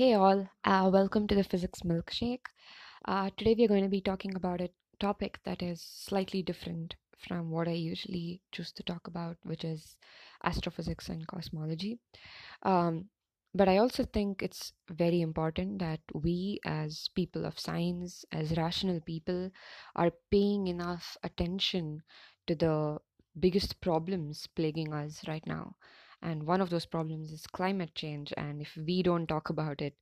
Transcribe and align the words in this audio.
Hey 0.00 0.14
all, 0.14 0.48
uh, 0.64 0.88
welcome 0.90 1.26
to 1.26 1.34
the 1.34 1.44
Physics 1.44 1.80
Milkshake. 1.80 2.46
Uh, 3.04 3.28
today 3.36 3.54
we 3.54 3.66
are 3.66 3.68
going 3.68 3.82
to 3.82 3.90
be 3.90 4.00
talking 4.00 4.34
about 4.34 4.62
a 4.62 4.70
topic 4.98 5.38
that 5.44 5.62
is 5.62 5.82
slightly 5.82 6.42
different 6.42 6.94
from 7.18 7.50
what 7.50 7.68
I 7.68 7.72
usually 7.72 8.40
choose 8.50 8.72
to 8.72 8.82
talk 8.82 9.08
about, 9.08 9.36
which 9.42 9.62
is 9.62 9.98
astrophysics 10.42 11.10
and 11.10 11.26
cosmology. 11.26 11.98
Um, 12.62 13.10
but 13.54 13.68
I 13.68 13.76
also 13.76 14.06
think 14.06 14.42
it's 14.42 14.72
very 14.88 15.20
important 15.20 15.80
that 15.80 16.00
we, 16.14 16.60
as 16.64 17.10
people 17.14 17.44
of 17.44 17.58
science, 17.58 18.24
as 18.32 18.56
rational 18.56 19.00
people, 19.02 19.50
are 19.96 20.12
paying 20.30 20.68
enough 20.68 21.14
attention 21.24 22.02
to 22.46 22.54
the 22.54 22.96
biggest 23.38 23.78
problems 23.82 24.46
plaguing 24.56 24.94
us 24.94 25.20
right 25.28 25.46
now. 25.46 25.76
And 26.22 26.46
one 26.46 26.60
of 26.60 26.70
those 26.70 26.86
problems 26.86 27.32
is 27.32 27.46
climate 27.46 27.94
change. 27.94 28.32
And 28.36 28.60
if 28.60 28.76
we 28.76 29.02
don't 29.02 29.26
talk 29.26 29.50
about 29.50 29.80
it, 29.80 29.94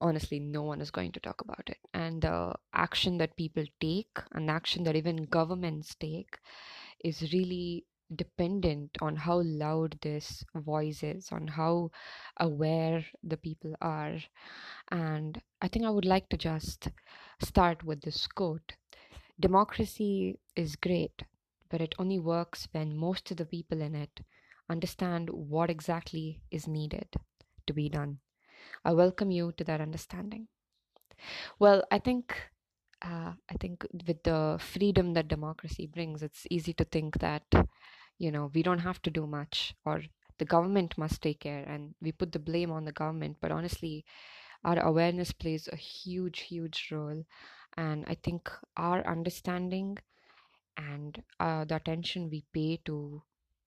honestly, 0.00 0.40
no 0.40 0.62
one 0.62 0.80
is 0.80 0.90
going 0.90 1.12
to 1.12 1.20
talk 1.20 1.40
about 1.40 1.68
it. 1.68 1.78
And 1.94 2.22
the 2.22 2.54
action 2.74 3.18
that 3.18 3.36
people 3.36 3.64
take, 3.80 4.18
and 4.32 4.50
action 4.50 4.84
that 4.84 4.96
even 4.96 5.24
governments 5.24 5.94
take, 5.94 6.38
is 7.04 7.32
really 7.32 7.84
dependent 8.14 8.90
on 9.00 9.16
how 9.16 9.40
loud 9.42 9.98
this 10.02 10.44
voice 10.54 11.02
is, 11.02 11.30
on 11.32 11.46
how 11.46 11.90
aware 12.38 13.04
the 13.22 13.36
people 13.36 13.74
are. 13.80 14.18
And 14.90 15.40
I 15.60 15.68
think 15.68 15.84
I 15.84 15.90
would 15.90 16.04
like 16.04 16.28
to 16.30 16.36
just 16.36 16.88
start 17.40 17.84
with 17.84 18.02
this 18.02 18.26
quote 18.26 18.74
Democracy 19.40 20.38
is 20.56 20.76
great, 20.76 21.22
but 21.70 21.80
it 21.80 21.94
only 21.98 22.18
works 22.18 22.68
when 22.72 22.96
most 22.96 23.30
of 23.30 23.38
the 23.38 23.46
people 23.46 23.80
in 23.80 23.94
it 23.94 24.20
understand 24.72 25.30
what 25.30 25.70
exactly 25.70 26.42
is 26.50 26.68
needed 26.68 27.08
to 27.68 27.74
be 27.74 27.88
done. 27.90 28.20
I 28.84 28.92
welcome 28.94 29.30
you 29.30 29.52
to 29.52 29.64
that 29.64 29.80
understanding. 29.80 30.48
Well, 31.58 31.84
I 31.90 31.98
think 31.98 32.36
uh, 33.02 33.34
I 33.50 33.54
think 33.60 33.86
with 34.06 34.22
the 34.24 34.58
freedom 34.60 35.14
that 35.14 35.28
democracy 35.28 35.86
brings, 35.86 36.22
it's 36.22 36.46
easy 36.50 36.72
to 36.74 36.84
think 36.84 37.18
that 37.20 37.44
you 38.18 38.32
know 38.32 38.50
we 38.54 38.62
don't 38.64 38.80
have 38.80 39.02
to 39.02 39.10
do 39.10 39.26
much 39.26 39.74
or 39.86 40.02
the 40.38 40.46
government 40.46 40.98
must 40.98 41.22
take 41.22 41.40
care 41.40 41.64
and 41.64 41.94
we 42.02 42.12
put 42.12 42.32
the 42.32 42.40
blame 42.40 42.70
on 42.72 42.84
the 42.86 42.92
government 42.92 43.38
but 43.40 43.52
honestly 43.52 44.04
our 44.64 44.78
awareness 44.80 45.32
plays 45.32 45.68
a 45.72 45.76
huge 45.76 46.40
huge 46.40 46.88
role 46.92 47.24
and 47.76 48.04
i 48.08 48.14
think 48.14 48.50
our 48.76 49.06
understanding 49.06 49.98
and 50.76 51.22
uh, 51.40 51.64
the 51.64 51.76
attention 51.76 52.30
we 52.30 52.44
pay 52.52 52.78
to 52.84 53.22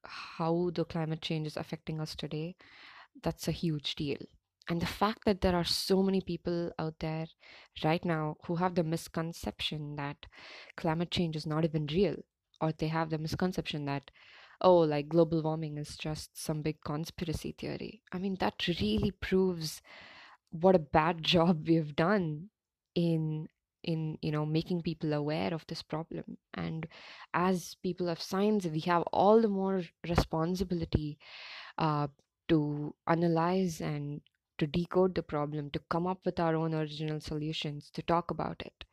how 0.05 0.71
the 0.73 0.85
climate 0.85 1.21
change 1.21 1.47
is 1.47 1.57
affecting 1.57 1.99
us 1.99 2.15
today 2.15 2.55
that's 3.23 3.47
a 3.47 3.51
huge 3.51 3.95
deal. 3.95 4.17
And 4.67 4.81
the 4.81 4.87
fact 4.87 5.25
that 5.25 5.41
there 5.41 5.55
are 5.55 5.63
so 5.63 6.01
many 6.01 6.21
people 6.21 6.71
out 6.79 6.95
there 6.99 7.27
right 7.83 8.03
now 8.03 8.37
who 8.45 8.55
have 8.55 8.75
the 8.75 8.83
misconception 8.83 9.95
that 9.97 10.25
climate 10.75 11.11
change 11.11 11.35
is 11.35 11.45
not 11.45 11.63
even 11.63 11.85
real 11.87 12.15
or 12.61 12.71
they 12.71 12.87
have 12.87 13.09
the 13.09 13.17
misconception 13.17 13.85
that 13.85 14.09
oh 14.61 14.77
like 14.79 15.09
global 15.09 15.43
warming 15.43 15.77
is 15.77 15.97
just 15.97 16.41
some 16.41 16.61
big 16.61 16.81
conspiracy 16.81 17.51
theory. 17.57 18.01
I 18.11 18.17
mean 18.17 18.37
that 18.39 18.67
really 18.67 19.11
proves 19.11 19.81
what 20.49 20.75
a 20.75 20.79
bad 20.79 21.23
job 21.33 21.67
we've 21.67 21.95
done 21.95 22.49
in 22.95 23.47
in 23.85 24.17
you 24.21 24.31
know 24.31 24.45
making 24.45 24.81
people 24.81 25.13
aware 25.13 25.53
of 25.53 25.65
this 25.67 25.81
problem. 25.83 26.37
And 26.53 26.87
as 27.33 27.75
people 27.83 28.09
of 28.09 28.21
science 28.21 28.65
we 28.65 28.81
have 28.81 29.03
all 29.13 29.41
the 29.41 29.49
more 29.49 29.83
responsibility 30.07 31.17
uh, 31.77 32.07
to 32.49 32.93
analyze 33.07 33.81
and 33.81 34.21
to 34.57 34.67
decode 34.67 35.15
the 35.15 35.23
problem 35.23 35.69
to 35.71 35.79
come 35.89 36.07
up 36.07 36.19
with 36.25 36.39
our 36.39 36.55
own 36.55 36.73
original 36.73 37.19
solutions 37.19 37.89
to 37.91 38.01
talk 38.03 38.31
about 38.31 38.61
it. 38.65 38.85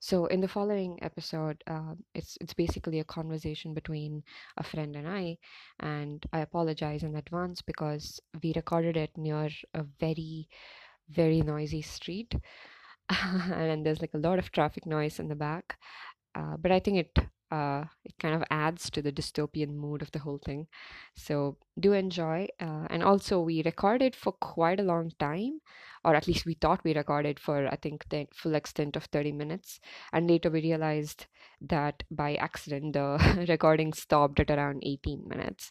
So 0.00 0.26
in 0.26 0.40
the 0.40 0.48
following 0.48 0.98
episode 1.02 1.62
uh, 1.66 1.94
it's 2.14 2.38
it's 2.40 2.54
basically 2.54 3.00
a 3.00 3.04
conversation 3.04 3.74
between 3.74 4.22
a 4.56 4.62
friend 4.62 4.96
and 4.96 5.08
i 5.08 5.38
and 5.80 6.24
i 6.32 6.40
apologize 6.40 7.02
in 7.02 7.16
advance 7.16 7.62
because 7.62 8.20
we 8.42 8.52
recorded 8.54 8.96
it 8.96 9.16
near 9.16 9.48
a 9.74 9.82
very 10.00 10.48
very 11.08 11.40
noisy 11.42 11.82
street 11.82 12.34
and 13.52 13.84
there's 13.84 14.00
like 14.00 14.14
a 14.14 14.18
lot 14.18 14.38
of 14.38 14.50
traffic 14.52 14.86
noise 14.86 15.18
in 15.18 15.28
the 15.28 15.34
back 15.34 15.78
uh, 16.34 16.56
but 16.58 16.72
i 16.72 16.78
think 16.78 16.98
it 16.98 17.26
uh, 17.50 17.84
it 18.04 18.14
kind 18.18 18.34
of 18.34 18.42
adds 18.50 18.90
to 18.90 19.00
the 19.00 19.12
dystopian 19.12 19.74
mood 19.74 20.02
of 20.02 20.10
the 20.12 20.18
whole 20.18 20.38
thing. 20.44 20.66
So 21.14 21.56
do 21.78 21.92
enjoy. 21.92 22.48
Uh, 22.60 22.86
and 22.90 23.02
also, 23.02 23.40
we 23.40 23.62
recorded 23.62 24.16
for 24.16 24.32
quite 24.32 24.80
a 24.80 24.84
long 24.84 25.12
time, 25.20 25.60
or 26.04 26.14
at 26.16 26.26
least 26.26 26.44
we 26.44 26.54
thought 26.54 26.82
we 26.82 26.94
recorded 26.94 27.38
for, 27.38 27.68
I 27.68 27.76
think, 27.76 28.08
the 28.08 28.26
full 28.34 28.54
extent 28.54 28.96
of 28.96 29.04
30 29.04 29.32
minutes. 29.32 29.78
And 30.12 30.28
later 30.28 30.50
we 30.50 30.62
realized 30.62 31.26
that 31.60 32.02
by 32.10 32.34
accident, 32.34 32.94
the 32.94 33.46
recording 33.48 33.92
stopped 33.92 34.40
at 34.40 34.50
around 34.50 34.82
18 34.84 35.28
minutes. 35.28 35.70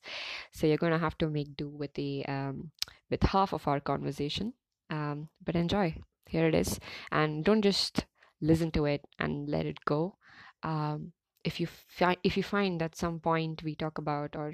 So 0.53 0.67
you're 0.67 0.77
to 0.77 0.97
have 0.97 1.17
to 1.19 1.29
make 1.29 1.57
do 1.57 1.67
with 1.67 1.93
the 1.95 2.25
um, 2.25 2.71
with 3.09 3.23
half 3.23 3.53
of 3.53 3.67
our 3.67 3.79
conversation. 3.81 4.53
Um, 4.89 5.29
but 5.43 5.55
enjoy. 5.55 5.95
Here 6.27 6.47
it 6.47 6.55
is. 6.55 6.79
And 7.11 7.43
don't 7.43 7.61
just 7.61 8.05
listen 8.41 8.71
to 8.71 8.85
it 8.85 9.05
and 9.19 9.49
let 9.49 9.65
it 9.65 9.83
go. 9.85 10.17
Um, 10.63 11.13
if 11.43 11.59
you 11.59 11.67
fi- 11.67 12.17
if 12.23 12.35
you 12.37 12.43
find 12.43 12.81
that 12.81 12.95
some 12.95 13.19
point 13.19 13.63
we 13.63 13.75
talk 13.75 13.97
about 13.97 14.35
or 14.35 14.53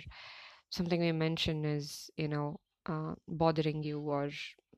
something 0.69 0.99
we 1.01 1.11
mention 1.11 1.65
is 1.65 2.09
you 2.17 2.27
know 2.27 2.59
uh, 2.87 3.13
bothering 3.27 3.83
you 3.83 3.99
or 3.99 4.29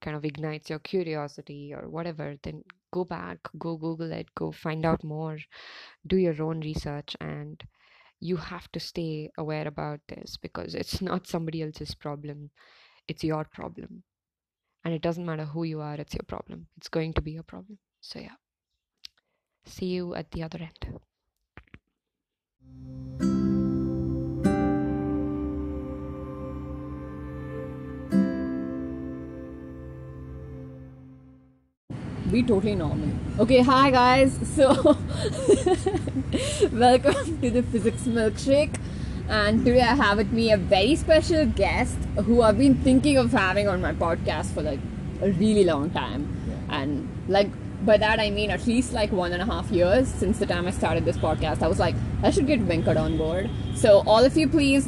kind 0.01 0.15
of 0.17 0.25
ignites 0.25 0.69
your 0.69 0.79
curiosity 0.79 1.73
or 1.73 1.89
whatever 1.89 2.35
then 2.43 2.63
go 2.91 3.03
back 3.05 3.37
go 3.57 3.77
google 3.77 4.11
it 4.11 4.27
go 4.35 4.51
find 4.51 4.85
out 4.85 5.03
more 5.03 5.37
do 6.07 6.17
your 6.17 6.41
own 6.43 6.59
research 6.61 7.15
and 7.21 7.63
you 8.19 8.37
have 8.37 8.71
to 8.71 8.79
stay 8.79 9.29
aware 9.37 9.67
about 9.67 9.99
this 10.07 10.37
because 10.37 10.75
it's 10.75 11.01
not 11.01 11.27
somebody 11.27 11.61
else's 11.63 11.95
problem 11.95 12.49
it's 13.07 13.23
your 13.23 13.45
problem 13.45 14.03
and 14.83 14.93
it 14.93 15.01
doesn't 15.01 15.25
matter 15.25 15.45
who 15.45 15.63
you 15.63 15.81
are 15.81 15.95
it's 15.95 16.13
your 16.13 16.25
problem 16.27 16.67
it's 16.77 16.89
going 16.89 17.13
to 17.13 17.21
be 17.21 17.31
your 17.31 17.43
problem 17.43 17.77
so 18.01 18.19
yeah 18.19 18.35
see 19.65 19.87
you 19.87 20.13
at 20.15 20.31
the 20.31 20.43
other 20.43 20.59
end 20.59 20.99
be 32.33 32.41
totally 32.41 32.73
normal. 32.73 33.09
Okay, 33.37 33.61
hi 33.61 33.91
guys. 33.91 34.39
So, 34.55 34.73
welcome 36.71 37.39
to 37.41 37.51
the 37.51 37.61
Physics 37.71 38.07
Milkshake. 38.07 38.75
And 39.29 39.63
today 39.65 39.81
I 39.81 39.95
have 39.95 40.17
with 40.17 40.31
me 40.31 40.51
a 40.51 40.57
very 40.57 40.95
special 40.95 41.45
guest 41.45 41.95
who 42.25 42.41
I've 42.41 42.57
been 42.57 42.75
thinking 42.75 43.17
of 43.17 43.31
having 43.31 43.67
on 43.67 43.81
my 43.81 43.93
podcast 43.93 44.53
for 44.53 44.61
like 44.61 44.79
a 45.21 45.31
really 45.31 45.63
long 45.63 45.89
time. 45.91 46.27
And 46.69 47.07
like 47.27 47.49
by 47.85 47.97
that 47.97 48.19
I 48.19 48.29
mean 48.29 48.49
at 48.49 48.67
least 48.67 48.93
like 48.93 49.11
one 49.11 49.31
and 49.33 49.41
a 49.41 49.45
half 49.45 49.69
years 49.71 50.07
since 50.07 50.39
the 50.39 50.45
time 50.45 50.67
I 50.67 50.71
started 50.71 51.05
this 51.05 51.17
podcast. 51.17 51.61
I 51.61 51.67
was 51.67 51.79
like, 51.79 51.95
I 52.21 52.31
should 52.31 52.47
get 52.47 52.59
Venkat 52.65 52.97
on 52.97 53.17
board. 53.17 53.49
So, 53.75 54.03
all 54.05 54.23
of 54.23 54.37
you, 54.37 54.47
please 54.47 54.87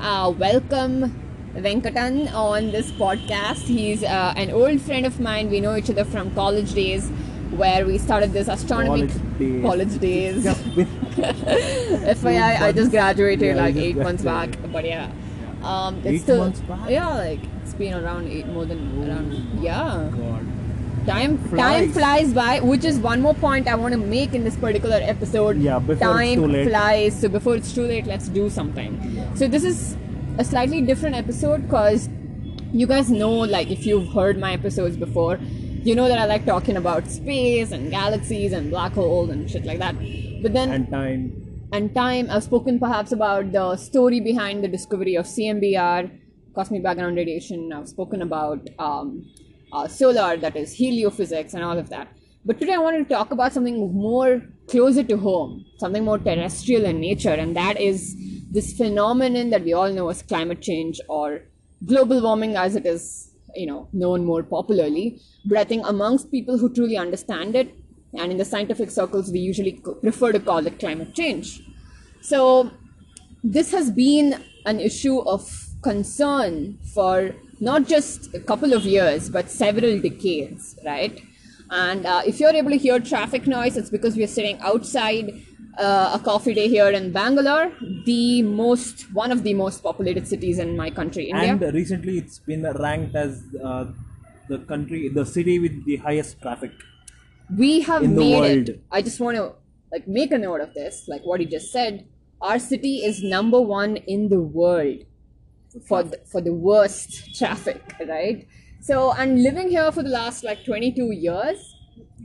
uh, 0.00 0.32
welcome 0.36 1.14
Venkatan 1.54 2.32
on 2.32 2.70
this 2.70 2.90
podcast. 2.92 3.62
He's 3.62 4.02
uh, 4.04 4.34
an 4.36 4.50
old 4.50 4.80
friend 4.80 5.04
of 5.06 5.20
mine. 5.20 5.50
We 5.50 5.60
know 5.60 5.76
each 5.76 5.90
other 5.90 6.04
from 6.04 6.34
college 6.34 6.72
days 6.74 7.08
where 7.50 7.84
we 7.84 7.98
started 7.98 8.32
this 8.32 8.48
astronomy 8.48 9.08
College 9.08 9.38
days. 9.38 9.62
college 9.62 9.98
days. 9.98 10.44
Yeah. 10.44 10.86
FYI, 11.16 12.60
I 12.60 12.72
just 12.72 12.90
graduated 12.90 13.56
Yeah, 13.56 13.62
like 13.62 13.76
eight 13.76 13.96
months 13.96 14.22
back, 14.22 14.50
but 14.72 14.84
yeah. 14.84 15.10
Um, 15.62 15.96
it's 15.98 16.06
Eight 16.06 16.20
still, 16.22 16.38
months 16.38 16.60
back? 16.60 16.88
Yeah, 16.88 17.08
like 17.08 17.40
it's 17.62 17.74
been 17.74 17.94
around 17.94 18.28
eight, 18.28 18.46
more 18.46 18.64
than 18.64 18.80
around. 19.08 19.62
Yeah, 19.62 20.08
God. 20.16 20.46
time 21.06 21.36
time 21.36 21.38
Flies. 21.48 21.92
flies 21.92 22.32
by. 22.32 22.60
Which 22.60 22.84
is 22.84 22.98
one 22.98 23.20
more 23.20 23.34
point 23.34 23.68
I 23.68 23.74
want 23.74 23.92
to 23.92 23.98
make 23.98 24.32
in 24.34 24.42
this 24.44 24.56
particular 24.56 24.98
episode. 25.02 25.58
Yeah, 25.58 25.78
before 25.78 25.92
it's 25.92 26.00
time 26.02 26.34
too 26.36 26.46
late. 26.46 26.68
flies. 26.68 27.20
So 27.20 27.28
before 27.28 27.56
it's 27.56 27.74
too 27.74 27.82
late, 27.86 28.06
let's 28.06 28.28
do 28.28 28.48
something. 28.48 28.98
Yeah. 29.14 29.34
So 29.34 29.48
this 29.48 29.62
is 29.64 29.96
a 30.38 30.44
slightly 30.44 30.80
different 30.80 31.14
episode 31.16 31.62
because 31.64 32.08
you 32.72 32.86
guys 32.86 33.10
know, 33.10 33.32
like, 33.32 33.70
if 33.70 33.84
you've 33.84 34.08
heard 34.14 34.38
my 34.38 34.52
episodes 34.52 34.96
before, 34.96 35.38
you 35.82 35.94
know 35.94 36.08
that 36.08 36.18
I 36.18 36.26
like 36.26 36.44
talking 36.44 36.76
about 36.76 37.06
space 37.06 37.72
and 37.72 37.90
galaxies 37.90 38.52
and 38.52 38.70
black 38.70 38.92
holes 38.92 39.30
and 39.30 39.50
shit 39.50 39.64
like 39.64 39.78
that. 39.78 39.94
But 40.42 40.52
then 40.52 40.70
And 40.70 40.90
time. 40.90 41.68
and 41.72 41.94
time, 41.94 42.28
I've 42.30 42.42
spoken 42.44 42.78
perhaps 42.78 43.12
about 43.12 43.52
the 43.52 43.76
story 43.76 44.20
behind 44.20 44.62
the 44.62 44.68
discovery 44.68 45.14
of 45.14 45.26
CMBR, 45.26 46.10
cosmic 46.54 46.82
background 46.82 47.16
radiation. 47.16 47.72
I've 47.72 47.88
spoken 47.88 48.22
about 48.22 48.68
um, 48.78 49.24
uh, 49.72 49.88
solar, 49.88 50.36
that 50.36 50.56
is 50.56 50.76
heliophysics, 50.78 51.54
and 51.54 51.64
all 51.64 51.78
of 51.78 51.88
that. 51.90 52.08
But 52.44 52.58
today 52.58 52.74
I 52.74 52.78
wanted 52.78 53.08
to 53.08 53.14
talk 53.14 53.30
about 53.30 53.52
something 53.52 53.92
more 53.94 54.42
closer 54.68 55.02
to 55.02 55.16
home, 55.16 55.64
something 55.78 56.04
more 56.04 56.18
terrestrial 56.18 56.84
in 56.84 57.00
nature, 57.00 57.30
and 57.34 57.56
that 57.56 57.80
is 57.80 58.16
this 58.50 58.72
phenomenon 58.76 59.50
that 59.50 59.62
we 59.64 59.72
all 59.72 59.92
know 59.92 60.08
as 60.08 60.22
climate 60.22 60.60
change 60.60 61.00
or 61.08 61.42
global 61.86 62.20
warming 62.20 62.56
as 62.56 62.76
it 62.76 62.84
is 62.84 63.29
you 63.54 63.66
know 63.66 63.88
known 63.92 64.24
more 64.24 64.42
popularly. 64.42 65.20
But 65.44 65.58
I 65.58 65.64
think 65.64 65.86
amongst 65.86 66.30
people 66.30 66.58
who 66.58 66.72
truly 66.72 66.96
understand 66.96 67.56
it, 67.56 67.74
and 68.14 68.32
in 68.32 68.38
the 68.38 68.44
scientific 68.44 68.90
circles, 68.90 69.30
we 69.30 69.38
usually 69.38 69.80
prefer 70.02 70.32
to 70.32 70.40
call 70.40 70.66
it 70.66 70.78
climate 70.78 71.14
change. 71.14 71.60
So 72.20 72.70
this 73.42 73.70
has 73.72 73.90
been 73.90 74.42
an 74.66 74.80
issue 74.80 75.20
of 75.20 75.66
concern 75.82 76.78
for 76.94 77.34
not 77.60 77.86
just 77.86 78.34
a 78.34 78.40
couple 78.40 78.72
of 78.72 78.84
years, 78.84 79.28
but 79.30 79.50
several 79.50 80.00
decades, 80.00 80.78
right? 80.84 81.20
And 81.70 82.04
uh, 82.04 82.22
if 82.26 82.40
you're 82.40 82.54
able 82.54 82.70
to 82.70 82.76
hear 82.76 82.98
traffic 82.98 83.46
noise, 83.46 83.76
it's 83.76 83.90
because 83.90 84.16
we're 84.16 84.26
sitting 84.26 84.58
outside 84.60 85.42
uh, 85.80 86.18
a 86.18 86.20
coffee 86.22 86.54
day 86.54 86.68
here 86.68 86.90
in 86.90 87.10
Bangalore, 87.12 87.72
the 88.04 88.42
most 88.42 89.12
one 89.12 89.32
of 89.32 89.42
the 89.42 89.54
most 89.54 89.82
populated 89.82 90.28
cities 90.28 90.58
in 90.58 90.76
my 90.76 90.90
country, 90.90 91.30
India. 91.30 91.52
And 91.52 91.74
recently, 91.74 92.18
it's 92.18 92.38
been 92.38 92.62
ranked 92.62 93.16
as 93.16 93.42
uh, 93.64 93.86
the 94.48 94.58
country, 94.58 95.08
the 95.08 95.24
city 95.24 95.58
with 95.58 95.84
the 95.86 95.96
highest 95.96 96.40
traffic. 96.42 96.72
we 97.56 97.80
have 97.80 98.02
made 98.08 98.40
world. 98.40 98.68
it. 98.68 98.84
I 98.90 99.02
just 99.02 99.20
want 99.20 99.36
to 99.36 99.54
like 99.92 100.06
make 100.06 100.32
a 100.32 100.38
note 100.38 100.60
of 100.60 100.74
this, 100.74 101.06
like 101.08 101.22
what 101.22 101.40
he 101.40 101.46
just 101.46 101.72
said. 101.72 102.06
Our 102.40 102.58
city 102.58 102.98
is 103.04 103.22
number 103.22 103.60
one 103.60 103.96
in 103.96 104.28
the 104.28 104.40
world 104.40 105.04
for 105.86 106.02
the, 106.02 106.18
for 106.30 106.40
the 106.40 106.54
worst 106.54 107.34
traffic, 107.38 107.82
right? 108.06 108.46
So, 108.80 109.12
and 109.12 109.42
living 109.42 109.68
here 109.68 109.90
for 109.92 110.02
the 110.02 110.08
last 110.08 110.42
like 110.42 110.64
22 110.64 111.10
years, 111.12 111.74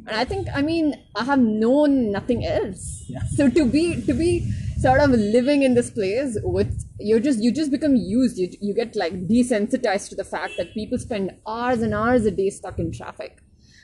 and 0.07 0.15
I 0.15 0.25
think 0.25 0.47
I 0.53 0.61
mean 0.61 0.95
I 1.15 1.23
have 1.23 1.39
known 1.39 2.11
nothing 2.11 2.45
else. 2.45 3.05
Yeah. 3.07 3.23
So 3.35 3.49
to 3.49 3.65
be 3.65 4.01
to 4.01 4.13
be 4.13 4.51
sort 4.77 4.99
of 4.99 5.09
living 5.11 5.63
in 5.63 5.73
this 5.73 5.89
place 5.89 6.37
with 6.43 6.85
you're 6.99 7.19
just 7.19 7.41
you 7.43 7.51
just 7.51 7.71
become 7.71 7.95
used. 7.95 8.37
You 8.37 8.49
you 8.61 8.73
get 8.73 8.95
like 8.95 9.27
desensitized 9.27 10.09
to 10.09 10.15
the 10.15 10.23
fact 10.23 10.53
that 10.57 10.73
people 10.73 10.97
spend 10.97 11.31
hours 11.47 11.81
and 11.81 11.93
hours 11.93 12.25
a 12.25 12.31
day 12.31 12.49
stuck 12.49 12.79
in 12.79 12.91
traffic, 12.91 13.39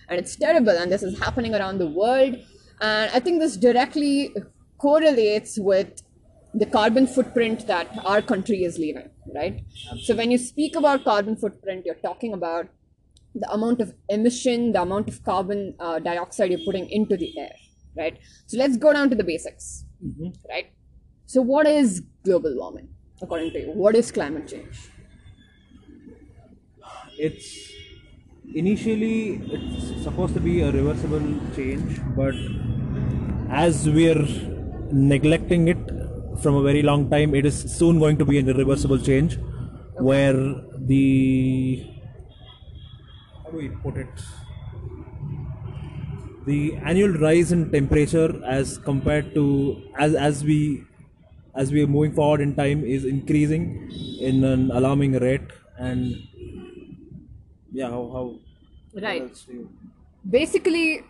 and 0.10 0.20
it's 0.20 0.36
terrible. 0.36 0.72
And 0.72 0.92
this 0.92 1.04
is 1.04 1.20
happening 1.20 1.56
around 1.56 1.80
the 1.80 1.88
world. 1.88 2.36
And 2.82 3.12
I 3.14 3.20
think 3.20 3.40
this 3.40 3.58
directly 3.58 4.34
correlates 4.78 5.58
with 5.60 6.02
the 6.54 6.66
carbon 6.66 7.08
footprint 7.08 7.68
that 7.68 7.88
our 8.04 8.22
country 8.22 8.64
is 8.64 8.78
leaving, 8.78 9.10
right? 9.34 9.64
So 10.04 10.16
when 10.16 10.32
you 10.32 10.38
speak 10.38 10.76
about 10.76 11.04
carbon 11.04 11.36
footprint, 11.38 11.86
you're 11.86 11.96
talking 11.96 12.34
about 12.34 12.68
the 13.34 13.50
amount 13.52 13.82
of 13.82 13.94
emission, 14.10 14.72
the 14.74 14.82
amount 14.82 15.08
of 15.08 15.24
carbon 15.24 15.76
uh, 15.80 16.00
dioxide 16.00 16.52
you're 16.52 16.66
putting 16.66 16.90
into 16.90 17.16
the 17.18 17.38
air, 17.40 17.54
right? 17.98 18.18
So 18.48 18.58
let's 18.58 18.78
go 18.78 18.94
down 18.94 19.10
to 19.10 19.16
the 19.16 19.24
basics, 19.24 19.86
right? 20.50 20.72
So 21.26 21.42
what 21.42 21.66
is 21.68 22.04
global 22.26 22.54
warming, 22.58 22.90
according 23.22 23.52
to 23.52 23.60
you? 23.60 23.72
What 23.72 23.96
is 23.96 24.12
climate 24.12 24.48
change? 24.48 24.90
It's 27.18 27.72
initially 28.54 29.42
it's 29.52 30.04
supposed 30.04 30.34
to 30.34 30.40
be 30.42 30.62
a 30.62 30.72
reversible 30.72 31.40
change, 31.56 32.02
but 32.16 32.36
as 33.50 33.88
we're 33.88 34.28
neglecting 34.92 35.68
it 35.70 35.78
from 36.42 36.56
a 36.56 36.64
very 36.64 36.82
long 36.82 37.10
time, 37.10 37.34
it 37.36 37.46
is 37.46 37.78
soon 37.78 38.00
going 38.00 38.18
to 38.18 38.26
be 38.26 38.40
an 38.40 38.50
irreversible 38.50 38.98
change, 38.98 39.38
where 40.00 40.36
the 40.80 41.86
we 43.54 43.70
put 43.70 43.98
it? 43.98 44.10
The 46.46 46.76
annual 46.78 47.14
rise 47.20 47.52
in 47.52 47.72
temperature, 47.72 48.42
as 48.46 48.78
compared 48.78 49.34
to 49.36 49.82
as 49.98 50.16
as 50.16 50.44
we 50.44 50.84
as 51.56 51.72
we 51.72 51.84
are 51.84 51.88
moving 51.88 52.14
forward 52.14 52.42
in 52.42 52.56
time, 52.56 52.84
is 52.84 53.06
increasing 53.06 53.92
in 54.20 54.44
an 54.44 54.72
alarming 54.72 55.14
rate, 55.20 55.50
and 55.78 56.16
yeah, 57.72 57.90
how 57.90 58.10
how 58.14 58.36
Right. 58.94 59.32
basically 60.30 61.04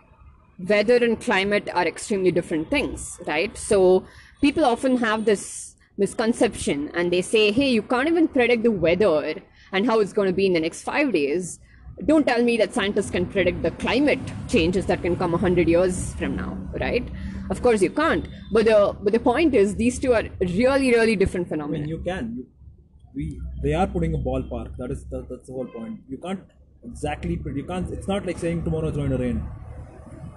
weather 0.59 0.97
and 0.97 1.19
climate 1.19 1.67
are 1.73 1.87
extremely 1.87 2.31
different 2.31 2.69
things 2.69 3.19
right 3.25 3.57
so 3.57 4.05
people 4.41 4.63
often 4.63 4.97
have 4.97 5.25
this 5.25 5.75
misconception 5.97 6.91
and 6.93 7.11
they 7.11 7.21
say 7.21 7.51
hey 7.51 7.69
you 7.71 7.81
can't 7.81 8.07
even 8.07 8.27
predict 8.27 8.61
the 8.61 8.71
weather 8.71 9.41
and 9.71 9.87
how 9.87 9.99
it's 9.99 10.13
going 10.13 10.27
to 10.27 10.33
be 10.33 10.45
in 10.45 10.53
the 10.53 10.59
next 10.59 10.83
5 10.83 11.11
days 11.11 11.59
don't 12.05 12.25
tell 12.27 12.43
me 12.43 12.57
that 12.57 12.73
scientists 12.73 13.11
can 13.11 13.25
predict 13.25 13.61
the 13.63 13.71
climate 13.71 14.19
changes 14.47 14.85
that 14.85 15.01
can 15.01 15.15
come 15.15 15.31
100 15.31 15.67
years 15.67 16.13
from 16.15 16.35
now 16.35 16.57
right 16.79 17.07
of 17.49 17.61
course 17.61 17.81
you 17.81 17.89
can't 17.89 18.27
but 18.51 18.65
the 18.65 18.95
but 19.01 19.13
the 19.13 19.19
point 19.19 19.53
is 19.53 19.75
these 19.75 19.99
two 19.99 20.13
are 20.13 20.23
really 20.41 20.91
really 20.91 21.15
different 21.15 21.47
phenomena 21.47 21.77
I 21.77 21.81
mean, 21.81 21.89
you 21.89 21.99
can. 21.99 22.33
You, 22.37 22.47
we 23.13 23.41
they 23.63 23.73
are 23.73 23.87
putting 23.87 24.13
a 24.15 24.17
ballpark. 24.17 24.77
That 24.77 24.91
is 24.91 25.05
that, 25.05 25.27
that's 25.29 25.47
the 25.47 25.53
whole 25.53 25.65
point. 25.65 25.99
You 26.07 26.17
can't 26.17 26.43
exactly. 26.83 27.39
You 27.55 27.65
can't. 27.65 27.89
It's 27.91 28.07
not 28.07 28.25
like 28.25 28.37
saying 28.37 28.63
tomorrow 28.63 28.87
it's 28.87 28.97
going 28.97 29.11
to 29.11 29.17
rain. 29.17 29.43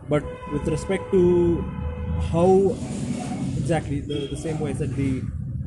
But 0.08 0.24
with 0.52 0.66
respect 0.68 1.10
to 1.12 1.62
how 2.32 2.76
exactly 3.56 4.00
the, 4.00 4.28
the 4.30 4.36
same 4.36 4.60
way 4.60 4.70
I 4.70 4.74
said 4.74 4.94
the 4.94 5.22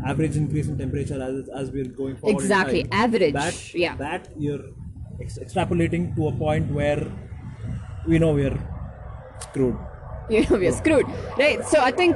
average 0.06 0.36
increase 0.36 0.68
in 0.68 0.78
temperature 0.78 1.22
as 1.22 1.50
as 1.50 1.72
we're 1.72 1.86
going 1.86 2.18
forward. 2.18 2.42
Exactly, 2.42 2.86
average, 2.92 3.34
That 3.34 3.74
yeah. 3.74 3.96
that 3.96 4.30
you're 4.38 4.66
ex- 5.20 5.38
extrapolating 5.40 6.16
to 6.16 6.28
a 6.28 6.32
point 6.32 6.72
where 6.72 7.12
we 8.08 8.20
know 8.20 8.34
we're 8.34 8.58
screwed. 9.42 9.78
you 10.30 10.42
know 10.44 10.58
we're 10.58 10.72
screwed. 10.72 11.06
Right 11.38 11.66
so 11.66 11.82
i 11.82 11.92
think 11.92 12.16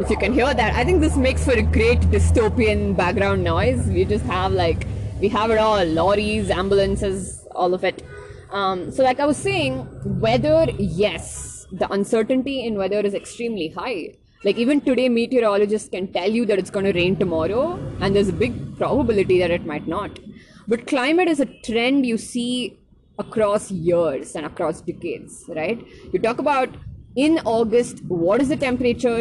if 0.00 0.10
you 0.10 0.16
can 0.16 0.32
hear 0.32 0.52
that 0.52 0.74
i 0.74 0.84
think 0.84 1.00
this 1.00 1.16
makes 1.16 1.44
for 1.44 1.52
a 1.52 1.62
great 1.62 2.00
dystopian 2.14 2.96
background 2.96 3.44
noise. 3.44 3.86
We 3.86 4.04
just 4.04 4.24
have 4.26 4.52
like 4.52 4.86
we 5.20 5.28
have 5.28 5.50
it 5.50 5.58
all 5.58 5.84
lorries 5.84 6.50
ambulances 6.50 7.46
all 7.54 7.74
of 7.74 7.84
it. 7.84 8.02
Um, 8.50 8.90
so 8.90 9.02
like 9.02 9.20
i 9.20 9.26
was 9.26 9.36
saying 9.36 9.88
weather 10.04 10.66
yes. 10.78 11.66
The 11.72 11.90
uncertainty 11.92 12.64
in 12.64 12.76
weather 12.76 13.00
is 13.00 13.12
extremely 13.12 13.68
high. 13.68 14.14
Like 14.44 14.56
even 14.56 14.80
today 14.80 15.08
meteorologists 15.08 15.88
can 15.88 16.12
tell 16.12 16.30
you 16.30 16.46
that 16.46 16.58
it's 16.58 16.70
going 16.70 16.84
to 16.84 16.92
rain 16.92 17.16
tomorrow 17.16 17.74
and 18.00 18.14
there's 18.14 18.28
a 18.28 18.32
big 18.32 18.76
probability 18.78 19.40
that 19.40 19.50
it 19.50 19.66
might 19.66 19.88
not 19.88 20.18
but 20.68 20.86
climate 20.86 21.28
is 21.28 21.40
a 21.40 21.46
trend 21.46 22.06
you 22.06 22.18
see 22.18 22.78
across 23.18 23.70
years 23.70 24.34
and 24.34 24.44
across 24.46 24.80
decades, 24.80 25.44
right? 25.48 25.82
You 26.12 26.18
talk 26.18 26.38
about 26.38 26.68
in 27.14 27.40
August, 27.44 28.04
what 28.04 28.40
is 28.42 28.48
the 28.48 28.56
temperature 28.56 29.20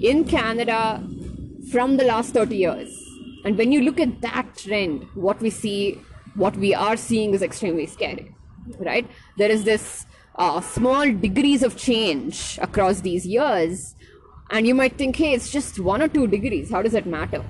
in 0.00 0.24
Canada 0.24 1.02
from 1.70 1.96
the 1.96 2.04
last 2.04 2.34
30 2.34 2.56
years? 2.56 3.02
And 3.44 3.56
when 3.56 3.70
you 3.70 3.82
look 3.82 4.00
at 4.00 4.20
that 4.22 4.56
trend, 4.56 5.06
what 5.14 5.40
we 5.40 5.50
see, 5.50 6.00
what 6.34 6.56
we 6.56 6.74
are 6.74 6.96
seeing 6.96 7.34
is 7.34 7.42
extremely 7.42 7.86
scary, 7.86 8.34
right? 8.78 9.08
There 9.38 9.50
is 9.50 9.62
this 9.62 10.06
uh, 10.34 10.60
small 10.60 11.12
degrees 11.12 11.62
of 11.62 11.76
change 11.76 12.58
across 12.60 13.00
these 13.02 13.24
years, 13.24 13.94
and 14.50 14.66
you 14.66 14.74
might 14.74 14.98
think, 14.98 15.16
hey, 15.16 15.32
it's 15.32 15.50
just 15.50 15.78
one 15.78 16.02
or 16.02 16.08
two 16.08 16.26
degrees. 16.26 16.70
How 16.70 16.82
does 16.82 16.94
it 16.94 17.06
matter? 17.06 17.44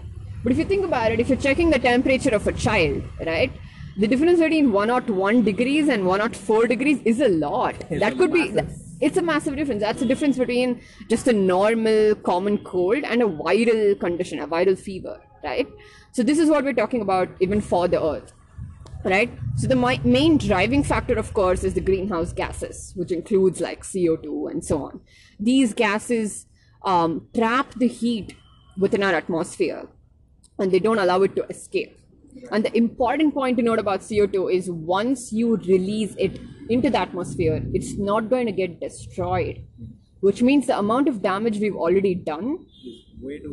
But 0.46 0.52
if 0.52 0.58
you 0.58 0.64
think 0.64 0.84
about 0.84 1.10
it, 1.10 1.18
if 1.18 1.28
you're 1.28 1.36
checking 1.36 1.70
the 1.70 1.78
temperature 1.80 2.32
of 2.32 2.46
a 2.46 2.52
child, 2.52 3.02
right? 3.26 3.50
The 3.96 4.06
difference 4.06 4.38
between 4.38 4.70
101 4.70 5.42
degrees 5.42 5.88
and 5.88 6.06
104 6.06 6.68
degrees 6.68 7.00
is 7.04 7.20
a 7.20 7.28
lot. 7.28 7.74
It's 7.90 7.98
that 7.98 8.12
a 8.12 8.16
could 8.16 8.32
be, 8.32 8.54
it's 9.00 9.16
a 9.16 9.22
massive 9.22 9.56
difference. 9.56 9.80
That's 9.80 9.98
the 9.98 10.06
difference 10.06 10.38
between 10.38 10.80
just 11.10 11.26
a 11.26 11.32
normal 11.32 12.14
common 12.14 12.58
cold 12.58 13.02
and 13.02 13.22
a 13.22 13.26
viral 13.26 13.98
condition, 13.98 14.38
a 14.38 14.46
viral 14.46 14.78
fever, 14.78 15.20
right? 15.42 15.66
So, 16.12 16.22
this 16.22 16.38
is 16.38 16.48
what 16.48 16.62
we're 16.62 16.74
talking 16.74 17.00
about 17.00 17.28
even 17.40 17.60
for 17.60 17.88
the 17.88 18.00
earth 18.00 18.32
right 19.04 19.30
so 19.56 19.68
the 19.68 19.76
mi- 19.76 20.00
main 20.02 20.36
driving 20.36 20.82
factor 20.82 21.14
of 21.16 21.32
course 21.32 21.62
is 21.62 21.74
the 21.74 21.80
greenhouse 21.80 22.32
gases 22.32 22.92
which 22.96 23.12
includes 23.12 23.60
like 23.60 23.82
co2 23.82 24.50
and 24.50 24.64
so 24.64 24.82
on 24.82 25.00
these 25.38 25.74
gases 25.74 26.46
um, 26.82 27.28
trap 27.32 27.72
the 27.74 27.86
heat 27.86 28.34
within 28.76 29.04
our 29.04 29.14
atmosphere 29.14 29.86
and 30.58 30.72
they 30.72 30.78
don't 30.78 30.98
allow 30.98 31.22
it 31.22 31.34
to 31.36 31.44
escape 31.48 31.98
and 32.52 32.64
the 32.64 32.76
important 32.76 33.34
point 33.34 33.56
to 33.56 33.62
note 33.62 33.78
about 33.78 34.00
co2 34.00 34.52
is 34.54 34.70
once 34.70 35.32
you 35.32 35.56
release 35.56 36.14
it 36.18 36.40
into 36.68 36.90
the 36.90 36.98
atmosphere 36.98 37.62
it's 37.72 37.92
not 38.10 38.28
going 38.30 38.46
to 38.46 38.52
get 38.52 38.80
destroyed 38.80 39.64
which 40.20 40.42
means 40.42 40.66
the 40.66 40.78
amount 40.78 41.08
of 41.08 41.22
damage 41.22 41.58
we've 41.58 41.76
already 41.76 42.14
done 42.14 42.50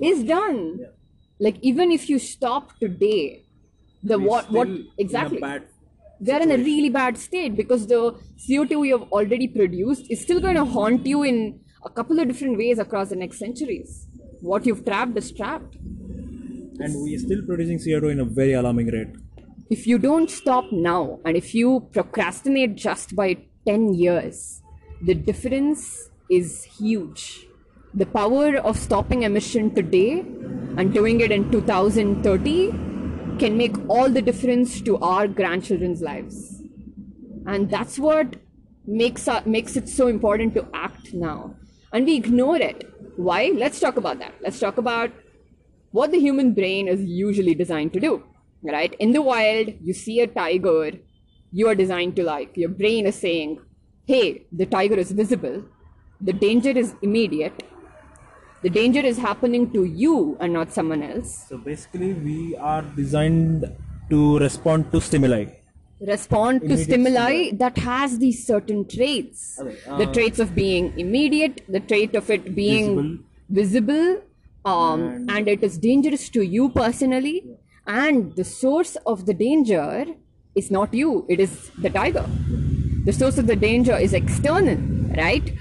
is 0.01 0.24
done 0.24 0.60
Yeah. 0.79 0.88
like 1.39 1.57
even 1.62 1.91
if 1.91 2.10
you 2.10 2.19
stop 2.19 2.77
today 2.79 3.43
the 4.12 4.17
We're 4.19 4.27
what 4.27 4.51
what 4.51 4.67
still 4.67 4.77
in 4.77 4.88
a 5.00 5.01
exactly 5.05 5.39
they're 6.19 6.41
in 6.41 6.51
a 6.51 6.57
really 6.57 6.89
bad 6.89 7.17
state 7.17 7.55
because 7.55 7.88
the 7.88 8.00
CO2 8.48 8.86
you 8.88 8.98
have 8.98 9.12
already 9.12 9.48
produced 9.48 10.05
is 10.10 10.22
still 10.22 10.39
going 10.39 10.55
to 10.55 10.65
haunt 10.65 11.05
you 11.05 11.24
in 11.24 11.60
a 11.86 11.89
couple 11.89 12.19
of 12.19 12.27
different 12.27 12.57
ways 12.57 12.79
across 12.79 13.10
the 13.10 13.15
next 13.15 13.39
centuries. 13.39 14.07
What 14.41 14.65
you've 14.65 14.86
trapped 14.86 15.17
is 15.17 15.31
trapped. 15.33 15.75
And 16.79 17.03
we 17.03 17.15
are 17.15 17.19
still 17.19 17.41
producing 17.45 17.77
CO2 17.77 18.11
in 18.11 18.19
a 18.19 18.25
very 18.25 18.53
alarming 18.53 18.87
rate. 18.87 19.15
If 19.69 19.87
you 19.87 19.97
don't 19.97 20.29
stop 20.29 20.71
now 20.71 21.19
and 21.25 21.37
if 21.37 21.53
you 21.55 21.87
procrastinate 21.91 22.75
just 22.75 23.15
by 23.15 23.37
10 23.65 23.93
years, 23.93 24.61
the 25.01 25.13
difference 25.13 26.09
is 26.29 26.63
huge. 26.63 27.45
The 27.93 28.05
power 28.05 28.57
of 28.57 28.77
stopping 28.77 29.23
emission 29.23 29.73
today 29.73 30.19
and 30.77 30.93
doing 30.93 31.21
it 31.21 31.31
in 31.31 31.51
2030 31.51 32.71
can 33.39 33.57
make 33.57 33.75
all 33.89 34.09
the 34.09 34.21
difference 34.21 34.81
to 34.81 34.97
our 34.97 35.27
grandchildren's 35.27 36.01
lives. 36.01 36.63
and 37.45 37.69
that's 37.69 37.99
what 37.99 38.35
makes 38.85 39.27
uh, 39.27 39.41
makes 39.45 39.75
it 39.75 39.87
so 39.89 40.07
important 40.07 40.53
to 40.53 40.67
act 40.73 41.13
now 41.13 41.55
and 41.91 42.05
we 42.05 42.15
ignore 42.15 42.57
it 42.57 42.89
why 43.15 43.51
let's 43.55 43.79
talk 43.79 43.97
about 43.97 44.19
that 44.19 44.33
let's 44.41 44.59
talk 44.59 44.77
about 44.77 45.11
what 45.97 46.12
the 46.12 46.21
human 46.27 46.53
brain 46.59 46.88
is 46.93 47.01
usually 47.23 47.55
designed 47.63 47.93
to 47.95 48.00
do 48.05 48.13
right 48.75 48.95
in 49.05 49.12
the 49.17 49.21
wild 49.31 49.67
you 49.89 49.93
see 50.03 50.19
a 50.25 50.27
tiger 50.39 50.91
you 51.59 51.67
are 51.71 51.75
designed 51.83 52.15
to 52.19 52.23
like 52.31 52.57
your 52.63 52.73
brain 52.81 53.05
is 53.12 53.19
saying 53.25 53.51
hey 54.12 54.25
the 54.62 54.67
tiger 54.75 55.00
is 55.05 55.12
visible 55.23 55.57
the 56.29 56.35
danger 56.45 56.73
is 56.83 56.95
immediate 57.07 57.63
the 58.63 58.69
danger 58.69 59.01
is 59.12 59.17
happening 59.17 59.71
to 59.73 59.83
you 60.03 60.38
and 60.39 60.53
not 60.53 60.71
someone 60.71 61.03
else 61.03 61.31
So 61.50 61.57
basically, 61.57 62.13
we 62.13 62.55
are 62.55 62.81
designed 62.81 63.65
to 64.09 64.39
respond 64.39 64.91
to 64.93 65.01
stimuli. 65.01 65.45
respond 66.12 66.62
to 66.69 66.77
stimuli 66.77 67.33
stimuli. 67.33 67.57
that 67.63 67.77
has 67.89 68.17
these 68.23 68.39
certain 68.51 68.79
traits 68.93 69.41
Okay, 69.59 69.75
the 70.01 70.07
uh, 70.07 70.13
traits 70.15 70.39
of 70.45 70.55
being 70.55 70.88
immediate 71.03 71.62
the 71.75 71.81
trait 71.91 72.15
of 72.21 72.29
it 72.35 72.55
being 72.55 72.89
visible, 73.59 74.07
um, 74.65 75.01
and, 75.01 75.29
And- 75.29 75.48
it 75.48 75.63
is 75.63 75.77
dangerous 75.77 76.29
to 76.29 76.41
you 76.43 76.70
personally. 76.70 77.58
And 77.86 78.36
the 78.36 78.46
source 78.46 78.96
of 79.05 79.25
the 79.25 79.34
danger 79.34 80.05
is 80.55 80.72
not 80.72 80.93
you 80.93 81.25
it 81.27 81.39
is 81.39 81.72
the 81.82 81.89
tiger. 81.89 82.25
The 83.05 83.12
source 83.12 83.38
of 83.38 83.48
the 83.48 83.55
danger 83.55 83.96
is 83.98 84.13
external 84.13 84.77
right? 85.17 85.53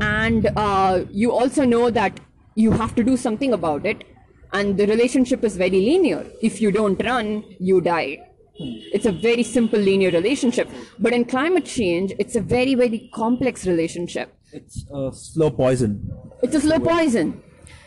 And 0.00 0.50
uh, 0.56 1.04
you 1.10 1.32
also 1.32 1.64
know 1.64 1.90
that 1.90 2.20
you 2.54 2.70
have 2.70 2.94
to 2.94 3.02
do 3.02 3.16
something 3.16 3.52
about 3.52 3.84
it. 3.84 4.04
And 4.52 4.76
the 4.76 4.86
relationship 4.86 5.42
is 5.42 5.56
very 5.56 5.80
linear. 5.80 6.24
If 6.40 6.60
you 6.60 6.70
don't 6.70 7.02
run 7.04 7.44
you 7.58 7.80
die. 7.80 8.18
It's 8.56 9.04
a 9.04 9.10
very 9.10 9.42
simple 9.42 9.80
linear 9.80 10.12
relationship. 10.12 10.70
But 11.00 11.12
in 11.12 11.24
climate 11.24 11.64
change 11.64 12.12
it's 12.20 12.36
a 12.36 12.40
very 12.40 12.76
very 12.76 13.10
complex 13.12 13.66
relationship. 13.66 14.32
It's 14.52 14.84
a 14.94 15.10
slow 15.12 15.50
poison. 15.50 16.08
it's 16.42 16.54
a 16.54 16.60
slow 16.60 16.78
poison 16.78 17.42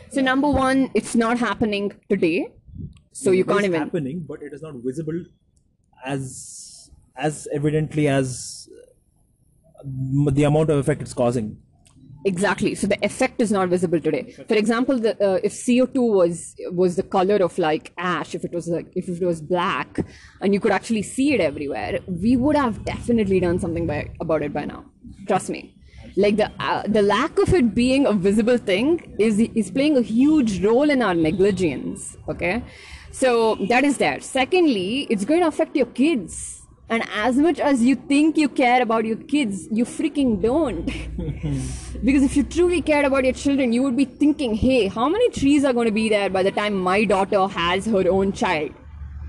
so 0.09 0.21
number 0.21 0.49
one 0.49 0.89
it's 0.93 1.15
not 1.15 1.37
happening 1.37 1.91
today 2.09 2.47
so 3.17 3.31
you 3.31 3.41
It 3.41 3.47
can't 3.47 3.59
is 3.61 3.65
even 3.65 3.81
happening, 3.81 4.25
but 4.27 4.43
it 4.43 4.53
is 4.53 4.61
not 4.61 4.75
visible 4.75 5.23
as 6.05 6.91
as 7.15 7.47
evidently 7.51 8.07
as 8.07 8.69
uh, 8.71 10.29
the 10.31 10.43
amount 10.43 10.69
of 10.69 10.77
effect 10.77 11.01
it's 11.01 11.15
causing. 11.15 11.57
Exactly. 12.25 12.75
So 12.75 12.85
the 12.85 13.03
effect 13.03 13.41
is 13.41 13.51
not 13.51 13.69
visible 13.69 13.99
today. 13.99 14.35
For 14.47 14.53
example, 14.53 14.99
the, 14.99 15.11
uh, 15.23 15.39
if 15.43 15.53
CO2 15.53 15.95
was 15.95 16.55
was 16.71 16.95
the 16.95 17.01
color 17.01 17.37
of 17.37 17.57
like 17.57 17.91
ash, 17.97 18.35
if 18.35 18.45
it 18.45 18.51
was 18.51 18.67
like 18.67 18.91
if 18.95 19.09
it 19.09 19.23
was 19.23 19.41
black, 19.41 20.05
and 20.41 20.53
you 20.53 20.59
could 20.59 20.71
actually 20.71 21.01
see 21.01 21.33
it 21.33 21.41
everywhere, 21.41 21.99
we 22.05 22.37
would 22.37 22.55
have 22.55 22.85
definitely 22.85 23.39
done 23.39 23.57
something 23.57 23.87
by, 23.87 24.11
about 24.19 24.43
it 24.43 24.53
by 24.53 24.65
now. 24.65 24.85
Trust 25.25 25.49
me. 25.49 25.76
Like 26.23 26.37
the 26.37 26.51
uh, 26.59 26.81
the 26.87 27.01
lack 27.03 27.37
of 27.37 27.53
it 27.53 27.73
being 27.75 28.05
a 28.07 28.13
visible 28.13 28.57
thing 28.57 29.15
is 29.19 29.39
is 29.39 29.69
playing 29.71 29.97
a 29.97 30.01
huge 30.01 30.63
role 30.63 30.89
in 30.89 31.01
our 31.07 31.13
negligence. 31.13 32.17
Okay, 32.27 32.63
so 33.11 33.55
that 33.69 33.83
is 33.83 33.97
there. 33.97 34.19
Secondly, 34.19 35.05
it's 35.11 35.25
going 35.25 35.41
to 35.41 35.47
affect 35.47 35.75
your 35.75 35.85
kids. 36.03 36.39
And 36.89 37.03
as 37.21 37.35
much 37.35 37.59
as 37.59 37.83
you 37.83 37.95
think 37.95 38.37
you 38.37 38.47
care 38.47 38.81
about 38.81 39.03
your 39.05 39.17
kids, 39.17 39.67
you 39.79 39.83
freaking 39.85 40.41
don't. 40.41 40.89
Because 42.09 42.23
if 42.27 42.37
you 42.37 42.43
truly 42.43 42.81
cared 42.81 43.05
about 43.05 43.25
your 43.25 43.33
children, 43.33 43.73
you 43.73 43.83
would 43.83 43.97
be 43.97 44.05
thinking, 44.05 44.53
hey, 44.55 44.87
how 44.87 45.09
many 45.09 45.29
trees 45.29 45.65
are 45.65 45.73
going 45.73 45.87
to 45.87 45.91
be 45.91 46.07
there 46.09 46.29
by 46.29 46.43
the 46.43 46.51
time 46.51 46.73
my 46.75 47.03
daughter 47.03 47.45
has 47.47 47.85
her 47.85 48.07
own 48.09 48.31
child? 48.31 48.71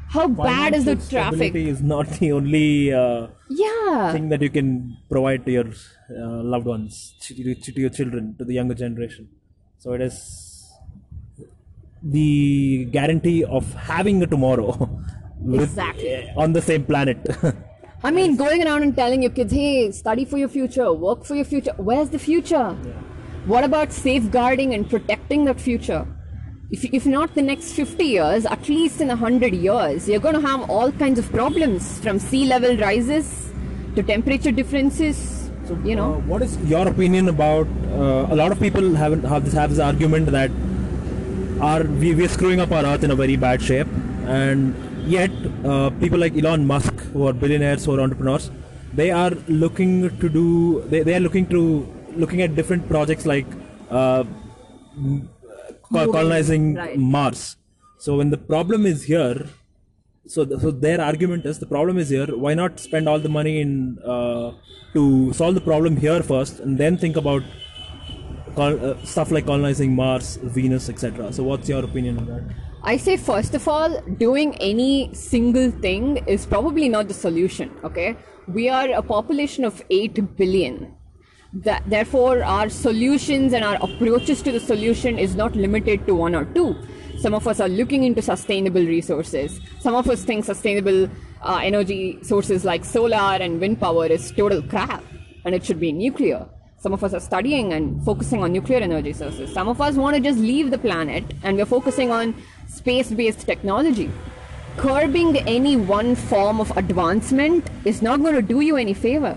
How 0.09 0.28
bad 0.28 0.75
is 0.75 0.85
the 0.85 0.97
traffic? 0.97 1.54
is 1.54 1.83
not 1.83 2.09
the 2.21 2.30
only 2.33 2.92
uh, 2.92 3.26
Yeah. 3.50 4.12
thing 4.12 4.28
that 4.28 4.40
you 4.40 4.50
can 4.50 4.97
provide 5.11 5.45
to 5.47 5.52
your 5.52 5.66
uh, 6.10 6.42
loved 6.42 6.66
ones, 6.66 7.14
to, 7.20 7.54
to 7.54 7.80
your 7.80 7.90
children, 7.90 8.34
to 8.38 8.44
the 8.44 8.54
younger 8.54 8.74
generation. 8.74 9.28
So 9.78 9.92
it 9.92 10.00
is 10.00 10.70
the 12.02 12.86
guarantee 12.90 13.44
of 13.44 13.72
having 13.74 14.22
a 14.22 14.26
tomorrow 14.26 14.70
with- 15.40 15.62
Exactly. 15.62 16.30
on 16.36 16.52
the 16.52 16.62
same 16.62 16.84
planet. 16.84 17.18
I 18.04 18.12
mean, 18.12 18.36
going 18.36 18.64
around 18.64 18.84
and 18.84 18.94
telling 18.94 19.22
your 19.22 19.32
kids, 19.32 19.52
hey, 19.52 19.90
study 19.90 20.24
for 20.24 20.38
your 20.38 20.48
future, 20.48 20.92
work 20.92 21.24
for 21.24 21.34
your 21.34 21.44
future. 21.44 21.72
Where's 21.78 22.10
the 22.10 22.18
future? 22.18 22.70
What 23.46 23.64
about 23.64 23.92
safeguarding 23.92 24.72
and 24.74 24.88
protecting 24.88 25.44
that 25.46 25.60
future? 25.60 26.06
If, 26.70 26.84
if 26.92 27.06
not 27.06 27.34
the 27.34 27.42
next 27.42 27.72
50 27.72 28.04
years, 28.04 28.46
at 28.46 28.68
least 28.68 29.00
in 29.00 29.08
100 29.08 29.52
years, 29.54 30.08
you're 30.08 30.20
going 30.20 30.34
to 30.40 30.46
have 30.46 30.70
all 30.70 30.92
kinds 30.92 31.18
of 31.18 31.28
problems 31.32 31.98
from 32.00 32.18
sea 32.20 32.44
level 32.46 32.76
rises 32.76 33.50
to 33.96 34.02
temperature 34.02 34.52
differences. 34.52 35.38
You 35.84 35.96
know, 35.96 36.14
Uh, 36.14 36.18
what 36.32 36.42
is 36.42 36.56
your 36.72 36.87
opinion 36.88 37.28
about? 37.28 37.66
Uh, 37.92 38.34
a 38.34 38.37
lot 38.40 38.52
of 38.52 38.60
people 38.60 38.94
have 39.02 39.14
have 39.32 39.44
this 39.44 39.54
have 39.60 39.70
this 39.75 39.82
argument 39.88 40.30
that 40.37 40.50
are 41.60 41.82
we 42.04 42.14
we're 42.14 42.34
screwing 42.37 42.60
up 42.64 42.72
our 42.78 42.84
earth 42.92 43.04
in 43.08 43.10
a 43.10 43.18
very 43.22 43.37
bad 43.37 43.62
shape, 43.70 43.88
and 44.26 44.75
yet 45.06 45.30
uh, 45.64 45.90
people 46.02 46.18
like 46.18 46.37
Elon 46.42 46.66
Musk, 46.72 46.94
who 47.12 47.26
are 47.26 47.32
billionaires, 47.32 47.84
who 47.84 47.94
are 47.96 48.00
entrepreneurs, 48.00 48.50
they 48.94 49.10
are 49.10 49.32
looking 49.48 49.94
to 50.20 50.28
do 50.28 50.46
they, 50.90 51.02
they 51.02 51.14
are 51.14 51.25
looking 51.28 51.46
to 51.56 51.62
looking 52.16 52.42
at 52.42 52.54
different 52.54 52.88
projects 52.88 53.26
like 53.26 53.46
uh, 53.90 54.25
Moving, 55.90 56.12
colonizing 56.12 56.75
right. 56.75 56.98
Mars. 56.98 57.56
So 57.96 58.16
when 58.18 58.30
the 58.30 58.37
problem 58.37 58.84
is 58.84 59.04
here, 59.04 59.46
so, 60.26 60.44
th- 60.44 60.60
so 60.60 60.70
their 60.70 61.00
argument 61.00 61.46
is 61.46 61.58
the 61.58 61.66
problem 61.66 61.98
is 61.98 62.08
here. 62.08 62.26
Why 62.26 62.54
not 62.54 62.80
spend 62.80 63.08
all 63.08 63.18
the 63.18 63.28
money 63.28 63.60
in 63.60 63.98
uh, 64.04 64.52
to 64.92 65.32
solve 65.32 65.54
the 65.54 65.60
problem 65.60 65.96
here 65.96 66.22
first, 66.22 66.60
and 66.60 66.78
then 66.78 66.96
think 66.98 67.16
about 67.16 67.42
col- 68.54 68.84
uh, 68.84 68.96
stuff 69.04 69.30
like 69.30 69.46
colonizing 69.46 69.94
Mars, 69.94 70.37
Venus, 70.42 70.88
etc. 70.88 71.32
So 71.32 71.42
what's 71.44 71.68
your 71.68 71.84
opinion 71.84 72.18
on 72.18 72.26
that? 72.26 72.42
I 72.82 72.96
say, 72.96 73.16
first 73.16 73.54
of 73.54 73.66
all, 73.66 74.00
doing 74.18 74.54
any 74.56 75.12
single 75.12 75.70
thing 75.70 76.18
is 76.26 76.46
probably 76.46 76.88
not 76.88 77.08
the 77.08 77.14
solution, 77.14 77.70
okay? 77.84 78.16
We 78.46 78.68
are 78.68 78.88
a 78.90 79.02
population 79.02 79.64
of 79.64 79.82
8 79.90 80.37
billion. 80.37 80.94
That, 81.52 81.82
therefore, 81.87 82.44
our 82.44 82.68
solutions 82.68 83.52
and 83.52 83.64
our 83.64 83.76
approaches 83.80 84.42
to 84.42 84.52
the 84.52 84.60
solution 84.60 85.18
is 85.18 85.34
not 85.34 85.56
limited 85.56 86.06
to 86.06 86.14
one 86.14 86.34
or 86.34 86.44
two. 86.44 86.76
Some 87.18 87.34
of 87.34 87.48
us 87.48 87.58
are 87.58 87.68
looking 87.68 88.04
into 88.04 88.22
sustainable 88.22 88.80
resources. 88.80 89.60
Some 89.80 89.96
of 89.96 90.08
us 90.08 90.22
think 90.22 90.44
sustainable 90.44 91.10
uh, 91.42 91.60
energy 91.60 92.18
sources 92.22 92.64
like 92.64 92.84
solar 92.84 93.16
and 93.16 93.60
wind 93.60 93.80
power 93.80 94.06
is 94.06 94.30
total 94.30 94.62
crap 94.62 95.02
and 95.44 95.52
it 95.52 95.64
should 95.64 95.80
be 95.80 95.90
nuclear. 95.90 96.46
Some 96.78 96.92
of 96.92 97.02
us 97.02 97.14
are 97.14 97.20
studying 97.20 97.72
and 97.72 98.00
focusing 98.04 98.44
on 98.44 98.52
nuclear 98.52 98.78
energy 98.78 99.12
sources. 99.12 99.52
Some 99.52 99.68
of 99.68 99.80
us 99.80 99.96
want 99.96 100.14
to 100.14 100.22
just 100.22 100.38
leave 100.38 100.70
the 100.70 100.78
planet 100.78 101.25
and 101.42 101.56
we're 101.56 101.66
focusing 101.66 102.12
on 102.12 102.37
space 102.68 103.10
based 103.10 103.40
technology. 103.40 104.12
Curbing 104.76 105.38
any 105.38 105.76
one 105.76 106.14
form 106.14 106.60
of 106.60 106.70
advancement 106.76 107.66
is 107.84 108.00
not 108.00 108.20
going 108.20 108.37
to 108.37 108.42
do 108.42 108.60
you 108.60 108.76
any 108.76 108.94
favor. 108.94 109.37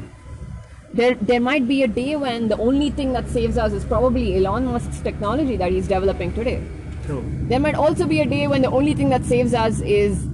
There, 0.94 1.16
there 1.16 1.40
might 1.40 1.68
be 1.68 1.82
a 1.82 1.88
day 1.88 2.16
when 2.16 2.48
the 2.48 2.58
only 2.58 2.92
thing 2.92 3.12
that 3.14 3.28
saves 3.28 3.58
us 3.58 3.74
is 3.74 3.84
probably 3.86 4.36
Elon 4.36 4.66
Musk's 4.66 5.00
technology 5.00 5.56
that 5.58 5.72
he's 5.72 5.88
developing 5.88 6.32
today. 6.34 6.62
True. 7.06 7.24
There 7.48 7.60
might 7.60 7.76
also 7.76 8.08
be 8.08 8.22
a 8.22 8.26
day 8.26 8.48
when 8.48 8.62
the 8.62 8.72
only 8.72 8.94
thing 8.94 9.10
that 9.10 9.26
saves 9.26 9.54
us 9.54 9.82
is 9.82 10.26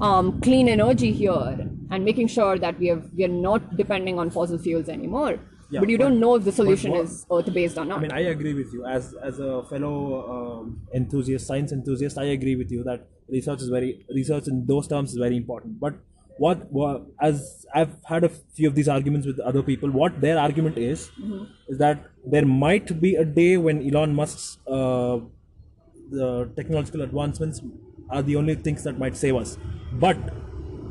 um, 0.00 0.40
clean 0.40 0.68
energy 0.68 1.12
here 1.12 1.68
and 1.90 2.04
making 2.04 2.28
sure 2.28 2.58
that 2.58 2.78
we, 2.78 2.88
have, 2.88 3.08
we 3.16 3.24
are 3.24 3.28
not 3.28 3.76
depending 3.76 4.18
on 4.18 4.30
fossil 4.30 4.58
fuels 4.58 4.88
anymore. 4.88 5.38
Yeah, 5.70 5.80
but 5.80 5.88
you 5.88 5.98
but- 5.98 6.04
don't 6.04 6.20
know 6.20 6.36
if 6.36 6.44
the 6.44 6.52
solution 6.52 6.94
is 6.94 7.26
earth 7.30 7.52
based 7.52 7.78
or 7.78 7.84
not. 7.84 7.98
I 7.98 8.02
mean, 8.02 8.12
I 8.12 8.20
agree 8.20 8.54
with 8.54 8.72
you. 8.72 8.86
As 8.86 9.14
as 9.22 9.40
a 9.40 9.64
fellow 9.64 10.60
um, 10.60 10.80
enthusiast, 10.94 11.46
science 11.46 11.72
enthusiast, 11.72 12.18
I 12.18 12.24
agree 12.24 12.54
with 12.54 12.70
you 12.70 12.84
that 12.84 13.08
research 13.28 13.62
is 13.62 13.68
very 13.68 14.04
research 14.14 14.46
in 14.46 14.66
those 14.66 14.86
terms 14.86 15.10
is 15.10 15.18
very 15.18 15.36
important. 15.36 15.80
But 15.80 15.94
what, 16.38 16.70
what 16.70 17.02
as 17.20 17.66
I've 17.74 17.96
had 18.04 18.22
a 18.22 18.28
few 18.28 18.68
of 18.68 18.74
these 18.74 18.88
arguments 18.88 19.26
with 19.26 19.40
other 19.40 19.62
people, 19.62 19.90
what 19.90 20.20
their 20.20 20.38
argument 20.38 20.78
is 20.78 21.10
is 21.68 21.78
that 21.78 22.04
there 22.24 22.46
might 22.46 23.00
be 23.00 23.16
a 23.16 23.24
day 23.24 23.56
when 23.56 23.82
Elon 23.88 24.14
Musk's 24.14 24.58
uh, 24.68 25.18
the 26.10 26.50
technological 26.56 27.02
advancements 27.02 27.60
are 28.10 28.22
the 28.22 28.36
only 28.36 28.54
things 28.54 28.84
that 28.84 28.98
might 28.98 29.16
save 29.16 29.36
us. 29.36 29.58
But 29.92 30.16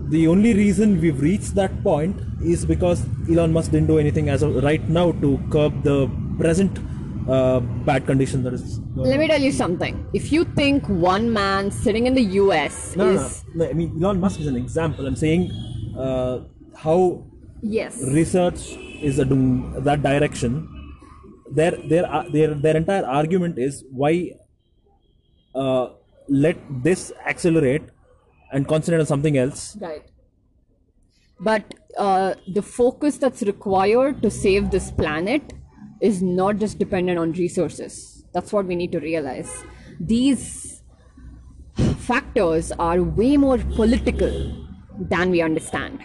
the 0.09 0.27
only 0.27 0.53
reason 0.53 1.01
we've 1.01 1.19
reached 1.21 1.55
that 1.55 1.83
point 1.83 2.19
is 2.43 2.65
because 2.65 3.05
Elon 3.29 3.53
Musk 3.53 3.71
didn't 3.71 3.87
do 3.87 3.97
anything 3.97 4.29
as 4.29 4.43
of 4.43 4.63
right 4.63 4.87
now 4.87 5.11
to 5.13 5.39
curb 5.49 5.83
the 5.83 6.09
present 6.37 6.77
uh, 7.29 7.59
bad 7.59 8.05
condition 8.05 8.43
that 8.43 8.53
is. 8.53 8.79
Let 8.95 9.19
me 9.19 9.27
tell 9.27 9.41
you 9.41 9.51
something. 9.51 10.07
If 10.13 10.31
you 10.31 10.43
think 10.43 10.87
one 10.87 11.31
man 11.31 11.71
sitting 11.71 12.05
in 12.05 12.13
the 12.13 12.23
US 12.43 12.95
no, 12.95 13.09
is. 13.09 13.43
no, 13.55 13.65
no. 13.65 13.69
I 13.69 13.73
mean, 13.73 14.03
Elon 14.03 14.19
Musk 14.19 14.39
is 14.39 14.47
an 14.47 14.55
example. 14.55 15.07
I'm 15.07 15.15
saying 15.15 15.51
uh, 15.97 16.41
how 16.75 17.23
Yes. 17.61 17.99
research 18.03 18.77
is 19.01 19.17
a, 19.17 19.25
that 19.25 20.03
direction. 20.03 20.69
Their 21.49 21.71
their 21.71 22.05
their 22.31 22.53
their 22.53 22.77
entire 22.77 23.05
argument 23.05 23.57
is 23.57 23.83
why 23.91 24.31
uh, 25.55 25.89
let 26.27 26.57
this 26.83 27.11
accelerate 27.25 27.83
and 28.51 28.67
concentrate 28.67 28.99
on 28.99 29.05
something 29.05 29.37
else. 29.37 29.77
Right. 29.79 30.03
But 31.39 31.73
uh, 31.97 32.35
the 32.47 32.61
focus 32.61 33.17
that's 33.17 33.41
required 33.41 34.21
to 34.21 34.29
save 34.31 34.71
this 34.71 34.91
planet 34.91 35.53
is 36.01 36.21
not 36.21 36.57
just 36.57 36.77
dependent 36.77 37.19
on 37.19 37.31
resources. 37.33 38.23
That's 38.33 38.51
what 38.53 38.65
we 38.65 38.75
need 38.75 38.91
to 38.91 38.99
realize. 38.99 39.63
These 39.99 40.81
factors 41.99 42.71
are 42.73 43.01
way 43.01 43.37
more 43.37 43.57
political 43.57 44.67
than 44.99 45.29
we 45.31 45.41
understand. 45.41 46.03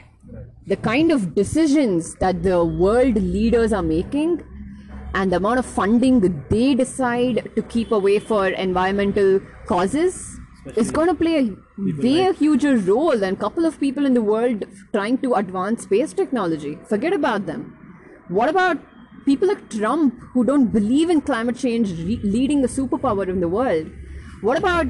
The 0.66 0.76
kind 0.76 1.10
of 1.10 1.34
decisions 1.34 2.14
that 2.16 2.42
the 2.42 2.64
world 2.64 3.16
leaders 3.16 3.72
are 3.72 3.82
making 3.82 4.42
and 5.14 5.32
the 5.32 5.36
amount 5.36 5.58
of 5.58 5.66
funding 5.66 6.20
that 6.20 6.50
they 6.50 6.74
decide 6.74 7.50
to 7.56 7.62
keep 7.62 7.90
away 7.92 8.18
for 8.18 8.48
environmental 8.48 9.40
causes 9.66 10.38
is 10.76 10.90
going 10.90 11.08
to 11.08 11.14
play 11.14 11.38
a 11.38 11.42
way 12.02 12.28
like- 12.28 12.36
huger 12.36 12.76
role 12.76 13.16
than 13.18 13.34
a 13.34 13.36
couple 13.36 13.64
of 13.64 13.80
people 13.80 14.06
in 14.06 14.14
the 14.14 14.22
world 14.22 14.64
trying 14.92 15.18
to 15.18 15.34
advance 15.34 15.82
space 15.82 16.12
technology. 16.12 16.78
Forget 16.88 17.12
about 17.12 17.46
them. 17.46 17.76
What 18.28 18.48
about 18.48 18.78
people 19.24 19.48
like 19.48 19.68
Trump 19.70 20.14
who 20.32 20.44
don't 20.44 20.66
believe 20.72 21.10
in 21.10 21.20
climate 21.20 21.56
change 21.56 21.90
re- 21.92 22.20
leading 22.22 22.62
the 22.62 22.68
superpower 22.68 23.28
in 23.28 23.40
the 23.40 23.48
world? 23.48 23.90
What 24.42 24.58
about 24.58 24.86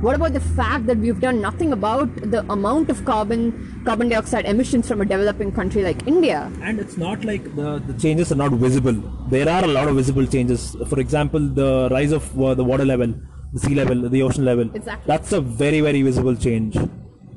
what 0.00 0.16
about 0.16 0.32
the 0.32 0.40
fact 0.40 0.86
that 0.86 0.96
we've 0.96 1.20
done 1.20 1.40
nothing 1.40 1.72
about 1.72 2.14
the 2.34 2.40
amount 2.50 2.88
of 2.88 3.04
carbon 3.04 3.82
carbon 3.84 4.08
dioxide 4.08 4.46
emissions 4.46 4.88
from 4.88 5.00
a 5.00 5.04
developing 5.04 5.52
country 5.52 5.82
like 5.82 6.06
India? 6.06 6.50
And 6.62 6.80
it's 6.80 6.96
not 6.96 7.24
like 7.24 7.44
the, 7.54 7.78
the 7.86 7.94
changes 7.98 8.32
are 8.32 8.36
not 8.36 8.52
visible. 8.52 8.94
There 9.28 9.48
are 9.48 9.64
a 9.64 9.66
lot 9.66 9.88
of 9.88 9.96
visible 9.96 10.26
changes. 10.26 10.74
For 10.88 11.00
example, 11.00 11.40
the 11.40 11.88
rise 11.90 12.12
of 12.12 12.40
uh, 12.40 12.54
the 12.54 12.64
water 12.64 12.84
level, 12.84 13.14
the 13.52 13.60
sea 13.60 13.74
level, 13.74 14.08
the 14.08 14.22
ocean 14.22 14.44
level. 14.44 14.70
Exactly. 14.74 15.04
That's 15.06 15.32
a 15.32 15.40
very, 15.40 15.80
very 15.82 16.02
visible 16.02 16.34
change. 16.34 16.78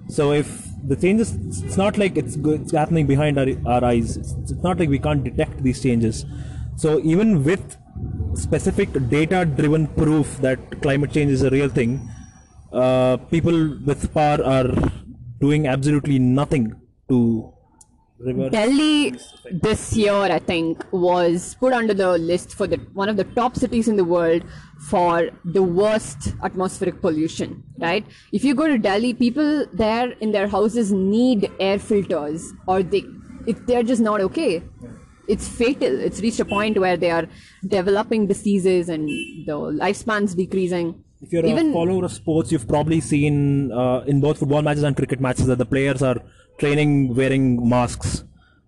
So 0.07 0.31
if 0.31 0.65
the 0.85 0.95
changes, 0.95 1.33
it's 1.63 1.77
not 1.77 1.97
like 1.97 2.17
it's, 2.17 2.35
it's 2.35 2.71
happening 2.71 3.07
behind 3.07 3.37
our, 3.37 3.47
our 3.65 3.83
eyes. 3.83 4.15
It's, 4.15 4.33
it's 4.33 4.63
not 4.63 4.79
like 4.79 4.89
we 4.89 4.99
can't 4.99 5.23
detect 5.23 5.63
these 5.63 5.81
changes. 5.83 6.25
So 6.77 6.99
even 7.01 7.43
with 7.43 7.77
specific 8.35 8.89
data-driven 9.09 9.87
proof 9.87 10.37
that 10.37 10.81
climate 10.81 11.11
change 11.11 11.31
is 11.31 11.43
a 11.43 11.49
real 11.49 11.69
thing, 11.69 12.09
uh, 12.73 13.17
people 13.29 13.77
with 13.85 14.13
power 14.13 14.43
are 14.43 14.69
doing 15.39 15.67
absolutely 15.67 16.19
nothing 16.19 16.75
to 17.09 17.53
reverse. 18.19 18.51
Delhi 18.51 19.15
this 19.51 19.95
year, 19.95 20.13
I 20.13 20.39
think, 20.39 20.83
was 20.91 21.55
put 21.59 21.73
under 21.73 21.93
the 21.93 22.17
list 22.17 22.55
for 22.55 22.67
the 22.67 22.77
one 22.93 23.09
of 23.09 23.17
the 23.17 23.25
top 23.25 23.55
cities 23.55 23.87
in 23.87 23.95
the 23.95 24.03
world 24.03 24.43
for 24.89 25.29
the 25.45 25.63
worst 25.63 26.33
atmospheric 26.43 27.01
pollution. 27.01 27.63
Right? 27.77 28.05
If 28.31 28.43
you 28.43 28.55
go 28.55 28.67
to 28.67 28.77
Delhi, 28.77 29.13
people 29.13 29.65
there 29.73 30.11
in 30.13 30.31
their 30.31 30.47
houses 30.47 30.91
need 30.91 31.51
air 31.59 31.79
filters, 31.79 32.51
or 32.67 32.81
they 32.83 33.03
if 33.47 33.65
they're 33.65 33.83
just 33.83 34.01
not 34.01 34.21
okay. 34.21 34.63
It's 35.25 35.47
fatal. 35.47 36.01
It's 36.01 36.19
reached 36.19 36.41
a 36.41 36.45
point 36.45 36.77
where 36.77 36.97
they 36.97 37.09
are 37.09 37.27
developing 37.65 38.27
diseases 38.27 38.89
and 38.89 39.07
the 39.45 39.55
lifespan's 39.55 40.35
decreasing. 40.35 41.01
If 41.23 41.31
you're 41.31 41.45
a 41.45 41.71
follower 41.71 42.03
of 42.05 42.11
sports, 42.11 42.51
you've 42.51 42.67
probably 42.67 42.99
seen 42.99 43.71
uh, 43.71 44.03
in 44.05 44.19
both 44.19 44.39
football 44.39 44.61
matches 44.61 44.83
and 44.83 44.95
cricket 44.95 45.19
matches 45.21 45.47
that 45.47 45.57
the 45.57 45.65
players 45.65 46.01
are 46.01 46.17
training 46.57 47.15
wearing 47.15 47.67
masks. 47.67 48.23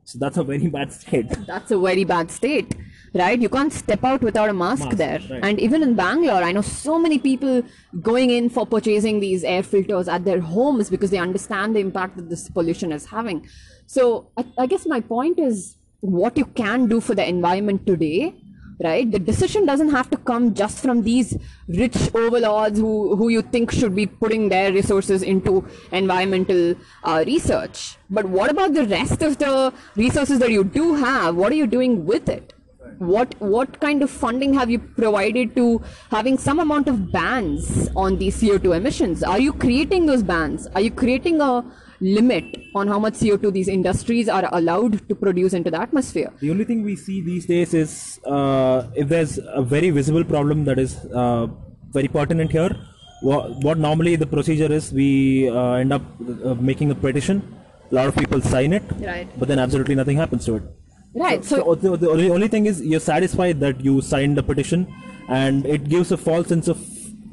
So 0.05 0.19
that's 0.19 0.37
a 0.37 0.43
very 0.43 0.67
bad 0.67 0.93
state. 0.93 1.29
that's 1.47 1.71
a 1.71 1.79
very 1.79 2.05
bad 2.05 2.31
state 2.31 2.75
right 3.15 3.41
you 3.41 3.49
can't 3.49 3.71
step 3.71 4.03
out 4.03 4.21
without 4.21 4.49
a 4.49 4.53
mask, 4.53 4.85
Mask, 4.85 4.97
there 4.97 5.19
right. 5.29 5.43
and 5.43 5.59
even 5.59 5.81
in 5.81 5.95
bangalore 5.95 6.43
i 6.43 6.51
know 6.51 6.61
so 6.61 6.99
many 6.99 7.17
people 7.17 7.63
going 8.01 8.29
in 8.29 8.49
for 8.49 8.65
purchasing 8.65 9.19
these 9.19 9.43
air 9.43 9.63
filters 9.63 10.07
at 10.07 10.25
their 10.25 10.41
homes 10.41 10.89
because 10.89 11.11
they 11.11 11.17
understand 11.17 11.75
the 11.75 11.79
impact 11.79 12.17
that 12.17 12.29
this 12.29 12.49
pollution 12.49 12.91
is 12.91 13.05
having 13.05 13.47
so 13.85 14.29
i, 14.37 14.45
I 14.57 14.65
guess 14.65 14.85
my 14.85 14.99
point 14.99 15.39
is 15.39 15.77
what 16.01 16.37
you 16.37 16.45
can 16.45 16.87
do 16.87 16.99
for 16.99 17.15
the 17.15 17.27
environment 17.27 17.85
today 17.87 18.35
right 18.83 19.11
the 19.11 19.19
decision 19.19 19.65
doesn't 19.65 19.89
have 19.89 20.09
to 20.09 20.17
come 20.17 20.53
just 20.53 20.79
from 20.79 21.01
these 21.03 21.37
rich 21.67 21.95
overlords 22.13 22.77
who, 22.77 23.15
who 23.15 23.29
you 23.29 23.41
think 23.41 23.71
should 23.71 23.95
be 23.95 24.05
putting 24.05 24.49
their 24.49 24.71
resources 24.73 25.21
into 25.21 25.65
environmental 25.91 26.75
uh, 27.03 27.23
research 27.25 27.97
but 28.09 28.25
what 28.25 28.49
about 28.49 28.73
the 28.73 28.85
rest 28.85 29.21
of 29.21 29.37
the 29.37 29.73
resources 29.95 30.39
that 30.39 30.51
you 30.51 30.63
do 30.63 30.95
have 30.95 31.35
what 31.35 31.51
are 31.51 31.55
you 31.55 31.67
doing 31.67 32.05
with 32.05 32.27
it 32.27 32.53
what 32.97 33.35
what 33.39 33.79
kind 33.79 34.01
of 34.01 34.09
funding 34.09 34.53
have 34.53 34.69
you 34.69 34.79
provided 34.79 35.55
to 35.55 35.81
having 36.11 36.37
some 36.37 36.59
amount 36.59 36.87
of 36.87 37.11
bans 37.11 37.89
on 37.95 38.17
these 38.17 38.41
CO2 38.41 38.75
emissions? 38.75 39.23
Are 39.23 39.39
you 39.39 39.53
creating 39.53 40.05
those 40.05 40.23
bans? 40.23 40.67
Are 40.75 40.81
you 40.81 40.91
creating 40.91 41.41
a 41.41 41.63
limit 42.05 42.45
on 42.75 42.87
how 42.87 42.99
much 42.99 43.15
CO2 43.15 43.51
these 43.51 43.67
industries 43.67 44.29
are 44.29 44.47
allowed 44.51 45.07
to 45.09 45.15
produce 45.15 45.53
into 45.53 45.71
the 45.71 45.81
atmosphere? 45.81 46.31
The 46.39 46.51
only 46.51 46.65
thing 46.65 46.83
we 46.83 46.95
see 46.95 47.21
these 47.21 47.45
days 47.45 47.73
is 47.73 48.19
uh, 48.25 48.87
if 48.95 49.07
there's 49.09 49.39
a 49.61 49.61
very 49.63 49.89
visible 49.89 50.23
problem 50.23 50.65
that 50.65 50.77
is 50.79 50.97
uh, 51.13 51.47
very 51.91 52.07
pertinent 52.07 52.51
here, 52.51 52.69
what, 53.21 53.49
what 53.63 53.77
normally 53.77 54.15
the 54.15 54.27
procedure 54.27 54.71
is 54.71 54.91
we 54.91 55.49
uh, 55.49 55.73
end 55.73 55.93
up 55.93 56.01
uh, 56.43 56.53
making 56.55 56.91
a 56.91 56.95
petition. 56.95 57.41
A 57.91 57.95
lot 57.95 58.07
of 58.07 58.15
people 58.15 58.41
sign 58.41 58.73
it, 58.73 58.83
Right. 58.99 59.27
but 59.39 59.47
then 59.47 59.59
absolutely 59.59 59.95
nothing 59.95 60.17
happens 60.17 60.45
to 60.45 60.55
it. 60.57 60.63
Right. 61.15 61.43
So, 61.45 61.57
So 61.57 61.75
the, 61.75 61.97
the 61.97 62.09
only, 62.09 62.29
only 62.29 62.47
thing 62.47 62.65
is 62.65 62.81
you're 62.81 62.99
satisfied 62.99 63.59
that 63.61 63.79
you 63.79 64.01
signed 64.01 64.37
the 64.37 64.43
petition, 64.43 64.93
and 65.29 65.65
it 65.65 65.87
gives 65.87 66.11
a 66.11 66.17
false 66.17 66.47
sense 66.47 66.67
of 66.67 66.77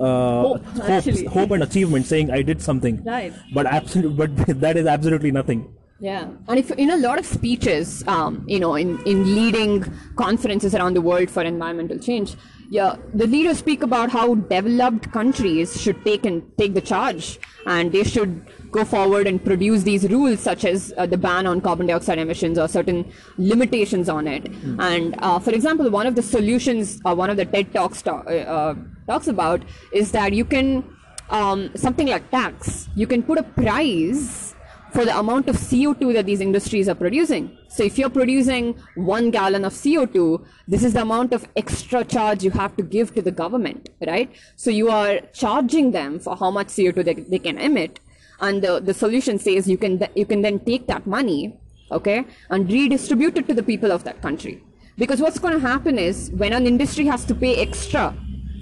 uh, 0.03 0.43
Hope, 0.43 0.63
actually. 0.89 1.25
hope 1.27 1.51
and 1.53 1.63
achievement, 1.63 2.07
saying 2.07 2.31
I 2.31 2.43
did 2.43 2.61
something. 2.63 3.03
Right. 3.05 3.33
But 3.55 3.67
absolutely, 3.67 4.27
but 4.27 4.61
that 4.61 4.77
is 4.77 4.87
absolutely 4.87 5.31
nothing. 5.31 5.75
Yeah, 6.01 6.27
and 6.49 6.59
if 6.59 6.73
in 6.73 6.91
a 6.91 6.97
lot 6.97 7.21
of 7.21 7.27
speeches, 7.27 8.03
um, 8.09 8.45
you 8.49 8.59
know, 8.59 8.75
in, 8.75 9.01
in 9.07 9.37
leading 9.37 9.85
conferences 10.17 10.75
around 10.75 10.95
the 10.95 11.01
world 11.01 11.31
for 11.31 11.43
environmental 11.45 11.97
change, 11.97 12.35
yeah, 12.71 12.97
the 13.15 13.27
leaders 13.29 13.59
speak 13.59 13.85
about 13.85 14.11
how 14.11 14.35
developed 14.35 15.13
countries 15.13 15.81
should 15.81 16.05
take 16.05 16.27
and 16.27 16.43
take 16.59 16.75
the 16.75 16.81
charge, 16.81 17.39
and 17.67 17.93
they 17.93 18.03
should 18.03 18.45
go 18.73 18.85
forward 18.85 19.29
and 19.29 19.45
produce 19.45 19.85
these 19.85 20.09
rules, 20.11 20.41
such 20.41 20.65
as 20.65 20.93
uh, 20.97 21.07
the 21.07 21.17
ban 21.19 21.47
on 21.47 21.61
carbon 21.61 21.87
dioxide 21.87 22.19
emissions 22.19 22.59
or 22.59 22.67
certain 22.67 23.05
limitations 23.37 24.09
on 24.09 24.27
it. 24.27 24.51
And 24.81 25.15
uh, 25.19 25.39
for 25.39 25.51
example, 25.53 25.89
one 25.91 26.07
of 26.09 26.17
the 26.17 26.23
solutions, 26.23 27.01
uh, 27.05 27.15
one 27.15 27.31
of 27.31 27.37
the 27.37 27.45
TED 27.45 27.73
talks 27.75 28.03
ta- 28.03 28.23
uh, 28.23 28.75
talks 29.13 29.29
about 29.37 29.63
is 29.93 30.13
that 30.13 30.33
you 30.33 30.45
can 30.57 30.85
um, 31.33 31.71
something 31.75 32.09
like 32.09 32.31
tax. 32.31 32.89
You 32.95 33.07
can 33.07 33.23
put 33.23 33.39
a 33.39 33.43
price 33.43 34.55
for 34.93 35.05
the 35.07 35.19
amount 35.19 35.49
of 35.49 35.57
CO2 35.57 36.13
that 36.13 36.27
these 36.27 36.41
industries 36.41 36.89
are 36.89 36.95
producing. 36.95 37.57
So 37.69 37.83
if 37.83 37.99
you're 37.99 38.11
producing 38.11 38.75
one 38.95 39.31
gallon 39.31 39.65
of 39.65 39.73
CO2, 39.73 40.45
this 40.69 40.85
is 40.85 40.93
the 40.93 41.01
amount 41.01 41.33
of 41.33 41.47
extra 41.57 42.05
charge 42.05 42.45
you 42.45 42.51
have 42.51 42.77
to 42.77 42.83
give 42.83 43.15
to 43.15 43.23
the 43.23 43.31
government, 43.31 43.89
right? 44.07 44.31
So 44.57 44.71
you 44.71 44.91
are 44.91 45.21
charging 45.33 45.93
them 45.93 46.19
for 46.19 46.37
how 46.37 46.51
much 46.51 46.67
CO2 46.69 47.05
they, 47.05 47.15
they 47.15 47.39
can 47.39 47.59
emit. 47.59 48.01
And 48.41 48.61
the, 48.61 48.81
the 48.81 48.93
solution 48.93 49.39
says 49.39 49.67
you 49.67 49.79
can, 49.79 50.07
you 50.15 50.27
can 50.27 50.43
then 50.43 50.59
take 50.61 50.87
that 50.89 51.07
money, 51.07 51.57
okay, 51.91 52.27
and 52.51 52.71
redistribute 52.71 53.39
it 53.39 53.49
to 53.49 53.55
the 53.55 53.63
people 53.63 53.93
of 53.93 54.05
that 54.05 54.21
country. 54.21 54.63
Because 54.99 55.23
what's 55.23 55.39
going 55.39 55.55
to 55.55 55.61
happen 55.61 55.99
is 55.99 56.31
when 56.33 56.53
an 56.53 56.67
industry 56.67 57.07
has 57.07 57.25
to 57.25 57.35
pay 57.35 57.57
extra 57.57 58.15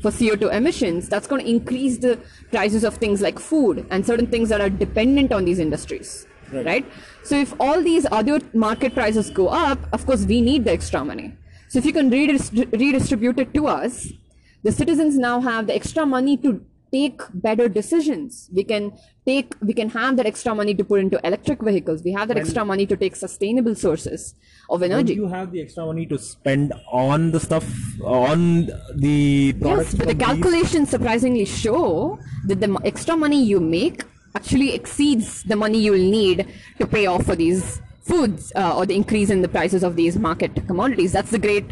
for 0.02 0.10
CO2 0.10 0.52
emissions, 0.52 1.08
that's 1.08 1.26
going 1.26 1.44
to 1.44 1.50
increase 1.50 1.98
the 1.98 2.18
prices 2.50 2.84
of 2.84 2.96
things 2.96 3.20
like 3.20 3.38
food 3.38 3.86
and 3.90 4.04
certain 4.04 4.26
things 4.26 4.48
that 4.48 4.60
are 4.60 4.70
dependent 4.70 5.32
on 5.32 5.44
these 5.44 5.58
industries. 5.58 6.26
Right. 6.52 6.84
So 7.22 7.36
if 7.36 7.54
all 7.60 7.80
these 7.80 8.06
other 8.10 8.40
market 8.52 8.94
prices 8.94 9.30
go 9.30 9.48
up, 9.48 9.78
of 9.92 10.04
course 10.04 10.24
we 10.24 10.40
need 10.40 10.64
the 10.64 10.72
extra 10.72 11.04
money. 11.04 11.36
So 11.68 11.78
if 11.78 11.86
you 11.86 11.92
can 11.92 12.10
redist- 12.10 12.72
redistribute 12.72 13.38
it 13.38 13.54
to 13.54 13.68
us, 13.68 14.12
the 14.64 14.72
citizens 14.72 15.16
now 15.16 15.40
have 15.40 15.68
the 15.68 15.74
extra 15.74 16.04
money 16.04 16.36
to 16.38 16.64
take 16.92 17.20
better 17.32 17.68
decisions. 17.68 18.50
We 18.52 18.64
can 18.64 18.92
take, 19.30 19.54
we 19.68 19.74
can 19.80 19.88
have 19.90 20.16
that 20.18 20.26
extra 20.32 20.52
money 20.60 20.74
to 20.80 20.84
put 20.90 20.98
into 21.04 21.16
electric 21.30 21.60
vehicles. 21.68 22.02
We 22.08 22.12
have 22.18 22.28
that 22.28 22.38
extra 22.42 22.64
money 22.72 22.86
to 22.92 22.96
take 23.02 23.14
sustainable 23.16 23.74
sources 23.86 24.34
of 24.74 24.82
energy. 24.88 25.14
you 25.14 25.28
have 25.38 25.48
the 25.54 25.60
extra 25.64 25.84
money 25.90 26.06
to 26.12 26.18
spend 26.18 26.72
on 27.06 27.30
the 27.34 27.40
stuff 27.48 27.66
on 28.04 28.38
the 29.06 29.52
products? 29.60 29.92
Yes, 29.92 29.94
but 29.94 30.06
the 30.08 30.14
from 30.14 30.18
these- 30.18 30.26
calculations 30.28 30.86
surprisingly 30.96 31.46
show 31.62 32.18
that 32.48 32.58
the 32.64 32.70
extra 32.92 33.16
money 33.24 33.40
you 33.52 33.60
make 33.78 33.98
actually 34.38 34.70
exceeds 34.78 35.28
the 35.52 35.56
money 35.64 35.78
you 35.86 35.92
will 35.96 36.10
need 36.20 36.46
to 36.80 36.86
pay 36.96 37.06
off 37.12 37.24
for 37.30 37.36
these 37.44 37.64
foods 38.10 38.52
uh, 38.56 38.76
or 38.76 38.86
the 38.90 38.96
increase 39.00 39.30
in 39.30 39.40
the 39.42 39.52
prices 39.56 39.82
of 39.88 39.96
these 39.96 40.14
market 40.28 40.52
commodities. 40.70 41.12
That's 41.16 41.32
the 41.36 41.42
great 41.48 41.66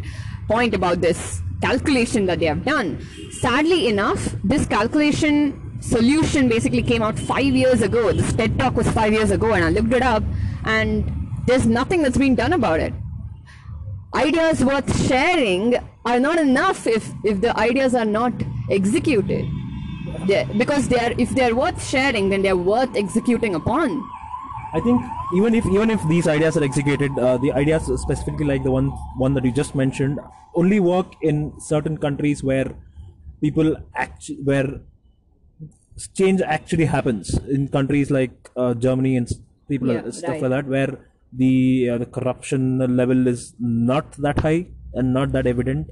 point 0.47 0.73
about 0.73 1.01
this 1.07 1.41
calculation 1.61 2.25
that 2.25 2.39
they 2.39 2.45
have 2.53 2.63
done. 2.65 2.89
Sadly 3.31 3.87
enough, 3.87 4.35
this 4.43 4.65
calculation 4.65 5.37
solution 5.79 6.47
basically 6.49 6.83
came 6.83 7.01
out 7.01 7.17
five 7.17 7.45
years 7.55 7.81
ago. 7.81 8.11
This 8.11 8.33
TED 8.33 8.57
talk 8.59 8.75
was 8.75 8.89
five 8.91 9.13
years 9.13 9.31
ago, 9.31 9.53
and 9.53 9.63
I 9.63 9.69
looked 9.69 9.93
it 9.93 10.01
up, 10.03 10.23
and 10.65 11.11
there's 11.47 11.65
nothing 11.65 12.01
that's 12.01 12.17
being 12.17 12.35
done 12.35 12.53
about 12.53 12.79
it 12.79 12.93
ideas 14.13 14.63
worth 14.63 14.89
sharing 15.07 15.75
are 16.05 16.19
not 16.19 16.39
enough 16.39 16.87
if, 16.87 17.11
if 17.23 17.41
the 17.41 17.55
ideas 17.57 17.93
are 17.93 18.05
not 18.05 18.33
executed. 18.71 19.45
They- 20.27 20.47
because 20.57 20.87
they 20.87 20.97
are, 20.99 21.13
if 21.17 21.29
they 21.31 21.43
are 21.49 21.55
worth 21.55 21.87
sharing, 21.87 22.29
then 22.29 22.41
they 22.41 22.49
are 22.49 22.57
worth 22.57 22.95
executing 22.95 23.55
upon. 23.55 24.01
I 24.73 24.79
think 24.79 25.01
even 25.35 25.55
if 25.55 25.65
even 25.65 25.89
if 25.89 26.01
these 26.07 26.27
ideas 26.27 26.55
are 26.55 26.63
executed, 26.63 27.17
uh, 27.17 27.37
the 27.37 27.51
ideas 27.53 27.89
specifically 28.01 28.45
like 28.45 28.63
the 28.63 28.69
one 28.71 28.89
one 29.17 29.33
that 29.33 29.43
you 29.43 29.51
just 29.51 29.73
mentioned 29.73 30.19
only 30.53 30.79
work 30.79 31.07
in 31.21 31.53
certain 31.59 31.97
countries 31.97 32.43
where 32.43 32.75
people 33.41 33.75
actually 33.95 34.37
where 34.43 34.81
change 36.19 36.41
actually 36.41 36.85
happens 36.85 37.37
in 37.55 37.67
countries 37.67 38.09
like 38.11 38.49
uh, 38.55 38.73
Germany 38.73 39.15
and 39.17 39.27
people 39.67 39.89
Yeah, 39.93 40.09
stuff 40.11 40.29
right. 40.31 40.41
like 40.43 40.51
that 40.51 40.67
where 40.67 40.97
the 41.33 41.89
uh, 41.91 41.97
the 41.97 42.05
corruption 42.05 42.79
level 43.01 43.27
is 43.27 43.53
not 43.59 44.11
that 44.25 44.39
high 44.39 44.67
and 44.93 45.13
not 45.13 45.31
that 45.33 45.45
evident. 45.47 45.87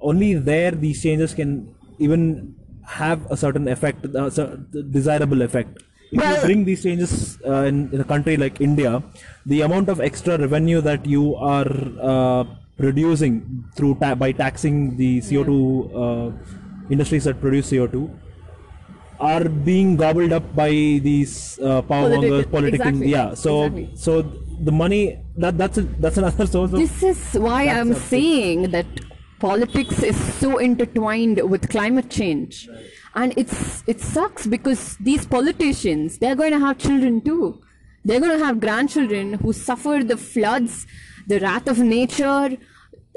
Only 0.00 0.34
there 0.34 0.72
these 0.72 1.02
changes 1.02 1.34
can 1.34 1.74
even 1.98 2.54
have 2.86 3.20
a 3.30 3.36
certain 3.36 3.66
effect, 3.68 4.04
cer- 4.30 4.58
desirable 4.90 5.42
effect. 5.42 5.82
If 6.12 6.20
Well- 6.20 6.34
you 6.36 6.42
bring 6.46 6.64
these 6.64 6.82
changes 6.82 7.38
uh, 7.46 7.62
in, 7.70 7.92
in 7.92 8.00
a 8.00 8.04
country 8.04 8.36
like 8.36 8.60
India, 8.60 9.02
the 9.46 9.62
amount 9.62 9.88
of 9.88 10.00
extra 10.00 10.36
revenue 10.38 10.80
that 10.80 11.06
you 11.06 11.34
are 11.36 11.70
uh, 12.00 12.44
producing 12.76 13.64
through 13.76 13.94
ta- 14.00 14.14
by 14.14 14.32
taxing 14.32 14.96
the 14.96 15.20
CO2 15.20 15.52
uh, 15.94 16.32
industries 16.90 17.24
that 17.24 17.40
produce 17.40 17.70
CO2 17.70 18.10
are 19.20 19.48
being 19.48 19.96
gobbled 19.96 20.32
up 20.32 20.54
by 20.54 20.70
these 20.70 21.58
uh, 21.60 21.82
power 21.82 22.08
mongers, 22.10 22.46
politicking. 22.46 22.74
exactly, 22.74 23.08
Yeah, 23.08 23.34
so 23.34 23.64
exactly. 23.64 23.90
so 23.96 24.22
the 24.22 24.72
money 24.72 25.18
that 25.36 25.58
that's 25.58 25.78
a, 25.78 25.82
that's 25.82 26.16
another 26.16 26.46
source 26.46 26.72
of 26.72 26.78
This 26.78 27.02
is 27.02 27.34
why 27.34 27.68
I'm 27.68 27.94
saying 27.94 28.70
that 28.70 28.86
politics 29.38 30.02
is 30.02 30.16
so 30.40 30.58
intertwined 30.58 31.40
with 31.50 31.68
climate 31.68 32.10
change. 32.10 32.68
And 33.14 33.32
it's 33.36 33.84
it 33.86 34.00
sucks 34.00 34.46
because 34.46 34.96
these 34.98 35.26
politicians, 35.26 36.18
they're 36.18 36.34
going 36.36 36.52
to 36.52 36.58
have 36.58 36.78
children 36.78 37.20
too. 37.20 37.60
They're 38.04 38.20
going 38.20 38.38
to 38.38 38.44
have 38.44 38.60
grandchildren 38.60 39.34
who 39.34 39.52
suffer 39.52 40.02
the 40.04 40.16
floods, 40.16 40.86
the 41.26 41.40
wrath 41.40 41.68
of 41.68 41.78
nature. 41.78 42.56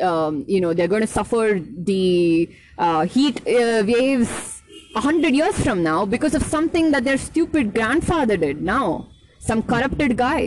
Um, 0.01 0.45
you 0.47 0.61
know, 0.61 0.73
they're 0.73 0.87
going 0.87 1.01
to 1.01 1.07
suffer 1.07 1.59
the 1.59 2.49
uh, 2.77 3.05
heat 3.05 3.39
uh, 3.47 3.83
waves 3.85 4.56
a 4.97 5.01
hundred 5.01 5.33
years 5.35 5.57
from 5.63 5.83
now 5.83 6.05
because 6.05 6.35
of 6.35 6.43
something 6.43 6.91
that 6.91 7.03
their 7.03 7.17
stupid 7.17 7.73
grandfather 7.73 8.37
did 8.37 8.61
now. 8.61 9.07
Some 9.39 9.61
corrupted 9.63 10.17
guy 10.17 10.41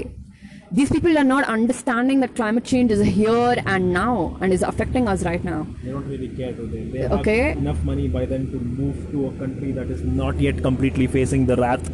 these 0.72 0.90
people 0.90 1.18
are 1.18 1.24
not 1.24 1.44
understanding 1.44 2.20
that 2.20 2.36
climate 2.36 2.64
change 2.64 2.92
is 2.92 3.00
here 3.04 3.56
and 3.66 3.92
now 3.92 4.38
and 4.40 4.52
is 4.52 4.62
affecting 4.62 5.08
us 5.08 5.24
right 5.24 5.42
now. 5.42 5.66
They 5.82 5.90
don't 5.90 6.08
really 6.08 6.28
care, 6.28 6.52
do 6.52 6.66
they? 6.68 6.84
They 6.84 6.98
have 7.00 7.26
enough 7.58 7.82
money 7.82 8.06
by 8.06 8.24
then 8.24 8.52
to 8.52 8.58
move 8.58 9.10
to 9.10 9.26
a 9.26 9.32
country 9.32 9.72
that 9.72 9.90
is 9.90 10.02
not 10.04 10.38
yet 10.38 10.62
completely 10.62 11.08
facing 11.08 11.46
the 11.46 11.56
wrath 11.56 11.90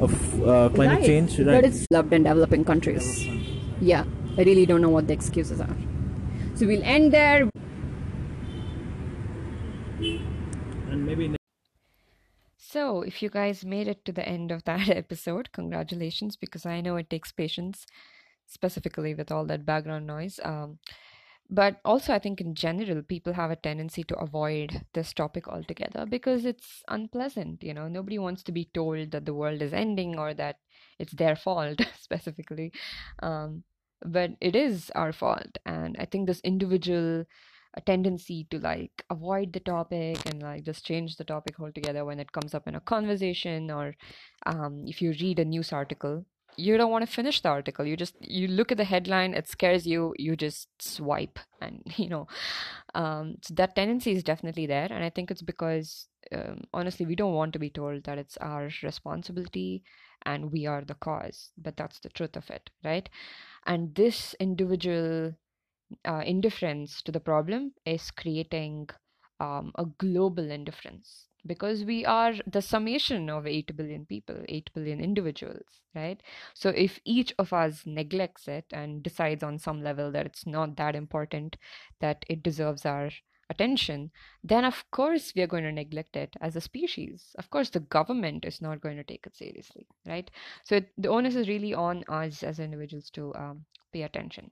of 0.00 0.12
uh, 0.42 0.68
climate 0.68 0.98
Right. 0.98 1.06
change. 1.06 1.36
But 1.38 1.46
Right? 1.48 1.64
it's 1.64 1.80
developed 1.88 2.12
in 2.12 2.22
developing 2.22 2.64
countries. 2.64 3.26
Yeah, 3.80 4.04
I 4.38 4.42
really 4.42 4.64
don't 4.64 4.80
know 4.80 4.90
what 4.90 5.08
the 5.08 5.12
excuses 5.12 5.60
are. 5.60 5.76
So 6.54 6.66
we'll 6.66 6.84
end 6.84 7.12
there. 7.12 7.50
and 10.92 11.06
maybe 11.06 11.39
So, 12.72 13.02
if 13.02 13.22
you 13.22 13.30
guys 13.30 13.64
made 13.64 13.88
it 13.88 14.04
to 14.04 14.12
the 14.12 14.28
end 14.28 14.52
of 14.52 14.62
that 14.64 14.88
episode, 15.02 15.50
congratulations, 15.52 16.36
because 16.36 16.64
I 16.64 16.80
know 16.80 16.96
it 16.96 17.10
takes 17.10 17.32
patience, 17.32 17.84
specifically 18.46 19.14
with 19.14 19.32
all 19.32 19.44
that 19.46 19.66
background 19.66 20.06
noise. 20.06 20.38
Um, 20.44 20.78
but 21.50 21.80
also, 21.84 22.14
I 22.14 22.20
think 22.20 22.40
in 22.40 22.54
general, 22.54 23.02
people 23.02 23.32
have 23.32 23.50
a 23.50 23.56
tendency 23.56 24.04
to 24.04 24.18
avoid 24.18 24.86
this 24.94 25.12
topic 25.12 25.48
altogether 25.48 26.06
because 26.06 26.44
it's 26.44 26.84
unpleasant. 26.88 27.64
You 27.64 27.74
know, 27.74 27.88
nobody 27.88 28.18
wants 28.18 28.44
to 28.44 28.52
be 28.52 28.70
told 28.72 29.10
that 29.10 29.26
the 29.26 29.34
world 29.34 29.62
is 29.62 29.72
ending 29.72 30.16
or 30.18 30.32
that 30.34 30.58
it's 31.00 31.12
their 31.14 31.34
fault, 31.34 31.80
specifically. 32.00 32.72
Um, 33.20 33.64
but 34.02 34.32
it 34.40 34.54
is 34.54 34.92
our 34.94 35.12
fault. 35.12 35.58
And 35.66 35.96
I 35.98 36.04
think 36.04 36.28
this 36.28 36.40
individual 36.40 37.24
a 37.74 37.80
tendency 37.80 38.46
to 38.50 38.58
like 38.58 39.04
avoid 39.10 39.52
the 39.52 39.60
topic 39.60 40.18
and 40.26 40.42
like 40.42 40.64
just 40.64 40.84
change 40.84 41.16
the 41.16 41.24
topic 41.24 41.60
altogether 41.60 42.04
when 42.04 42.18
it 42.20 42.32
comes 42.32 42.54
up 42.54 42.66
in 42.66 42.74
a 42.74 42.80
conversation 42.80 43.70
or 43.70 43.94
um, 44.46 44.84
if 44.86 45.00
you 45.00 45.14
read 45.20 45.38
a 45.38 45.44
news 45.44 45.72
article 45.72 46.24
you 46.56 46.76
don't 46.76 46.90
want 46.90 47.06
to 47.06 47.10
finish 47.10 47.40
the 47.40 47.48
article. 47.48 47.86
You 47.86 47.96
just 47.96 48.14
you 48.20 48.48
look 48.48 48.72
at 48.72 48.76
the 48.78 48.84
headline 48.84 49.34
it 49.34 49.48
scares 49.48 49.86
you 49.86 50.14
you 50.18 50.36
just 50.36 50.68
swipe 50.80 51.38
and 51.60 51.80
you 51.96 52.08
know 52.08 52.26
um, 52.94 53.36
so 53.42 53.54
that 53.54 53.76
tendency 53.76 54.12
is 54.12 54.24
definitely 54.24 54.66
there 54.66 54.88
and 54.90 55.04
i 55.04 55.10
think 55.10 55.30
it's 55.30 55.42
because 55.42 56.08
um, 56.34 56.62
honestly 56.74 57.06
we 57.06 57.14
don't 57.14 57.34
want 57.34 57.52
to 57.52 57.58
be 57.58 57.70
told 57.70 58.04
that 58.04 58.18
it's 58.18 58.36
our 58.38 58.68
responsibility 58.82 59.82
and 60.26 60.52
we 60.52 60.66
are 60.66 60.82
the 60.82 60.94
cause 60.94 61.50
but 61.56 61.76
that's 61.76 62.00
the 62.00 62.08
truth 62.10 62.36
of 62.36 62.48
it 62.50 62.70
right? 62.84 63.08
And 63.66 63.94
this 63.94 64.34
individual 64.40 65.34
uh, 66.06 66.22
indifference 66.24 67.02
to 67.02 67.12
the 67.12 67.20
problem 67.20 67.72
is 67.84 68.10
creating 68.10 68.88
um, 69.40 69.72
a 69.76 69.86
global 69.98 70.50
indifference 70.50 71.26
because 71.46 71.84
we 71.84 72.04
are 72.04 72.34
the 72.46 72.60
summation 72.62 73.30
of 73.30 73.46
8 73.46 73.76
billion 73.76 74.04
people 74.04 74.36
8 74.48 74.70
billion 74.74 75.00
individuals 75.00 75.80
right? 75.94 76.22
So 76.54 76.68
if 76.70 77.00
each 77.04 77.34
of 77.38 77.52
us 77.52 77.82
neglects 77.86 78.46
it 78.46 78.66
and 78.72 79.02
decides 79.02 79.42
on 79.42 79.58
some 79.58 79.82
level 79.82 80.12
that 80.12 80.26
it's 80.26 80.46
not 80.46 80.76
that 80.76 80.94
important 80.94 81.56
that 82.00 82.24
it 82.28 82.42
deserves 82.42 82.84
our 82.84 83.10
attention 83.48 84.12
then 84.44 84.64
of 84.64 84.84
course 84.92 85.32
we 85.34 85.42
are 85.42 85.48
going 85.48 85.64
to 85.64 85.72
neglect 85.72 86.14
it 86.14 86.36
as 86.40 86.54
a 86.54 86.60
species. 86.60 87.34
Of 87.38 87.50
course 87.50 87.70
the 87.70 87.80
government 87.80 88.44
is 88.44 88.60
not 88.60 88.80
going 88.80 88.96
to 88.96 89.04
take 89.04 89.26
it 89.26 89.36
seriously 89.36 89.86
right? 90.06 90.30
So 90.64 90.76
it, 90.76 90.90
the 90.98 91.08
onus 91.08 91.34
is 91.34 91.48
really 91.48 91.74
on 91.74 92.04
us 92.08 92.42
as 92.42 92.60
individuals 92.60 93.10
to 93.10 93.34
um, 93.34 93.64
pay 93.92 94.02
attention 94.02 94.50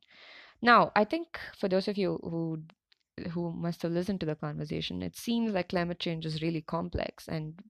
now, 0.63 0.93
I 0.97 1.05
think 1.05 1.39
for 1.57 1.69
those 1.69 1.89
of 1.89 1.97
you 1.99 2.19
who 2.23 2.63
who 3.33 3.53
must 3.53 3.83
have 3.83 3.93
listened 3.93 4.21
to 4.21 4.27
the 4.27 4.37
conversation, 4.37 5.03
it 5.03 5.17
seems 5.17 5.53
like 5.53 5.71
climate 5.71 5.99
change 5.99 6.25
is 6.27 6.43
really 6.43 6.63
complex, 6.63 7.29
and 7.29 7.61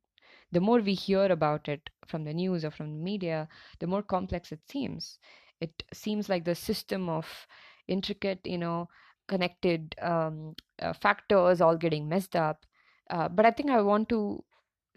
the 0.52 0.60
more 0.60 0.80
we 0.80 0.94
hear 0.94 1.26
about 1.26 1.68
it 1.68 1.90
from 2.06 2.24
the 2.24 2.34
news 2.34 2.64
or 2.64 2.70
from 2.70 2.90
the 2.92 3.02
media, 3.04 3.48
the 3.80 3.86
more 3.86 4.02
complex 4.02 4.52
it 4.52 4.60
seems. 4.68 5.18
It 5.60 5.82
seems 5.92 6.28
like 6.28 6.44
the 6.44 6.54
system 6.54 7.08
of 7.08 7.46
intricate, 7.88 8.40
you 8.46 8.58
know, 8.58 8.88
connected 9.28 9.94
um, 10.00 10.54
uh, 10.80 10.92
factors 10.92 11.60
all 11.60 11.76
getting 11.76 12.08
messed 12.08 12.36
up. 12.36 12.64
Uh, 13.10 13.28
but 13.28 13.46
I 13.46 13.50
think 13.50 13.70
I 13.70 13.80
want 13.82 14.08
to 14.10 14.44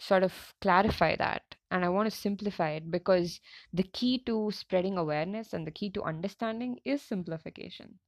sort 0.01 0.23
of 0.23 0.53
clarify 0.61 1.15
that 1.15 1.55
and 1.71 1.85
I 1.85 1.89
want 1.89 2.11
to 2.11 2.17
simplify 2.17 2.71
it 2.71 2.91
because 2.91 3.39
the 3.73 3.83
key 3.83 4.19
to 4.25 4.51
spreading 4.51 4.97
awareness 4.97 5.53
and 5.53 5.65
the 5.67 5.71
key 5.71 5.89
to 5.91 6.03
understanding 6.03 6.79
is 6.85 7.01
simplification. 7.01 7.99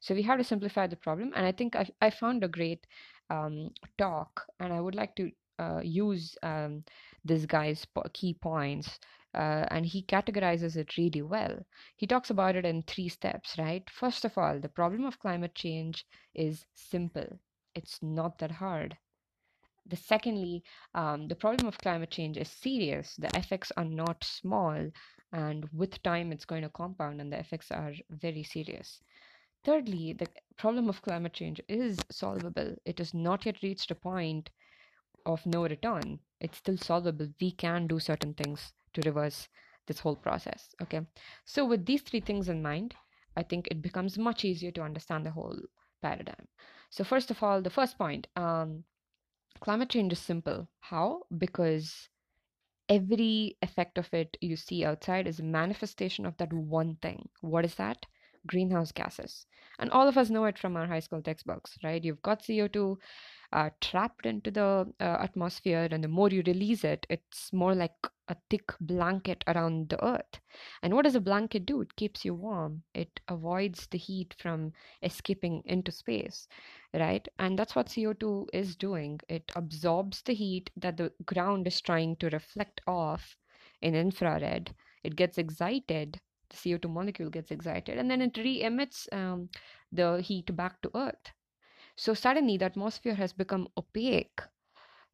So 0.00 0.14
we 0.14 0.22
have 0.22 0.38
to 0.38 0.44
simplify 0.44 0.86
the 0.86 0.96
problem, 0.96 1.32
and 1.34 1.46
I 1.46 1.52
think 1.52 1.76
I, 1.76 1.88
I 2.00 2.10
found 2.10 2.44
a 2.44 2.48
great 2.48 2.86
um, 3.30 3.70
talk, 3.98 4.46
and 4.60 4.72
I 4.72 4.80
would 4.80 4.94
like 4.94 5.16
to 5.16 5.32
uh, 5.58 5.80
use 5.82 6.36
um, 6.42 6.84
this 7.24 7.46
guy's 7.46 7.86
key 8.12 8.34
points, 8.34 8.98
uh, 9.34 9.66
and 9.70 9.86
he 9.86 10.02
categorizes 10.02 10.76
it 10.76 10.96
really 10.98 11.22
well. 11.22 11.64
He 11.96 12.06
talks 12.06 12.30
about 12.30 12.56
it 12.56 12.66
in 12.66 12.82
three 12.82 13.08
steps, 13.08 13.56
right? 13.58 13.88
First 13.90 14.24
of 14.26 14.36
all, 14.38 14.58
the 14.60 14.68
problem 14.68 15.04
of 15.06 15.18
climate 15.20 15.54
change 15.54 16.06
is 16.34 16.66
simple; 16.74 17.38
it's 17.74 18.02
not 18.02 18.38
that 18.38 18.52
hard. 18.52 18.98
The 19.86 19.96
secondly, 19.96 20.62
um, 20.94 21.28
the 21.28 21.34
problem 21.34 21.66
of 21.66 21.78
climate 21.78 22.10
change 22.10 22.36
is 22.36 22.48
serious. 22.48 23.16
The 23.16 23.30
effects 23.36 23.72
are 23.76 23.84
not 23.84 24.24
small, 24.24 24.90
and 25.32 25.68
with 25.72 26.02
time, 26.02 26.32
it's 26.32 26.44
going 26.44 26.62
to 26.62 26.68
compound, 26.68 27.20
and 27.20 27.32
the 27.32 27.38
effects 27.38 27.70
are 27.70 27.92
very 28.10 28.42
serious. 28.42 29.00
Thirdly, 29.64 30.12
the 30.12 30.28
problem 30.56 30.88
of 30.88 31.02
climate 31.02 31.32
change 31.32 31.60
is 31.68 31.98
solvable. 32.10 32.74
It 32.84 32.98
has 32.98 33.14
not 33.14 33.46
yet 33.46 33.62
reached 33.62 33.90
a 33.90 33.94
point 33.94 34.50
of 35.26 35.44
no 35.46 35.62
return. 35.62 36.20
It's 36.40 36.58
still 36.58 36.76
solvable. 36.76 37.28
We 37.40 37.52
can 37.52 37.86
do 37.86 38.00
certain 38.00 38.34
things 38.34 38.72
to 38.94 39.02
reverse 39.02 39.48
this 39.86 40.00
whole 40.00 40.16
process. 40.16 40.74
Okay. 40.82 41.00
So, 41.44 41.64
with 41.64 41.86
these 41.86 42.02
three 42.02 42.20
things 42.20 42.48
in 42.48 42.62
mind, 42.62 42.94
I 43.36 43.42
think 43.42 43.68
it 43.68 43.82
becomes 43.82 44.18
much 44.18 44.44
easier 44.44 44.70
to 44.72 44.82
understand 44.82 45.26
the 45.26 45.30
whole 45.30 45.58
paradigm. 46.02 46.48
So, 46.90 47.04
first 47.04 47.30
of 47.30 47.42
all, 47.42 47.62
the 47.62 47.70
first 47.70 47.98
point 47.98 48.26
um, 48.36 48.84
climate 49.62 49.88
change 49.88 50.12
is 50.12 50.18
simple. 50.18 50.68
How? 50.80 51.22
Because 51.38 52.10
every 52.88 53.58
effect 53.62 53.98
of 53.98 54.12
it 54.14 54.36
you 54.40 54.56
see 54.56 54.84
outside 54.84 55.26
is 55.26 55.40
a 55.40 55.44
manifestation 55.44 56.26
of 56.26 56.36
that 56.38 56.52
one 56.52 56.96
thing. 56.96 57.30
What 57.40 57.64
is 57.64 57.76
that? 57.76 58.06
Greenhouse 58.46 58.92
gases. 58.92 59.46
And 59.78 59.90
all 59.90 60.08
of 60.08 60.18
us 60.18 60.30
know 60.30 60.44
it 60.44 60.58
from 60.58 60.76
our 60.76 60.86
high 60.86 61.00
school 61.00 61.22
textbooks, 61.22 61.78
right? 61.82 62.02
You've 62.02 62.22
got 62.22 62.42
CO2 62.42 62.98
uh, 63.52 63.70
trapped 63.80 64.26
into 64.26 64.50
the 64.50 64.92
uh, 65.00 65.18
atmosphere, 65.20 65.88
and 65.90 66.02
the 66.02 66.08
more 66.08 66.28
you 66.30 66.42
release 66.46 66.84
it, 66.84 67.06
it's 67.10 67.52
more 67.52 67.74
like 67.74 67.94
a 68.28 68.36
thick 68.48 68.72
blanket 68.80 69.44
around 69.46 69.88
the 69.88 70.04
earth. 70.04 70.40
And 70.82 70.94
what 70.94 71.04
does 71.04 71.14
a 71.14 71.20
blanket 71.20 71.66
do? 71.66 71.80
It 71.80 71.96
keeps 71.96 72.24
you 72.24 72.34
warm, 72.34 72.82
it 72.94 73.20
avoids 73.28 73.86
the 73.88 73.98
heat 73.98 74.34
from 74.38 74.72
escaping 75.02 75.62
into 75.66 75.92
space, 75.92 76.48
right? 76.94 77.26
And 77.38 77.58
that's 77.58 77.74
what 77.74 77.88
CO2 77.88 78.46
is 78.52 78.76
doing. 78.76 79.20
It 79.28 79.52
absorbs 79.54 80.22
the 80.22 80.34
heat 80.34 80.70
that 80.76 80.96
the 80.96 81.12
ground 81.26 81.66
is 81.66 81.80
trying 81.80 82.16
to 82.16 82.30
reflect 82.30 82.80
off 82.86 83.36
in 83.80 83.94
infrared 83.94 84.74
it 85.04 85.16
gets 85.16 85.38
excited 85.38 86.20
the 86.52 86.56
co2 86.56 86.88
molecule 86.90 87.30
gets 87.30 87.50
excited 87.50 87.98
and 87.98 88.10
then 88.10 88.22
it 88.22 88.36
re-emits 88.36 89.08
um, 89.12 89.48
the 89.90 90.20
heat 90.22 90.54
back 90.54 90.80
to 90.82 90.90
earth. 90.94 91.32
So 91.96 92.14
suddenly 92.14 92.56
the 92.56 92.66
atmosphere 92.66 93.14
has 93.14 93.32
become 93.32 93.68
opaque 93.76 94.40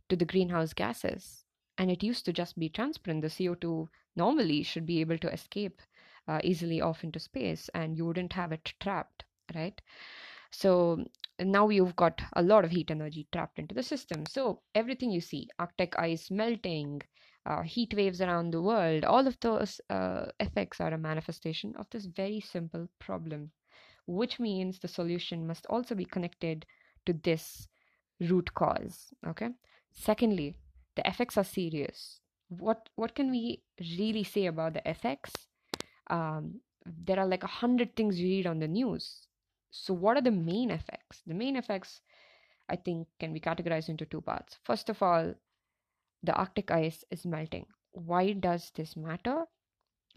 to 0.08 0.16
the 0.16 0.24
greenhouse 0.24 0.72
gases 0.72 1.44
and 1.78 1.90
it 1.90 2.02
used 2.02 2.24
to 2.26 2.32
just 2.32 2.58
be 2.58 2.68
transparent. 2.68 3.22
The 3.22 3.28
co2 3.28 3.88
normally 4.16 4.62
should 4.62 4.86
be 4.86 5.00
able 5.00 5.18
to 5.18 5.32
escape 5.32 5.80
uh, 6.26 6.40
easily 6.44 6.80
off 6.80 7.04
into 7.04 7.18
space 7.18 7.70
and 7.74 7.96
you 7.96 8.04
wouldn't 8.06 8.32
have 8.34 8.52
it 8.52 8.74
trapped 8.80 9.24
right? 9.54 9.80
So 10.50 11.04
now 11.38 11.68
you've 11.68 11.96
got 11.96 12.20
a 12.34 12.42
lot 12.42 12.64
of 12.64 12.70
heat 12.70 12.90
energy 12.90 13.28
trapped 13.32 13.58
into 13.58 13.74
the 13.74 13.82
system. 13.82 14.26
So 14.26 14.62
everything 14.74 15.10
you 15.10 15.20
see 15.20 15.48
arctic 15.58 15.98
ice 15.98 16.30
melting 16.30 17.02
uh, 17.48 17.62
heat 17.62 17.92
waves 17.94 18.20
around 18.20 18.52
the 18.52 18.62
world 18.62 19.04
all 19.04 19.26
of 19.26 19.38
those 19.40 19.80
uh, 19.90 20.26
effects 20.38 20.80
are 20.80 20.94
a 20.94 20.98
manifestation 20.98 21.74
of 21.76 21.86
this 21.90 22.04
very 22.04 22.40
simple 22.40 22.86
problem 22.98 23.50
which 24.06 24.38
means 24.38 24.78
the 24.78 24.88
solution 24.88 25.46
must 25.46 25.66
also 25.66 25.94
be 25.94 26.04
connected 26.04 26.64
to 27.06 27.12
this 27.24 27.66
root 28.20 28.52
cause 28.54 29.08
okay? 29.26 29.48
Secondly 29.92 30.56
the 30.98 31.08
effects 31.08 31.36
are 31.36 31.44
serious. 31.44 32.20
What 32.48 32.88
what 32.96 33.14
can 33.14 33.30
we 33.30 33.62
really 33.98 34.24
say 34.24 34.46
about 34.46 34.74
the 34.74 34.90
effects? 34.90 35.32
Um, 36.10 36.60
there 36.84 37.20
are 37.20 37.26
like 37.26 37.44
a 37.44 37.54
hundred 37.62 37.94
things 37.94 38.18
you 38.18 38.28
read 38.28 38.46
on 38.46 38.58
the 38.58 38.66
news. 38.66 39.28
So 39.70 39.94
what 39.94 40.16
are 40.16 40.22
the 40.22 40.32
main 40.32 40.70
effects? 40.70 41.22
The 41.26 41.34
main 41.34 41.56
effects 41.56 42.00
i 42.70 42.76
think 42.76 43.08
can 43.18 43.32
be 43.32 43.40
categorized 43.40 43.88
into 43.88 44.04
two 44.06 44.20
parts. 44.20 44.58
First 44.64 44.90
of 44.90 45.02
all 45.02 45.34
the 46.22 46.34
arctic 46.34 46.70
ice 46.70 47.04
is 47.10 47.24
melting. 47.24 47.66
Why 47.92 48.32
does 48.32 48.70
this 48.74 48.96
matter? 48.96 49.44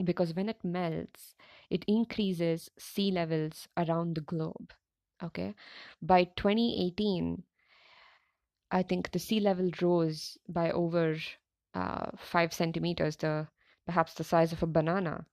Because 0.04 0.34
when 0.34 0.50
it 0.50 0.64
melts 0.64 1.36
it 1.70 1.86
increases 1.88 2.70
sea 2.78 3.12
levels 3.12 3.68
around 3.78 4.16
the 4.16 4.22
globe 4.22 4.74
okay? 5.24 5.54
By 6.02 6.26
2018 6.26 7.44
i 8.72 8.82
think 8.82 9.12
the 9.12 9.20
sea 9.20 9.40
level 9.40 9.70
rose 9.82 10.38
by 10.48 10.72
over 10.72 11.18
uh, 11.74 12.12
5 12.18 12.54
centimeters 12.54 13.18
the 13.18 13.48
perhaps 13.86 14.14
the 14.14 14.24
size 14.24 14.54
of 14.54 14.64
a 14.64 14.68
banana 14.68 15.26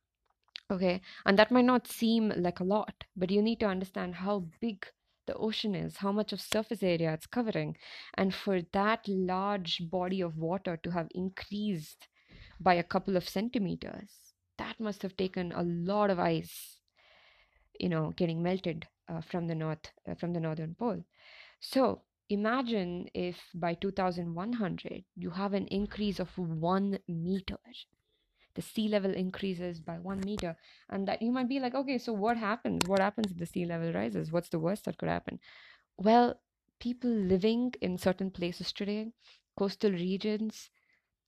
Okay, 0.70 1.00
and 1.24 1.38
that 1.38 1.50
might 1.50 1.64
not 1.64 1.86
seem 1.86 2.30
like 2.36 2.60
a 2.60 2.64
lot, 2.64 3.04
but 3.16 3.30
you 3.30 3.40
need 3.40 3.58
to 3.60 3.66
understand 3.66 4.16
how 4.16 4.44
big 4.60 4.86
the 5.28 5.34
ocean 5.34 5.76
is, 5.76 5.98
how 5.98 6.10
much 6.10 6.32
of 6.32 6.40
surface 6.40 6.82
area 6.82 7.12
it's 7.12 7.26
covering. 7.26 7.76
And 8.14 8.34
for 8.34 8.62
that 8.72 9.06
large 9.06 9.82
body 9.88 10.20
of 10.20 10.36
water 10.36 10.76
to 10.82 10.90
have 10.90 11.06
increased 11.14 12.08
by 12.58 12.74
a 12.74 12.82
couple 12.82 13.16
of 13.16 13.28
centimeters, 13.28 14.10
that 14.58 14.80
must 14.80 15.02
have 15.02 15.16
taken 15.16 15.52
a 15.52 15.62
lot 15.62 16.10
of 16.10 16.18
ice, 16.18 16.80
you 17.78 17.88
know, 17.88 18.12
getting 18.16 18.42
melted 18.42 18.88
uh, 19.08 19.20
from 19.20 19.46
the 19.46 19.54
north, 19.54 19.92
uh, 20.10 20.14
from 20.16 20.32
the 20.32 20.40
northern 20.40 20.74
pole. 20.74 21.04
So 21.60 22.02
imagine 22.28 23.08
if 23.14 23.36
by 23.54 23.74
2100 23.74 25.04
you 25.14 25.30
have 25.30 25.54
an 25.54 25.66
increase 25.68 26.18
of 26.18 26.36
one 26.36 26.98
meter 27.06 27.58
the 28.58 28.66
sea 28.68 28.88
level 28.88 29.14
increases 29.22 29.80
by 29.80 29.96
one 29.98 30.20
meter 30.20 30.56
and 30.90 31.06
that 31.08 31.22
you 31.22 31.30
might 31.32 31.48
be 31.48 31.60
like 31.60 31.74
okay 31.74 31.98
so 31.98 32.12
what 32.12 32.36
happens? 32.36 32.86
What 32.86 33.00
happens 33.00 33.30
if 33.30 33.38
the 33.38 33.46
sea 33.46 33.64
level 33.64 33.92
rises? 33.92 34.32
What's 34.32 34.48
the 34.48 34.64
worst 34.66 34.84
that 34.86 34.98
could 34.98 35.08
happen? 35.08 35.38
Well 35.96 36.40
people 36.80 37.10
living 37.10 37.72
in 37.80 37.98
certain 37.98 38.30
places 38.30 38.72
today 38.72 39.12
coastal 39.56 39.92
regions 39.92 40.70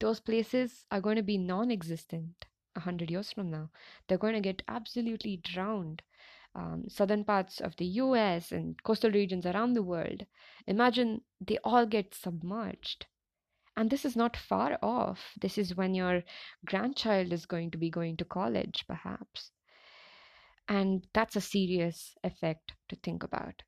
those 0.01 0.21
places 0.21 0.87
are 0.91 1.01
going 1.01 1.17
to 1.17 1.23
be 1.23 1.39
non-existent 1.39 2.47
100 2.75 3.11
years 3.11 3.33
from 3.33 3.51
now. 3.51 3.71
They're 4.09 4.19
going 4.19 4.35
to 4.35 4.41
get 4.41 4.63
absolutely 4.67 5.37
drowned 5.37 6.03
um, 6.55 6.85
southern 6.89 7.25
parts 7.25 7.61
of 7.61 7.77
the 7.77 7.87
us 7.87 8.51
and 8.51 8.83
coastal 8.83 9.11
regions 9.11 9.47
around 9.47 9.75
the 9.75 9.83
world. 9.83 10.27
Imagine 10.67 11.21
they 11.41 11.59
all 11.63 11.87
get 11.87 12.15
submerged 12.15 13.07
and 13.77 13.91
this 13.91 14.05
is 14.05 14.17
not 14.17 14.37
far 14.37 14.79
off. 14.83 15.33
This 15.41 15.57
is 15.59 15.77
when 15.77 15.95
your 15.95 16.23
grandchild 16.65 17.33
is 17.33 17.47
going 17.47 17.71
to 17.71 17.79
be 17.79 17.91
going 17.91 18.17
to 18.19 18.25
college, 18.25 18.85
perhaps. 18.87 19.51
And 20.69 21.07
that's 21.15 21.37
a 21.37 21.41
serious 21.41 22.15
effect 22.23 22.75
to 22.89 22.97
think 22.97 23.23
about, 23.23 23.63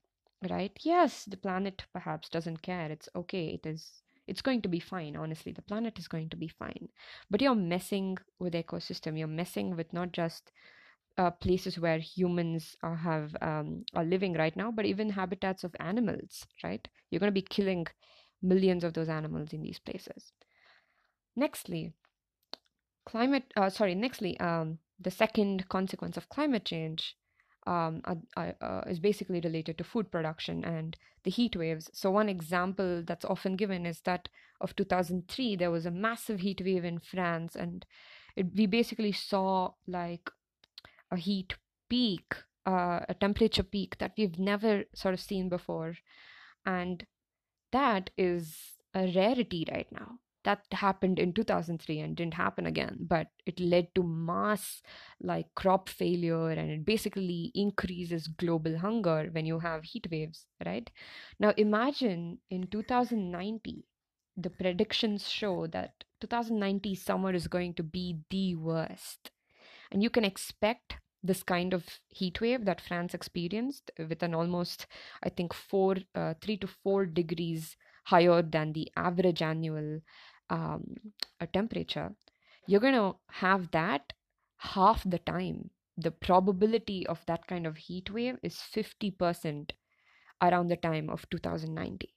right? 0.49 0.73
Yes, 0.83 1.25
the 1.25 1.37
planet 1.37 1.85
perhaps 1.93 2.29
doesn't 2.29 2.63
care. 2.63 2.91
It's 2.91 3.09
okay. 3.17 3.59
It 3.63 3.67
is. 3.67 4.03
It's 4.29 4.43
going 4.43 4.63
to 4.63 4.69
be 4.69 4.79
fine. 4.79 5.17
Honestly, 5.17 5.53
the 5.53 5.63
planet 5.63 5.99
is 5.99 6.07
going 6.07 6.29
to 6.31 6.37
be 6.37 6.49
fine. 6.49 6.89
But 7.29 7.41
you're 7.41 7.57
messing 7.57 8.19
with 8.39 8.53
the 8.53 8.63
ecosystem. 8.63 9.19
You're 9.19 9.27
messing 9.27 9.77
with 9.77 9.93
not 9.93 10.13
just 10.13 10.53
uh, 11.19 11.31
places 11.31 11.79
where 11.79 11.99
humans 11.99 12.77
are 12.83 12.97
have 12.97 13.37
um, 13.43 13.85
are 13.95 14.05
living 14.05 14.35
right 14.35 14.57
now, 14.57 14.71
but 14.71 14.87
even 14.87 15.11
habitats 15.11 15.65
of 15.65 15.75
animals. 15.81 16.47
Right? 16.63 16.87
You're 17.11 17.21
going 17.21 17.35
to 17.35 17.41
be 17.41 17.43
killing 17.43 17.87
millions 18.43 18.85
of 18.85 18.95
those 18.95 19.09
animals 19.09 19.53
in 19.53 19.63
these 19.63 19.79
places. 19.79 20.33
Nextly, 21.39 21.93
climate, 23.07 23.45
uh, 23.57 23.71
sorry, 23.71 23.95
nextly, 23.95 24.41
um, 24.41 24.79
the 25.01 25.11
second 25.11 25.69
consequence 25.69 26.17
of 26.17 26.29
climate 26.29 26.65
change 26.65 27.17
um, 27.67 28.03
uh, 28.37 28.81
is 28.87 28.99
basically 28.99 29.41
related 29.41 29.79
to 29.79 29.85
food 29.85 30.11
production 30.11 30.65
and 30.65 30.97
the 31.25 31.31
heat 31.31 31.57
waves. 31.57 31.91
So, 31.93 32.11
one 32.11 32.29
example 32.29 33.03
that's 33.07 33.25
often 33.25 33.57
given 33.57 33.87
is 33.87 34.01
that 34.01 34.29
of 34.61 34.75
2003, 34.77 35.57
there 35.57 35.71
was 35.71 35.87
a 35.87 35.91
massive 35.91 36.41
heat 36.41 36.61
wave 36.65 36.85
in 36.85 36.99
France, 36.99 37.55
and 37.55 37.85
it, 38.37 38.47
we 38.55 38.67
basically 38.67 39.13
saw 39.13 39.73
like 39.87 40.31
a 41.11 41.17
heat 41.17 41.55
peak, 41.89 42.35
uh, 42.67 43.01
a 43.09 43.15
temperature 43.15 43.63
peak 43.63 43.99
that 43.99 44.13
we've 44.17 44.39
never 44.39 44.85
sort 44.95 45.15
of 45.15 45.21
seen 45.21 45.49
before. 45.49 45.97
And 46.65 47.07
that 47.73 48.11
is 48.17 48.57
a 48.95 49.11
rarity 49.15 49.67
right 49.71 49.91
now. 49.93 50.19
That 50.45 50.65
happened 50.73 51.21
in 51.21 51.33
2003 51.33 52.01
and 52.01 52.17
didn't 52.17 52.35
happen 52.35 52.67
again 52.67 52.97
but 53.01 53.29
it 53.47 53.61
led 53.61 53.95
to 53.95 54.03
mass 54.03 54.83
like 55.21 55.47
crop 55.55 55.89
failure 55.89 56.51
and 56.51 56.69
it 56.69 56.85
basically 56.85 57.53
increases 57.55 58.27
global 58.27 58.77
hunger 58.79 59.29
when 59.31 59.47
you 59.47 59.61
have 59.61 59.85
heat 59.85 60.09
waves 60.11 60.47
right? 60.67 60.91
Now 61.39 61.55
imagine 61.57 62.39
in 62.51 62.67
2090 62.67 63.85
the 64.37 64.51
predictions 64.51 65.29
show 65.29 65.67
that 65.69 66.05
2090 66.21 66.95
summer 66.95 67.33
is 67.33 67.47
going 67.49 67.75
to 67.75 67.83
be 67.83 68.19
the 68.31 68.55
worst. 68.57 69.31
And 69.91 70.03
you 70.03 70.11
can 70.11 70.25
expect 70.25 70.97
this 71.23 71.43
kind 71.43 71.73
of 71.73 71.85
heat 72.09 72.41
wave 72.41 72.65
that 72.65 72.81
France 72.81 73.15
experienced 73.15 73.91
with 73.99 74.23
an 74.23 74.35
almost, 74.35 74.87
I 75.23 75.29
think, 75.29 75.55
four, 75.55 75.97
uh, 76.15 76.35
three 76.41 76.57
to 76.59 76.67
four 76.67 77.07
degrees 77.07 77.77
higher 78.05 78.43
than 78.43 78.73
the 78.73 78.91
average 78.97 79.43
annual 79.43 80.01
um, 80.51 80.97
temperature, 81.53 82.15
you're 82.67 82.81
going 82.81 82.95
to 82.95 83.17
have 83.31 83.71
that 83.73 84.13
half 84.59 85.03
the 85.05 85.19
time. 85.19 85.71
The 85.97 86.11
probability 86.11 87.07
of 87.07 87.25
that 87.27 87.47
kind 87.47 87.67
of 87.67 87.77
heat 87.77 88.11
wave 88.11 88.39
is 88.43 88.57
50% 88.57 89.71
around 90.41 90.69
the 90.69 90.77
time 90.77 91.11
of 91.11 91.29
2090. 91.31 92.15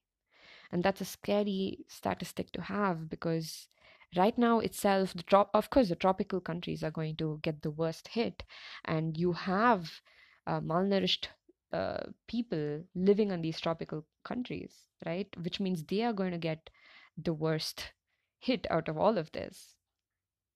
And 0.72 0.84
that's 0.84 1.02
a 1.02 1.06
scary 1.06 1.86
statistic 1.88 2.52
to 2.54 2.62
have 2.62 3.10
because 3.10 3.68
right 4.18 4.38
now 4.38 4.60
itself 4.60 5.14
the 5.14 5.24
trop- 5.24 5.52
of 5.54 5.70
course 5.70 5.90
the 5.90 5.96
tropical 5.96 6.40
countries 6.40 6.84
are 6.84 6.92
going 6.92 7.16
to 7.16 7.40
get 7.42 7.62
the 7.62 7.72
worst 7.72 8.08
hit 8.10 8.44
and 8.86 9.18
you 9.18 9.34
have 9.34 10.02
uh, 10.48 10.60
malnourished 10.60 11.28
uh, 11.74 12.04
people 12.28 12.84
living 12.96 13.32
in 13.32 13.42
these 13.42 13.60
tropical 13.60 14.06
countries 14.24 14.86
right? 15.06 15.28
Which 15.42 15.60
means 15.60 15.84
they 15.84 16.04
are 16.04 16.14
going 16.14 16.32
to 16.32 16.38
get 16.38 16.70
the 17.18 17.34
worst 17.34 17.92
hit 18.40 18.68
out 18.70 18.88
of 18.88 18.98
all 18.98 19.18
of 19.18 19.32
this. 19.32 19.76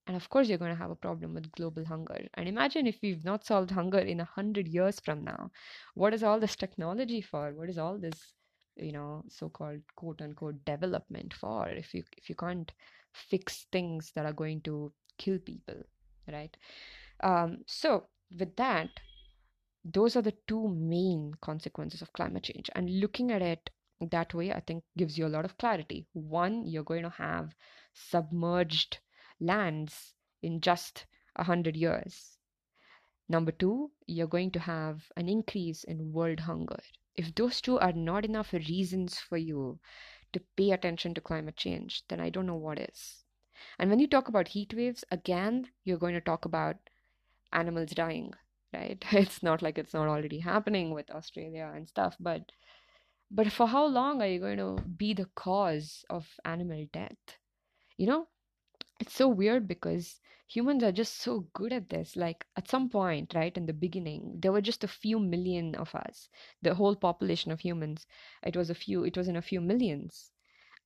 And 0.08 0.16
of 0.16 0.30
course 0.30 0.50
you're 0.50 0.58
going 0.58 0.74
to 0.74 0.82
have 0.82 0.92
a 0.92 0.96
problem 0.96 1.34
with 1.34 1.52
global 1.52 1.86
hunger. 1.86 2.28
And 2.34 2.48
imagine 2.48 2.88
if 2.88 2.98
we've 3.02 3.24
not 3.24 3.46
solved 3.46 3.72
hunger 3.72 4.00
in 4.00 4.20
a 4.20 4.26
hundred 4.26 4.68
years 4.68 5.00
from 5.00 5.24
now. 5.24 5.52
What 5.94 6.14
is 6.14 6.24
all 6.24 6.40
this 6.40 6.56
technology 6.56 7.22
for? 7.22 7.54
What 7.54 7.70
is 7.70 7.78
all 7.78 7.98
this 7.98 8.34
you 8.76 8.94
know 8.94 9.24
so-called 9.28 9.82
quote 9.96 10.22
unquote 10.22 10.66
development 10.66 11.34
for? 11.34 11.70
If 11.70 11.94
you 11.94 12.04
if 12.18 12.30
you 12.30 12.36
can't 12.36 12.72
fix 13.14 13.66
things 13.72 14.12
that 14.16 14.26
are 14.26 14.34
going 14.34 14.62
to 14.62 14.92
kill 15.18 15.40
people 15.40 15.84
right? 16.32 16.56
Um, 17.22 17.60
so 17.66 18.08
with 18.38 18.56
that 18.58 18.90
those 19.86 20.16
are 20.16 20.22
the 20.22 20.36
two 20.48 20.68
main 20.68 21.34
consequences 21.42 22.02
of 22.02 22.14
climate 22.14 22.44
change. 22.44 22.70
And 22.76 23.00
looking 23.00 23.32
at 23.32 23.42
it 23.42 23.70
that 24.12 24.34
way 24.34 24.54
i 24.54 24.62
think 24.62 24.82
gives 24.98 25.18
you 25.18 25.26
a 25.26 25.36
lot 25.36 25.46
of 25.46 25.58
clarity. 25.58 26.08
One 26.14 26.66
you're 26.66 26.84
going 26.84 27.04
to 27.04 27.10
have 27.10 27.54
submerged 27.94 29.00
lands 29.42 30.14
in 30.42 30.62
just 30.62 31.06
a 31.36 31.44
hundred 31.44 31.76
years. 31.76 32.38
Number 33.28 33.52
two 33.52 33.92
you're 34.06 34.28
going 34.28 34.52
to 34.52 34.60
have 34.60 35.12
an 35.18 35.28
increase 35.28 35.84
in 35.84 36.14
world 36.14 36.42
hunger. 36.42 36.80
If 37.16 37.36
those 37.36 37.60
two 37.60 37.78
are 37.80 37.92
not 37.92 38.24
enough 38.24 38.54
reasons 38.54 39.20
for 39.20 39.38
you 39.38 39.80
to 40.34 40.42
pay 40.56 40.72
attention 40.72 41.14
to 41.14 41.22
climate 41.22 41.58
change, 41.58 42.04
then 42.08 42.20
I 42.20 42.30
don't 42.30 42.48
know 42.48 42.56
what 42.56 42.80
is. 42.80 43.24
And 43.78 43.90
when 43.90 44.00
you 44.00 44.08
talk 44.08 44.28
about 44.28 44.50
heat 44.50 44.74
waves, 44.74 45.04
again, 45.12 45.70
you're 45.84 45.98
going 45.98 46.16
to 46.16 46.22
talk 46.22 46.46
about 46.46 46.78
animals 47.52 47.92
dying, 47.92 48.34
right? 48.74 49.04
It's 49.12 49.44
not 49.44 49.62
like 49.62 49.78
it's 49.78 49.94
not 49.94 50.08
already 50.08 50.40
happening 50.40 50.94
with 50.94 51.10
Australia 51.12 51.72
and 51.76 51.88
stuff, 51.88 52.16
but 52.20 52.52
but 53.32 53.52
for 53.52 53.68
how 53.68 53.86
long 53.86 54.22
are 54.22 54.28
you 54.28 54.40
going 54.40 54.58
to 54.58 54.82
be 54.82 55.14
the 55.14 55.30
cause 55.36 56.04
of 56.10 56.28
animal 56.46 56.88
death? 56.92 57.38
You 57.98 58.08
know, 58.08 58.28
it's 59.00 59.14
so 59.14 59.28
weird 59.28 59.68
because 59.68 60.20
humans 60.48 60.84
are 60.84 60.92
just 60.92 61.18
so 61.18 61.42
good 61.54 61.72
at 61.74 61.90
this. 61.90 62.16
Like 62.16 62.46
at 62.56 62.68
some 62.70 62.90
point, 62.90 63.34
right, 63.34 63.56
in 63.58 63.66
the 63.66 63.74
beginning, 63.74 64.40
there 64.40 64.52
were 64.52 64.62
just 64.62 64.84
a 64.84 64.88
few 64.88 65.20
million 65.20 65.76
of 65.76 65.96
us. 65.96 66.30
The 66.62 66.76
whole 66.76 66.96
population 66.96 67.52
of 67.52 67.62
humans, 67.62 68.06
it 68.44 68.56
was 68.56 68.70
a 68.70 68.76
few, 68.76 69.04
it 69.04 69.18
was 69.18 69.28
in 69.28 69.36
a 69.36 69.42
few 69.42 69.62
millions. 69.62 70.32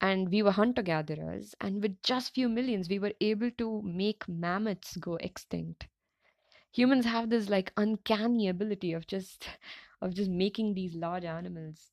And 0.01 0.29
we 0.29 0.43
were 0.43 0.51
hunter 0.51 0.81
gatherers, 0.81 1.55
and 1.61 1.81
with 1.81 2.01
just 2.03 2.33
few 2.33 2.49
millions, 2.49 2.89
we 2.89 2.99
were 2.99 3.13
able 3.21 3.51
to 3.51 3.81
make 3.83 4.27
mammoths 4.27 4.97
go 4.97 5.15
extinct. 5.17 5.87
Humans 6.73 7.05
have 7.05 7.29
this 7.29 7.49
like 7.49 7.71
uncanny 7.77 8.49
ability 8.49 8.93
of 8.93 9.07
just 9.07 9.47
of 10.01 10.13
just 10.13 10.29
making 10.29 10.73
these 10.73 10.93
large 10.95 11.23
animals 11.23 11.91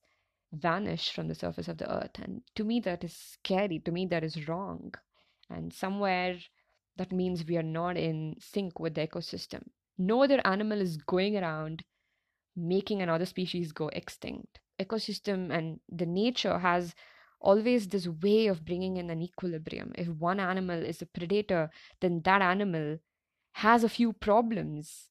vanish 0.53 1.13
from 1.13 1.29
the 1.29 1.35
surface 1.37 1.69
of 1.69 1.79
the 1.79 1.91
earth. 1.93 2.19
And 2.19 2.43
to 2.57 2.65
me, 2.65 2.81
that 2.81 3.05
is 3.05 3.15
scary. 3.17 3.79
To 3.81 3.93
me, 3.93 4.07
that 4.07 4.25
is 4.25 4.49
wrong. 4.49 4.95
And 5.51 5.73
somewhere 5.73 6.39
that 6.97 7.13
means 7.13 7.45
we 7.45 7.57
are 7.57 7.63
not 7.63 7.97
in 7.97 8.37
sync 8.39 8.79
with 8.79 8.95
the 8.95 9.07
ecosystem. 9.07 9.63
No 9.99 10.23
other 10.23 10.41
animal 10.45 10.81
is 10.81 10.97
going 10.97 11.37
around 11.37 11.83
making 12.57 13.03
another 13.03 13.27
species 13.27 13.73
go 13.73 13.89
extinct. 13.89 14.61
Ecosystem 14.81 15.51
and 15.53 15.81
the 15.89 16.07
nature 16.07 16.59
has 16.59 16.95
always 17.41 17.89
this 17.89 18.07
way 18.07 18.47
of 18.47 18.65
bringing 18.65 18.97
in 18.97 19.11
an 19.11 19.23
equilibrium. 19.23 19.93
If 19.97 20.09
one 20.09 20.41
animal 20.41 20.83
is 20.85 21.01
a 21.01 21.07
predator, 21.07 21.71
then 22.01 22.21
that 22.25 22.43
animal 22.43 22.99
has 23.53 23.83
a 23.83 23.89
few 23.89 24.13
problems 24.13 25.09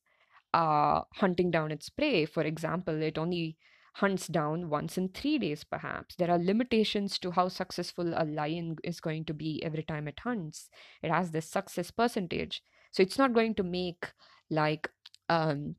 uh, 0.53 1.01
hunting 1.15 1.51
down 1.51 1.71
its 1.71 1.89
prey. 1.89 2.25
For 2.25 2.43
example, 2.43 3.01
it 3.01 3.17
only 3.17 3.57
hunts 3.99 4.27
down 4.27 4.69
once 4.69 4.97
in 4.97 5.09
three 5.09 5.37
days, 5.37 5.63
perhaps. 5.63 6.15
There 6.15 6.31
are 6.31 6.37
limitations 6.39 7.19
to 7.19 7.31
how 7.31 7.49
successful 7.49 8.13
a 8.15 8.25
lion 8.25 8.77
is 8.83 8.99
going 8.99 9.25
to 9.25 9.33
be 9.33 9.63
every 9.63 9.83
time 9.83 10.07
it 10.07 10.19
hunts. 10.21 10.69
It 11.01 11.11
has 11.11 11.31
this 11.31 11.49
success 11.49 11.91
percentage. 11.91 12.61
So 12.91 13.03
it's 13.03 13.17
not 13.17 13.33
going 13.33 13.55
to 13.55 13.63
make 13.63 14.11
like 14.49 14.89
um, 15.27 15.75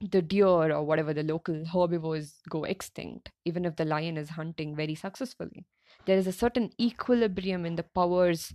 the 0.00 0.22
deer 0.22 0.46
or 0.46 0.84
whatever 0.84 1.14
the 1.14 1.22
local 1.22 1.64
herbivores 1.64 2.40
go 2.48 2.64
extinct, 2.64 3.30
even 3.44 3.64
if 3.64 3.76
the 3.76 3.84
lion 3.84 4.16
is 4.16 4.30
hunting 4.30 4.74
very 4.74 4.94
successfully. 4.94 5.64
There 6.06 6.18
is 6.18 6.26
a 6.26 6.32
certain 6.32 6.70
equilibrium 6.80 7.64
in 7.64 7.76
the 7.76 7.84
powers 7.84 8.52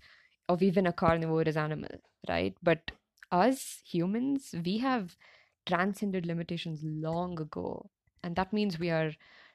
of 0.49 0.61
even 0.61 0.85
a 0.85 0.93
carnivorous 0.93 1.55
animal, 1.55 1.89
right? 2.27 2.55
But 2.61 2.91
us 3.31 3.81
humans, 3.85 4.53
we 4.65 4.79
have 4.79 5.15
transcended 5.65 6.25
limitations 6.25 6.81
long 6.83 7.39
ago. 7.39 7.89
And 8.23 8.36
that 8.36 8.53
means 8.53 8.80
we 8.80 8.89
are 8.89 9.12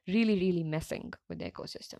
really, 0.08 0.34
really 0.34 0.62
messing 0.62 1.12
with 1.28 1.38
the 1.38 1.50
ecosystem. 1.50 1.98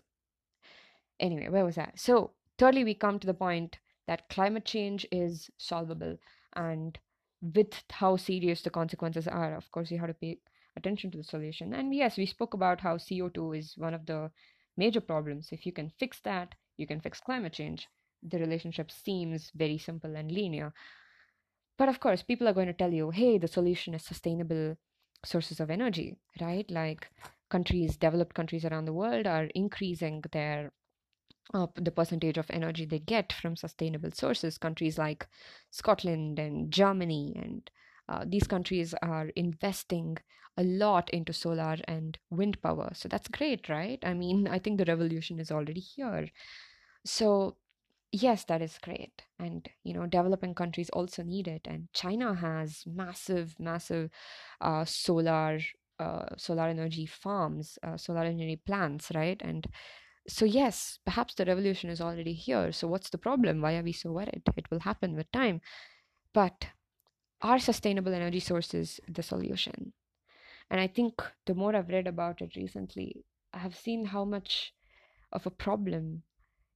Anyway, 1.19 1.49
where 1.49 1.65
was 1.65 1.75
that? 1.75 1.99
So, 1.99 2.31
thirdly, 2.57 2.83
we 2.83 2.95
come 2.95 3.19
to 3.19 3.27
the 3.27 3.33
point 3.33 3.79
that 4.07 4.29
climate 4.29 4.65
change 4.65 5.05
is 5.11 5.49
solvable. 5.57 6.17
And 6.55 6.97
with 7.41 7.73
how 7.89 8.17
serious 8.17 8.61
the 8.61 8.69
consequences 8.69 9.27
are, 9.27 9.55
of 9.55 9.71
course, 9.71 9.91
you 9.91 9.99
have 9.99 10.07
to 10.07 10.13
pay 10.13 10.39
attention 10.75 11.11
to 11.11 11.17
the 11.17 11.23
solution. 11.23 11.73
And 11.73 11.93
yes, 11.93 12.17
we 12.17 12.25
spoke 12.25 12.53
about 12.53 12.81
how 12.81 12.97
CO2 12.97 13.57
is 13.57 13.73
one 13.77 13.93
of 13.93 14.05
the 14.05 14.31
major 14.77 15.01
problems. 15.01 15.49
If 15.51 15.65
you 15.65 15.71
can 15.71 15.91
fix 15.99 16.19
that, 16.21 16.55
you 16.77 16.87
can 16.87 16.99
fix 16.99 17.19
climate 17.19 17.53
change. 17.53 17.87
The 18.23 18.39
relationship 18.39 18.91
seems 18.91 19.51
very 19.55 19.77
simple 19.77 20.15
and 20.15 20.31
linear. 20.31 20.73
But 21.77 21.89
of 21.89 21.99
course, 21.99 22.23
people 22.23 22.47
are 22.47 22.53
going 22.53 22.67
to 22.67 22.73
tell 22.73 22.91
you, 22.91 23.09
hey, 23.09 23.37
the 23.37 23.47
solution 23.47 23.93
is 23.93 24.03
sustainable 24.03 24.77
sources 25.25 25.59
of 25.59 25.69
energy, 25.69 26.15
right? 26.41 26.69
Like 26.69 27.09
countries, 27.49 27.97
developed 27.97 28.33
countries 28.35 28.65
around 28.65 28.85
the 28.85 28.93
world 28.93 29.27
are 29.27 29.45
increasing 29.55 30.23
their 30.31 30.71
uh, 31.53 31.67
the 31.75 31.91
percentage 31.91 32.37
of 32.37 32.49
energy 32.49 32.85
they 32.85 32.99
get 32.99 33.33
from 33.33 33.55
sustainable 33.55 34.11
sources. 34.11 34.57
Countries 34.57 34.97
like 34.97 35.27
Scotland 35.71 36.39
and 36.39 36.71
Germany 36.71 37.33
and 37.35 37.69
uh, 38.09 38.25
these 38.27 38.47
countries 38.47 38.93
are 39.01 39.29
investing 39.35 40.17
a 40.57 40.63
lot 40.63 41.09
into 41.11 41.33
solar 41.33 41.77
and 41.87 42.17
wind 42.29 42.61
power. 42.61 42.91
So 42.93 43.07
that's 43.09 43.27
great, 43.27 43.69
right? 43.69 43.99
I 44.03 44.13
mean, 44.13 44.47
I 44.51 44.59
think 44.59 44.77
the 44.77 44.85
revolution 44.85 45.39
is 45.39 45.51
already 45.51 45.81
here. 45.81 46.29
So 47.05 47.57
yes 48.13 48.45
that 48.45 48.61
is 48.61 48.77
great. 48.79 49.23
And 49.39 49.69
you 49.83 49.93
know 49.93 50.05
developing 50.07 50.55
countries 50.55 50.89
also 50.91 51.23
need 51.23 51.47
it. 51.47 51.67
And 51.67 51.89
china 51.93 52.35
has 52.35 52.83
massive 52.87 53.59
massive 53.59 54.09
uh, 54.61 54.85
solar 54.85 55.59
uh, 55.99 56.27
solar 56.37 56.67
energy 56.67 57.05
farms 57.05 57.77
uh, 57.83 57.97
solar 57.97 58.23
energy 58.23 58.57
plants 58.65 59.11
right? 59.15 59.41
And 59.43 59.67
so 60.27 60.45
yes 60.45 60.99
perhaps 61.05 61.35
the 61.35 61.45
revolution 61.45 61.89
is 61.91 62.01
already 62.01 62.33
here. 62.33 62.71
So 62.73 62.87
what's 62.87 63.11
the 63.11 63.19
problem? 63.19 63.61
Why 63.61 63.77
are 63.77 63.83
we 63.83 63.93
so 63.93 64.13
worried? 64.13 64.43
It 64.57 64.71
will 64.71 64.81
happen 64.81 65.15
with 65.15 65.31
time. 65.33 65.61
But 66.33 66.69
are 67.41 67.59
sustainable 67.59 68.13
energy 68.13 68.41
sources 68.41 68.99
the 69.09 69.23
solution? 69.23 69.93
And 70.69 70.81
i 70.81 70.87
think 70.87 71.21
the 71.45 71.55
more 71.55 71.75
i've 71.75 71.89
read 71.89 72.07
about 72.07 72.41
it 72.41 72.55
recently 72.57 73.25
i 73.53 73.59
have 73.59 73.75
seen 73.77 74.05
how 74.07 74.25
much 74.25 74.73
of 75.33 75.45
a 75.47 75.51
problem 75.51 76.23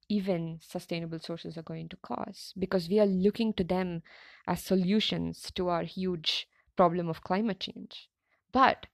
even 0.09 0.59
sustainable 0.61 1.19
sources 1.19 1.57
are 1.57 1.63
going 1.63 1.89
to 1.89 1.97
cause 1.97 2.53
because 2.57 2.89
we 2.89 2.99
are 2.99 3.05
looking 3.05 3.53
to 3.53 3.63
them 3.63 4.01
as 4.47 4.63
solutions 4.63 5.51
to 5.55 5.67
our 5.69 5.83
huge 5.83 6.47
problem 6.75 7.09
of 7.09 7.23
climate 7.23 7.59
change. 7.59 8.09
But 8.51 8.87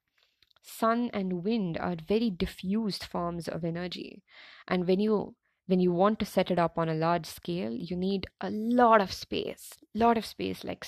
sun 0.64 1.10
and 1.14 1.44
wind 1.44 1.78
are 1.78 1.96
very 2.08 2.30
diffused 2.30 3.04
forms 3.04 3.48
of 3.48 3.66
energy 3.66 4.24
and 4.68 4.88
when 4.88 5.00
you 5.00 5.36
when 5.66 5.80
you 5.80 5.92
want 5.92 6.20
to 6.20 6.26
set 6.26 6.50
it 6.50 6.58
up 6.58 6.78
on 6.78 6.88
a 6.88 6.94
large 6.94 7.26
scale 7.26 7.72
you 7.72 7.98
need 7.98 8.26
a 8.40 8.50
lot 8.50 9.02
of 9.02 9.12
space 9.12 9.74
lot 9.94 10.18
of 10.18 10.26
space 10.26 10.64
like 10.64 10.86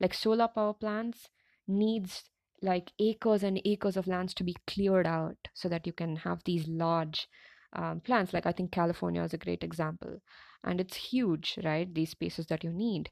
like 0.00 0.14
solar 0.14 0.48
power 0.48 0.72
plants 0.72 1.28
needs 1.68 2.24
like 2.62 2.92
acres 2.98 3.42
and 3.42 3.60
acres 3.64 3.96
of 3.96 4.06
lands 4.06 4.32
to 4.34 4.44
be 4.44 4.56
cleared 4.66 5.06
out 5.06 5.48
so 5.54 5.68
that 5.68 5.86
you 5.86 5.92
can 5.92 6.16
have 6.16 6.42
these 6.44 6.66
large 6.66 7.28
um, 7.72 8.00
plants. 8.00 8.32
Like 8.32 8.46
I 8.46 8.52
think 8.52 8.72
California 8.72 9.22
is 9.22 9.34
a 9.34 9.38
great 9.38 9.62
example, 9.64 10.20
and 10.64 10.80
it's 10.80 10.96
huge, 10.96 11.58
right? 11.62 11.92
These 11.92 12.10
spaces 12.10 12.46
that 12.46 12.64
you 12.64 12.70
need. 12.70 13.10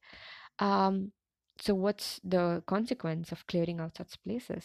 Um, 0.59 1.12
so 1.61 1.75
what's 1.75 2.21
the 2.25 2.62
consequence 2.66 3.33
of 3.33 3.47
clearing 3.47 3.81
out 3.81 3.97
such 3.97 4.23
places? 4.25 4.64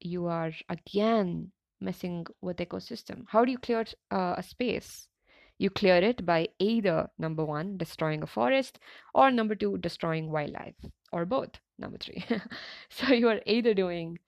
You 0.00 0.26
are 0.26 0.52
again 0.68 1.52
messing 1.80 2.26
with 2.40 2.56
the 2.56 2.66
ecosystem. 2.66 3.24
How 3.28 3.44
do 3.44 3.52
you 3.52 3.58
clear 3.58 3.84
uh, 4.10 4.34
a 4.36 4.42
space? 4.42 5.08
You 5.58 5.70
clear 5.70 5.96
it 5.96 6.26
by 6.26 6.48
either 6.58 7.10
number 7.18 7.44
one, 7.44 7.76
destroying 7.76 8.22
a 8.22 8.26
forest, 8.26 8.78
or 9.14 9.30
number 9.30 9.54
two, 9.54 9.78
destroying 9.78 10.30
wildlife, 10.30 10.74
or 11.12 11.24
both. 11.24 11.60
Number 11.78 11.98
three. 11.98 12.24
so 12.90 13.12
you 13.12 13.28
are 13.28 13.40
either 13.46 13.74
doing 13.74 14.18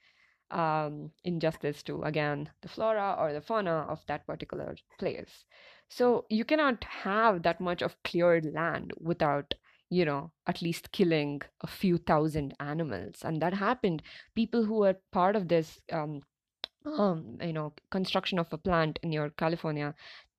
um, 0.50 1.10
injustice 1.24 1.82
to 1.84 2.02
again 2.02 2.48
the 2.62 2.68
flora 2.68 3.16
or 3.18 3.32
the 3.32 3.40
fauna 3.40 3.86
of 3.88 4.00
that 4.06 4.26
particular 4.26 4.76
place. 4.98 5.44
So 5.88 6.26
you 6.28 6.44
cannot 6.44 6.84
have 6.84 7.42
that 7.42 7.60
much 7.60 7.82
of 7.82 8.02
cleared 8.02 8.46
land 8.52 8.92
without 9.00 9.54
you 9.88 10.04
know 10.04 10.32
at 10.46 10.62
least 10.62 10.92
killing 10.92 11.42
a 11.62 11.66
few 11.66 11.98
thousand 11.98 12.54
animals. 12.60 13.16
And 13.22 13.40
that 13.42 13.54
happened. 13.54 14.02
People 14.34 14.64
who 14.64 14.78
were 14.80 14.96
part 15.12 15.36
of 15.36 15.48
this 15.48 15.80
um, 15.92 16.22
um 16.84 17.38
you 17.42 17.52
know 17.52 17.72
construction 17.90 18.38
of 18.38 18.52
a 18.52 18.58
plant 18.58 19.00
your 19.02 19.30
california 19.30 19.92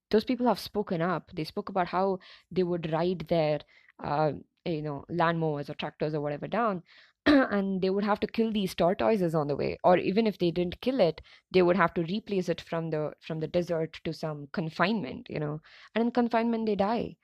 those 0.10 0.24
people 0.24 0.48
have 0.48 0.60
spoken 0.60 1.02
up. 1.02 1.32
They 1.34 1.44
spoke 1.44 1.70
about 1.70 1.88
how 1.88 2.20
they 2.52 2.64
would 2.64 2.92
ride 2.92 3.26
their 3.28 3.60
uh, 4.04 4.34
you 4.66 4.82
know 4.82 5.06
lawnmowers 5.10 5.70
or 5.70 5.74
tractors 5.76 6.14
or 6.14 6.22
whatever 6.22 6.48
down 6.48 6.84
and 7.52 7.82
they 7.82 7.90
would 7.90 8.04
have 8.06 8.20
to 8.22 8.28
kill 8.28 8.52
these 8.52 8.74
tortoises 8.74 9.36
on 9.36 9.48
the 9.48 9.56
way 9.56 9.78
or 9.84 9.98
even 9.98 10.26
if 10.28 10.38
they 10.38 10.52
didn't 10.52 10.82
kill 10.82 11.00
it 11.02 11.22
they 11.52 11.62
would 11.62 11.76
have 11.76 11.94
to 11.94 12.04
replace 12.04 12.50
it 12.50 12.62
from 12.62 12.90
the 12.90 13.12
from 13.20 13.40
the 13.40 13.48
desert 13.48 14.00
to 14.04 14.14
some 14.14 14.48
confinement 14.54 15.28
you 15.30 15.40
know 15.40 15.60
and 15.96 16.04
in 16.04 16.12
confinement 16.12 16.66
they 16.66 16.76
die. 16.76 17.16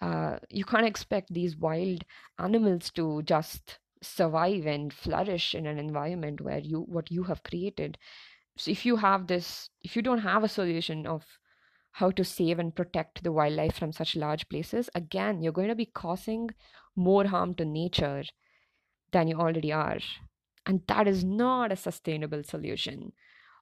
Uh, 0.00 0.38
you 0.50 0.64
can't 0.64 0.86
expect 0.86 1.32
these 1.32 1.56
wild 1.56 2.04
animals 2.38 2.90
to 2.90 3.22
just 3.22 3.78
survive 4.02 4.66
and 4.66 4.92
flourish 4.92 5.54
in 5.54 5.66
an 5.66 5.78
environment 5.78 6.40
where 6.40 6.58
you 6.58 6.80
what 6.82 7.10
you 7.10 7.24
have 7.24 7.42
created. 7.44 7.98
So 8.58 8.70
if 8.72 8.86
you 8.86 8.96
have 8.96 9.26
this 9.28 9.70
if 9.82 9.96
you 9.96 10.02
don't 10.02 10.18
have 10.20 10.44
a 10.44 10.48
solution 10.48 11.06
of 11.06 11.24
how 11.92 12.10
to 12.12 12.24
save 12.24 12.58
and 12.58 12.74
protect 12.74 13.22
the 13.24 13.32
wildlife 13.32 13.76
from 13.76 13.92
such 13.92 14.16
large 14.16 14.48
places 14.48 14.90
again 14.94 15.42
you're 15.42 15.52
going 15.52 15.68
to 15.68 15.76
be 15.76 15.86
causing 15.86 16.50
more 16.96 17.26
harm 17.26 17.54
to 17.56 17.64
nature 17.64 18.24
than 19.14 19.28
you 19.28 19.38
already 19.38 19.72
are. 19.72 20.00
And 20.66 20.82
that 20.88 21.08
is 21.08 21.24
not 21.24 21.72
a 21.72 21.76
sustainable 21.76 22.42
solution 22.44 23.12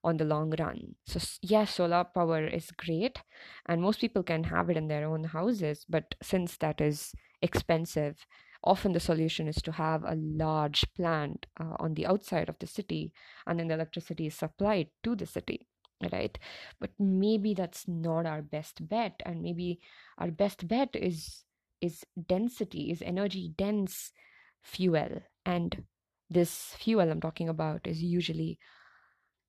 on 0.04 0.16
the 0.16 0.24
long 0.24 0.52
run. 0.58 0.96
So, 1.06 1.20
yes, 1.42 1.76
solar 1.76 2.04
power 2.04 2.44
is 2.46 2.72
great, 2.72 3.18
and 3.66 3.80
most 3.80 4.00
people 4.00 4.24
can 4.24 4.44
have 4.44 4.70
it 4.70 4.76
in 4.76 4.88
their 4.88 5.06
own 5.06 5.24
houses. 5.24 5.86
But 5.88 6.16
since 6.20 6.56
that 6.56 6.80
is 6.80 7.14
expensive 7.40 8.26
often 8.64 8.92
the 8.92 9.00
solution 9.00 9.48
is 9.48 9.56
to 9.56 9.72
have 9.72 10.04
a 10.04 10.14
large 10.14 10.84
plant 10.94 11.46
uh, 11.60 11.74
on 11.80 11.94
the 11.94 12.06
outside 12.06 12.48
of 12.48 12.58
the 12.60 12.66
city 12.66 13.12
and 13.46 13.58
then 13.58 13.68
the 13.68 13.74
electricity 13.74 14.26
is 14.26 14.34
supplied 14.34 14.88
to 15.02 15.16
the 15.16 15.26
city 15.26 15.66
right 16.12 16.38
but 16.80 16.90
maybe 16.98 17.54
that's 17.54 17.86
not 17.88 18.26
our 18.26 18.42
best 18.42 18.88
bet 18.88 19.20
and 19.24 19.42
maybe 19.42 19.80
our 20.18 20.30
best 20.30 20.66
bet 20.68 20.90
is 20.94 21.44
is 21.80 22.04
density 22.28 22.90
is 22.90 23.02
energy 23.02 23.52
dense 23.56 24.12
fuel 24.62 25.22
and 25.44 25.84
this 26.30 26.74
fuel 26.78 27.10
i'm 27.10 27.20
talking 27.20 27.48
about 27.48 27.86
is 27.86 28.02
usually 28.02 28.58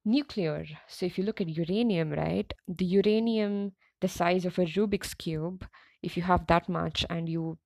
nuclear. 0.05 0.65
So 0.87 1.05
if 1.05 1.17
you 1.17 1.23
look 1.23 1.39
at 1.39 1.49
uranium 1.49 2.11
right 2.11 2.53
the 2.67 2.85
uranium 2.85 3.73
the 4.01 4.07
size 4.07 4.45
of 4.45 4.59
a 4.59 4.65
rubik's 4.65 5.13
cube 5.13 5.65
if 6.01 6.17
you 6.17 6.23
have 6.23 6.47
that 6.47 6.67
much 6.67 7.05
and 7.09 7.29
you 7.29 7.57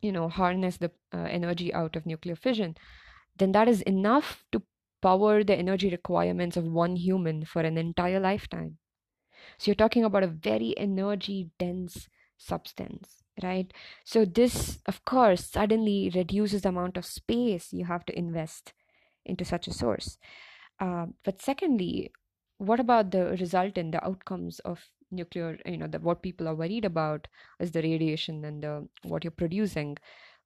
you 0.00 0.12
know 0.12 0.28
harness 0.28 0.78
the 0.78 0.90
uh, 1.12 1.28
energy 1.28 1.74
out 1.74 1.94
of 1.96 2.06
nuclear 2.06 2.36
fission 2.36 2.74
then 3.36 3.52
that 3.52 3.68
is 3.68 3.82
enough 3.82 4.44
to 4.50 4.62
power 5.02 5.44
the 5.44 5.54
energy 5.54 5.90
requirements 5.90 6.56
of 6.56 6.64
one 6.64 6.96
human 6.96 7.44
for 7.44 7.62
an 7.62 7.78
entire 7.78 8.18
lifetime. 8.18 8.78
So 9.58 9.68
you're 9.68 9.76
talking 9.76 10.04
about 10.04 10.24
a 10.24 10.26
very 10.26 10.76
energy 10.76 11.50
dense 11.58 12.08
substance 12.36 13.22
right? 13.42 13.72
So 14.04 14.24
this 14.24 14.78
of 14.86 15.04
course 15.04 15.46
suddenly 15.46 16.10
reduces 16.14 16.62
the 16.62 16.70
amount 16.70 16.96
of 16.96 17.06
space 17.06 17.72
you 17.72 17.84
have 17.86 18.04
to 18.06 18.18
invest 18.18 18.72
into 19.24 19.44
such 19.44 19.68
a 19.68 19.72
source. 19.72 20.18
Uh, 20.80 21.06
but 21.24 21.42
secondly 21.42 22.12
what 22.58 22.80
about 22.80 23.10
the 23.12 23.26
result 23.40 23.78
and 23.78 23.94
the 23.94 24.04
outcomes 24.04 24.58
of 24.60 24.90
nuclear 25.10 25.58
you 25.64 25.76
know 25.76 25.86
the, 25.86 25.98
what 25.98 26.22
people 26.22 26.46
are 26.46 26.54
worried 26.54 26.84
about 26.84 27.28
is 27.60 27.70
the 27.70 27.82
radiation 27.82 28.44
and 28.44 28.62
the 28.62 28.86
what 29.02 29.24
you're 29.24 29.30
producing. 29.30 29.96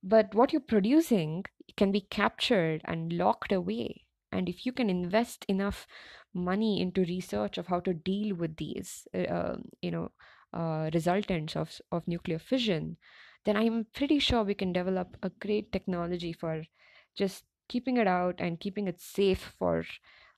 But 0.03 0.35
what 0.35 0.53
you're 0.53 0.61
producing 0.61 1.45
can 1.77 1.93
be 1.93 2.01
captured 2.01 2.83
and 2.85 3.13
locked 3.13 3.53
away. 3.53 4.05
And 4.33 4.49
if 4.49 4.67
you 4.67 4.73
can 4.73 4.91
invest 4.91 5.45
enough 5.49 5.87
money 6.35 6.81
into 6.81 7.03
research 7.03 7.59
of 7.59 7.67
how 7.69 7.81
to 7.81 7.95
deal 7.95 8.35
with 8.35 8.57
these 8.57 9.07
uh, 9.15 9.27
um, 9.29 9.65
you 9.81 9.91
know 9.91 10.11
uh, 10.53 10.91
resultants 10.95 11.57
of 11.57 11.81
of 11.91 12.07
nuclear 12.07 12.39
fission 12.39 12.97
then 13.45 13.57
i'm 13.57 13.87
pretty 13.93 14.19
sure 14.19 14.43
we 14.43 14.55
can 14.55 14.73
develop 14.73 15.17
a 15.23 15.31
great 15.41 15.73
technology 15.73 16.33
for 16.33 16.63
just 17.17 17.45
keeping 17.69 17.97
it 17.97 18.07
out 18.07 18.37
and 18.39 18.61
keeping 18.61 18.89
it 18.89 19.01
safe 19.01 19.55
for 19.59 19.85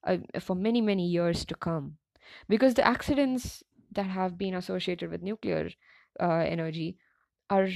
uh, 0.04 0.18
for 0.40 0.54
many 0.54 0.80
many 0.80 1.06
years 1.06 1.44
to 1.44 1.54
come 1.54 1.96
because 2.48 2.74
the 2.74 2.86
accidents 2.86 3.62
that 3.92 4.06
have 4.06 4.36
been 4.36 4.54
associated 4.54 5.10
with 5.10 5.22
nuclear 5.22 5.70
uh, 6.20 6.44
energy 6.46 6.96
are 7.50 7.68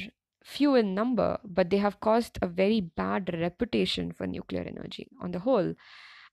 few 0.43 0.75
in 0.75 0.95
number, 0.95 1.39
but 1.45 1.71
they 1.71 1.79
have 1.79 2.01
caused 2.01 2.39
a 2.41 2.47
very 2.47 2.81
bad 2.81 3.31
reputation 3.35 4.13
for 4.13 4.27
nuclear 4.27 4.63
energy 4.63 5.09
on 5.21 5.33
the 5.33 5.41
whole. 5.41 5.75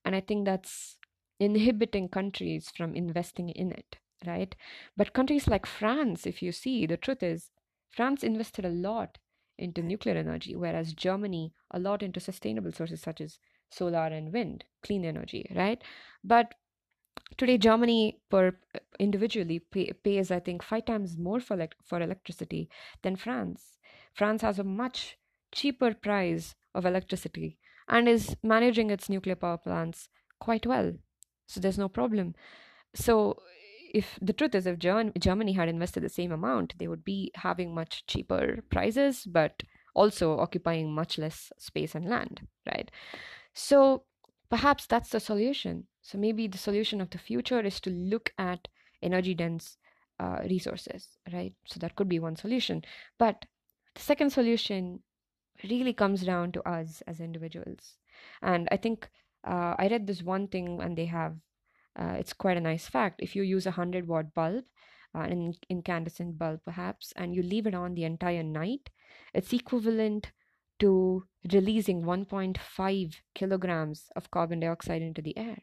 And 0.03 0.15
I 0.15 0.21
think 0.21 0.45
that's 0.45 0.97
inhibiting 1.39 2.09
countries 2.09 2.71
from 2.75 2.95
investing 2.95 3.49
in 3.49 3.71
it, 3.71 3.97
right? 4.25 4.55
But 4.97 5.13
countries 5.13 5.47
like 5.47 5.65
France, 5.65 6.25
if 6.25 6.41
you 6.41 6.51
see, 6.51 6.85
the 6.85 6.97
truth 6.97 7.23
is, 7.23 7.51
France 7.89 8.23
invested 8.23 8.65
a 8.65 8.69
lot 8.69 9.17
into 9.57 9.81
nuclear 9.81 10.15
energy, 10.15 10.55
whereas 10.55 10.93
Germany 10.93 11.53
a 11.71 11.79
lot 11.79 12.03
into 12.03 12.19
sustainable 12.19 12.71
sources 12.71 13.01
such 13.01 13.21
as 13.21 13.39
solar 13.69 14.07
and 14.07 14.33
wind, 14.33 14.65
clean 14.83 15.05
energy, 15.05 15.49
right? 15.55 15.81
But 16.23 16.55
today 17.37 17.57
germany 17.57 18.19
per 18.29 18.47
uh, 18.75 18.79
individually 18.99 19.59
pay, 19.59 19.91
pays 20.03 20.31
i 20.31 20.39
think 20.39 20.63
five 20.63 20.85
times 20.85 21.17
more 21.17 21.39
for, 21.39 21.55
elect- 21.55 21.83
for 21.83 22.01
electricity 22.01 22.69
than 23.01 23.15
france 23.15 23.79
france 24.13 24.41
has 24.41 24.59
a 24.59 24.63
much 24.63 25.17
cheaper 25.51 25.93
price 25.93 26.55
of 26.73 26.85
electricity 26.85 27.57
and 27.87 28.07
is 28.07 28.35
managing 28.43 28.89
its 28.89 29.09
nuclear 29.09 29.35
power 29.35 29.57
plants 29.57 30.09
quite 30.39 30.65
well 30.65 30.93
so 31.47 31.59
there's 31.59 31.77
no 31.77 31.89
problem 31.89 32.33
so 32.93 33.37
if 33.99 34.19
the 34.21 34.33
truth 34.33 34.55
is 34.55 34.67
if 34.67 34.77
germany 35.27 35.53
had 35.53 35.69
invested 35.69 36.03
the 36.03 36.09
same 36.09 36.31
amount 36.31 36.77
they 36.77 36.87
would 36.87 37.03
be 37.03 37.31
having 37.35 37.73
much 37.73 38.05
cheaper 38.05 38.59
prices 38.69 39.23
but 39.25 39.63
also 39.93 40.37
occupying 40.37 40.93
much 40.93 41.17
less 41.17 41.51
space 41.57 41.95
and 41.95 42.09
land 42.09 42.41
right 42.67 42.91
so 43.53 44.03
perhaps 44.49 44.85
that's 44.85 45.09
the 45.09 45.19
solution 45.19 45.85
so 46.01 46.17
maybe 46.17 46.47
the 46.47 46.57
solution 46.57 47.01
of 47.01 47.09
the 47.09 47.17
future 47.17 47.61
is 47.61 47.79
to 47.79 47.89
look 47.89 48.31
at 48.37 48.67
energy 49.01 49.33
dense 49.33 49.77
uh, 50.19 50.39
resources, 50.49 51.17
right? 51.33 51.53
So 51.65 51.79
that 51.79 51.95
could 51.95 52.09
be 52.09 52.19
one 52.19 52.35
solution. 52.35 52.83
But 53.17 53.45
the 53.95 54.01
second 54.01 54.31
solution 54.31 54.99
really 55.69 55.93
comes 55.93 56.23
down 56.23 56.51
to 56.53 56.67
us 56.67 57.01
as 57.07 57.19
individuals. 57.19 57.97
And 58.41 58.67
I 58.71 58.77
think 58.77 59.09
uh, 59.43 59.75
I 59.77 59.87
read 59.89 60.07
this 60.07 60.23
one 60.23 60.47
thing, 60.47 60.81
and 60.81 60.97
they 60.97 61.05
have 61.05 61.35
uh, 61.99 62.15
it's 62.19 62.33
quite 62.33 62.57
a 62.57 62.61
nice 62.61 62.87
fact. 62.87 63.21
If 63.21 63.35
you 63.35 63.43
use 63.43 63.65
a 63.65 63.71
100 63.71 64.07
watt 64.07 64.33
bulb, 64.33 64.65
uh, 65.15 65.19
an 65.19 65.53
incandescent 65.69 66.37
bulb 66.37 66.61
perhaps, 66.65 67.13
and 67.15 67.33
you 67.35 67.41
leave 67.41 67.67
it 67.67 67.75
on 67.75 67.93
the 67.93 68.03
entire 68.03 68.43
night, 68.43 68.89
it's 69.33 69.53
equivalent 69.53 70.31
to 70.79 71.25
releasing 71.51 72.03
1.5 72.03 73.21
kilograms 73.33 74.09
of 74.15 74.31
carbon 74.31 74.59
dioxide 74.59 75.01
into 75.01 75.21
the 75.21 75.37
air. 75.37 75.59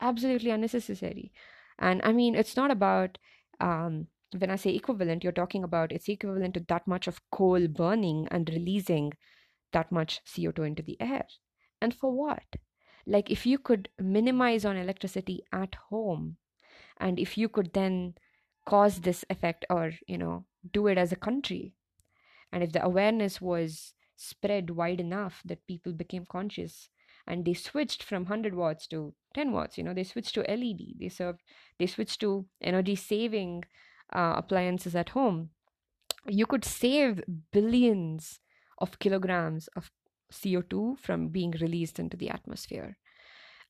Absolutely 0.00 0.50
unnecessary. 0.50 1.32
And 1.78 2.00
i 2.04 2.12
mean 2.12 2.34
it's 2.34 2.56
not 2.56 2.70
about 2.70 3.18
um, 3.60 4.06
when 4.38 4.50
i 4.50 4.56
say 4.56 4.70
equivalent 4.74 5.24
you're 5.24 5.32
talking 5.32 5.64
about 5.64 5.92
it's 5.92 6.08
equivalent 6.08 6.54
to 6.54 6.60
that 6.68 6.86
much 6.86 7.08
of 7.08 7.20
coal 7.30 7.66
burning 7.68 8.28
and 8.30 8.48
releasing 8.50 9.12
that 9.72 9.90
much 9.92 10.20
co2 10.24 10.66
into 10.66 10.82
the 10.82 10.96
air. 11.00 11.26
And 11.80 11.94
for 11.94 12.12
what 12.12 12.56
like 13.06 13.30
if 13.30 13.46
you 13.46 13.58
could 13.58 13.88
minimize 13.98 14.64
on 14.64 14.76
electricity 14.76 15.42
at 15.52 15.74
home 15.90 16.36
and 16.98 17.18
if 17.18 17.36
you 17.36 17.48
could 17.48 17.72
then 17.72 18.14
cause 18.66 19.00
this 19.00 19.24
effect 19.28 19.64
or 19.68 19.92
you 20.06 20.16
know 20.16 20.44
do 20.72 20.86
it 20.86 20.96
as 20.96 21.12
a 21.12 21.16
country 21.16 21.74
and 22.52 22.62
if 22.62 22.72
the 22.72 22.84
awareness 22.84 23.40
was 23.40 23.92
spread 24.16 24.70
wide 24.70 25.00
enough 25.00 25.42
that 25.44 25.66
people 25.66 25.92
became 25.92 26.24
conscious 26.24 26.88
and 27.26 27.44
they 27.44 27.54
switched 27.54 28.02
from 28.02 28.22
100 28.22 28.54
watts 28.54 28.86
to 28.86 29.14
10 29.34 29.52
watts 29.52 29.76
you 29.76 29.84
know 29.84 29.94
they 29.94 30.04
switched 30.04 30.34
to 30.34 30.42
led 30.42 30.80
they 30.98 31.08
served 31.08 31.42
they 31.78 31.86
switched 31.86 32.20
to 32.20 32.46
energy 32.62 32.94
saving 32.94 33.64
uh, 34.12 34.34
appliances 34.36 34.94
at 34.94 35.10
home 35.10 35.50
you 36.26 36.46
could 36.46 36.64
save 36.64 37.22
billions 37.52 38.40
of 38.78 38.98
kilograms 38.98 39.68
of 39.76 39.90
co2 40.34 40.98
from 40.98 41.28
being 41.28 41.52
released 41.60 41.98
into 41.98 42.16
the 42.16 42.30
atmosphere. 42.30 42.98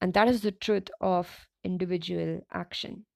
And 0.00 0.14
that 0.14 0.28
is 0.28 0.42
the 0.42 0.52
truth 0.52 0.88
of 1.00 1.48
individual 1.62 2.40
action. 2.52 3.06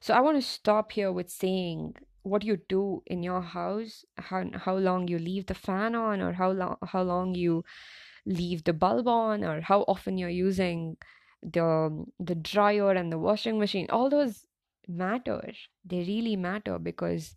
So 0.00 0.14
i 0.14 0.20
want 0.20 0.36
to 0.36 0.42
stop 0.42 0.92
here 0.92 1.12
with 1.12 1.30
saying 1.30 1.94
what 2.24 2.42
you 2.42 2.56
do 2.68 3.02
in 3.06 3.22
your 3.22 3.42
house? 3.42 4.04
How, 4.16 4.44
how 4.54 4.76
long 4.76 5.08
you 5.08 5.18
leave 5.18 5.46
the 5.46 5.54
fan 5.54 5.94
on 5.94 6.20
or 6.20 6.32
how 6.32 6.50
long 6.52 6.76
how 6.82 7.02
long 7.02 7.34
you 7.34 7.64
leave 8.26 8.64
the 8.64 8.72
bulb 8.72 9.06
on 9.06 9.44
or 9.44 9.60
how 9.60 9.82
often 9.82 10.16
you're 10.16 10.30
using 10.30 10.96
the 11.42 12.04
the 12.18 12.34
dryer 12.34 12.92
and 12.92 13.12
the 13.12 13.18
washing 13.18 13.58
machine? 13.58 13.86
All 13.90 14.08
those 14.08 14.46
matter. 14.88 15.52
They 15.84 15.98
really 15.98 16.36
matter 16.36 16.78
because 16.78 17.36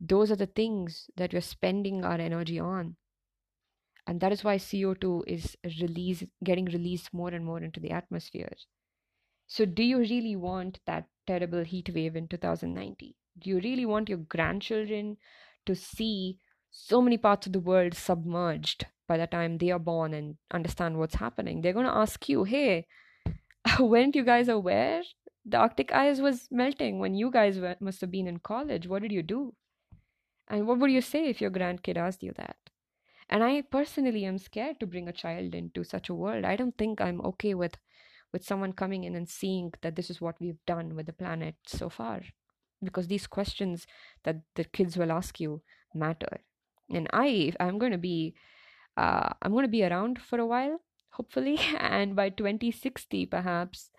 those 0.00 0.30
are 0.30 0.36
the 0.36 0.46
things 0.46 1.10
that 1.16 1.32
we're 1.32 1.40
spending 1.40 2.04
our 2.04 2.20
energy 2.20 2.58
on 2.58 2.96
and 4.06 4.20
that 4.20 4.32
is 4.32 4.44
why 4.44 4.56
co2 4.56 5.22
is 5.26 5.56
released 5.80 6.24
getting 6.44 6.66
released 6.66 7.12
more 7.12 7.28
and 7.28 7.44
more 7.44 7.62
into 7.62 7.80
the 7.80 7.90
atmosphere 7.90 8.52
so 9.46 9.64
do 9.64 9.82
you 9.82 9.98
really 9.98 10.36
want 10.36 10.80
that 10.86 11.06
terrible 11.26 11.64
heat 11.64 11.90
wave 11.94 12.16
in 12.16 12.26
2090 12.28 13.14
do 13.38 13.50
you 13.50 13.60
really 13.60 13.86
want 13.86 14.08
your 14.08 14.18
grandchildren 14.18 15.16
to 15.66 15.74
see 15.74 16.38
so 16.70 17.02
many 17.02 17.18
parts 17.18 17.46
of 17.46 17.52
the 17.52 17.60
world 17.60 17.94
submerged 17.94 18.86
by 19.06 19.18
the 19.18 19.26
time 19.26 19.58
they 19.58 19.70
are 19.70 19.78
born 19.78 20.14
and 20.14 20.36
understand 20.50 20.98
what's 20.98 21.16
happening. 21.16 21.60
They're 21.60 21.74
going 21.74 21.86
to 21.86 21.94
ask 21.94 22.28
you, 22.28 22.44
hey, 22.44 22.86
weren't 23.78 24.16
you 24.16 24.24
guys 24.24 24.48
aware 24.48 25.02
the 25.44 25.58
Arctic 25.58 25.92
ice 25.92 26.20
was 26.20 26.48
melting 26.50 26.98
when 26.98 27.14
you 27.14 27.30
guys 27.30 27.58
were, 27.58 27.76
must 27.80 28.00
have 28.00 28.10
been 28.10 28.26
in 28.26 28.38
college? 28.38 28.86
What 28.86 29.02
did 29.02 29.12
you 29.12 29.22
do? 29.22 29.54
And 30.48 30.66
what 30.66 30.78
would 30.78 30.90
you 30.90 31.02
say 31.02 31.28
if 31.28 31.40
your 31.40 31.50
grandkid 31.50 31.96
asked 31.96 32.22
you 32.22 32.32
that? 32.36 32.56
And 33.32 33.42
I 33.42 33.62
personally 33.62 34.24
am 34.26 34.36
scared 34.38 34.78
to 34.80 34.86
bring 34.86 35.08
a 35.08 35.12
child 35.12 35.54
into 35.54 35.84
such 35.84 36.08
a 36.08 36.14
world. 36.14 36.44
I 36.44 36.54
don't 36.54 36.76
think 36.76 37.00
I'm 37.00 37.20
okay 37.32 37.54
with 37.54 37.76
with 38.32 38.44
someone 38.44 38.72
coming 38.72 39.04
in 39.04 39.14
and 39.14 39.28
seeing 39.28 39.72
that 39.82 39.96
this 39.96 40.08
is 40.08 40.20
what 40.20 40.40
we've 40.40 40.64
done 40.66 40.94
with 40.94 41.06
the 41.06 41.12
planet 41.12 41.54
so 41.66 41.88
far 41.90 42.22
because 42.82 43.08
these 43.08 43.26
questions 43.26 43.86
that 44.24 44.36
the 44.54 44.64
kids 44.64 44.96
will 44.96 45.12
ask 45.12 45.38
you 45.38 45.60
matter 45.94 46.40
and 46.88 47.06
i 47.12 47.52
i'm 47.60 47.78
going 47.78 47.92
to 47.92 47.98
be 47.98 48.34
uh, 48.96 49.30
I'm 49.40 49.52
going 49.52 49.64
to 49.64 49.70
be 49.70 49.84
around 49.84 50.20
for 50.20 50.38
a 50.38 50.46
while, 50.46 50.80
hopefully, 51.10 51.58
and 51.78 52.14
by 52.14 52.28
2060, 52.28 53.26
perhaps, 53.26 53.90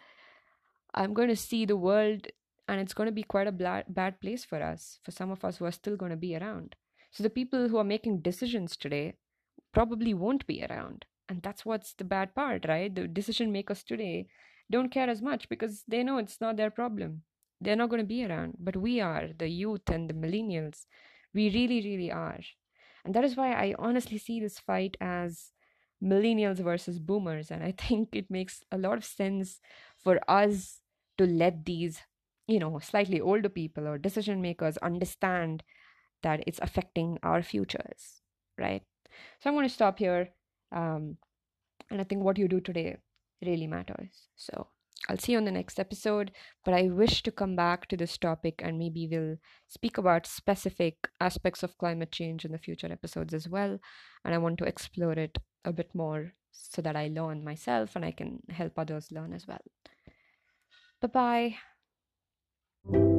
I'm 0.94 1.14
going 1.14 1.30
to 1.30 1.36
see 1.36 1.66
the 1.66 1.78
world, 1.78 2.28
and 2.68 2.80
it's 2.80 2.94
going 2.94 3.08
to 3.08 3.14
be 3.14 3.24
quite 3.24 3.48
a 3.48 3.52
bla- 3.52 3.84
bad 3.88 4.22
place 4.22 4.46
for 4.46 4.62
us, 4.62 5.00
for 5.04 5.12
some 5.12 5.32
of 5.32 5.44
us 5.44 5.58
who 5.58 5.66
are 5.66 5.72
still 5.72 5.96
going 5.96 6.12
to 6.12 6.18
be 6.18 6.36
around. 6.36 6.76
So 7.12 7.24
the 7.24 7.30
people 7.30 7.70
who 7.70 7.78
are 7.78 7.84
making 7.84 8.22
decisions 8.22 8.78
today 8.78 9.16
probably 9.74 10.14
won't 10.14 10.46
be 10.48 10.66
around. 10.66 11.06
And 11.30 11.42
that's 11.42 11.66
what's 11.66 11.94
the 11.94 12.04
bad 12.04 12.36
part, 12.36 12.66
right? 12.68 12.94
The 12.94 13.08
decision 13.08 13.52
makers 13.52 13.84
today 13.84 14.28
don't 14.72 14.92
care 14.92 15.10
as 15.10 15.22
much 15.22 15.50
because 15.50 15.84
they 15.88 16.04
know 16.04 16.18
it's 16.18 16.42
not 16.42 16.58
their 16.58 16.72
problem. 16.72 17.24
They're 17.62 17.76
not 17.76 17.90
going 17.90 18.02
to 18.02 18.08
be 18.08 18.26
around. 18.26 18.56
But 18.60 18.78
we 18.78 19.00
are, 19.02 19.30
the 19.38 19.48
youth 19.48 19.90
and 19.90 20.10
the 20.10 20.14
millennials. 20.14 20.86
We 21.34 21.50
really, 21.50 21.82
really 21.82 22.12
are. 22.12 22.40
And 23.06 23.14
that 23.14 23.24
is 23.24 23.36
why 23.36 23.54
I 23.54 23.76
honestly 23.80 24.18
see 24.18 24.40
this 24.40 24.60
fight 24.60 24.98
as 25.02 25.52
millennials 26.04 26.58
versus 26.60 27.00
boomers. 27.00 27.52
And 27.52 27.64
I 27.64 27.72
think 27.78 28.10
it 28.14 28.30
makes 28.30 28.64
a 28.72 28.78
lot 28.78 28.98
of 28.98 29.06
sense 29.06 29.60
for 29.98 30.20
us 30.30 30.82
to 31.18 31.26
let 31.26 31.66
these, 31.66 32.02
you 32.48 32.60
know, 32.60 32.80
slightly 32.80 33.22
older 33.22 33.50
people 33.50 33.88
or 33.88 33.98
decision 33.98 34.42
makers 34.42 34.78
understand 34.78 35.64
that 36.24 36.44
it's 36.48 36.60
affecting 36.62 37.20
our 37.24 37.44
futures, 37.44 38.22
right? 38.58 38.84
So 39.40 39.50
I'm 39.50 39.56
going 39.56 39.68
to 39.68 39.74
stop 39.74 40.00
here. 40.00 40.30
Um, 40.72 41.18
and 41.90 42.02
I 42.02 42.04
think 42.04 42.24
what 42.24 42.38
you 42.38 42.48
do 42.48 42.60
today 42.60 42.98
really 43.46 43.68
matters. 43.68 44.30
So 44.36 44.68
I'll 45.10 45.18
see 45.18 45.34
you 45.34 45.38
on 45.38 45.46
the 45.46 45.52
next 45.52 45.80
episode. 45.80 46.32
But 46.64 46.74
I 46.74 46.84
wish 46.84 47.24
to 47.24 47.32
come 47.32 47.56
back 47.56 47.88
to 47.90 47.98
this 47.98 48.18
topic 48.18 48.62
and 48.64 48.80
maybe 48.80 49.08
we'll 49.10 49.38
speak 49.68 49.98
about 49.98 50.26
specific 50.26 50.96
aspects 51.20 51.64
of 51.64 51.78
climate 51.78 52.12
change 52.12 52.46
in 52.46 52.52
the 52.52 52.58
future 52.58 52.92
episodes 52.92 53.34
as 53.34 53.48
well. 53.50 53.80
And 54.24 54.34
I 54.34 54.38
want 54.38 54.58
to 54.60 54.66
explore 54.66 55.14
it 55.14 55.38
a 55.66 55.74
bit 55.74 55.94
more 55.94 56.34
so 56.52 56.82
that 56.82 56.96
I 56.96 57.08
learn 57.08 57.44
myself 57.44 57.96
and 57.96 58.06
I 58.06 58.12
can 58.12 58.40
help 58.50 58.78
others 58.78 59.12
learn 59.12 59.34
as 59.34 59.48
well. 59.48 59.62
Bye 61.02 61.56
bye. 62.90 63.13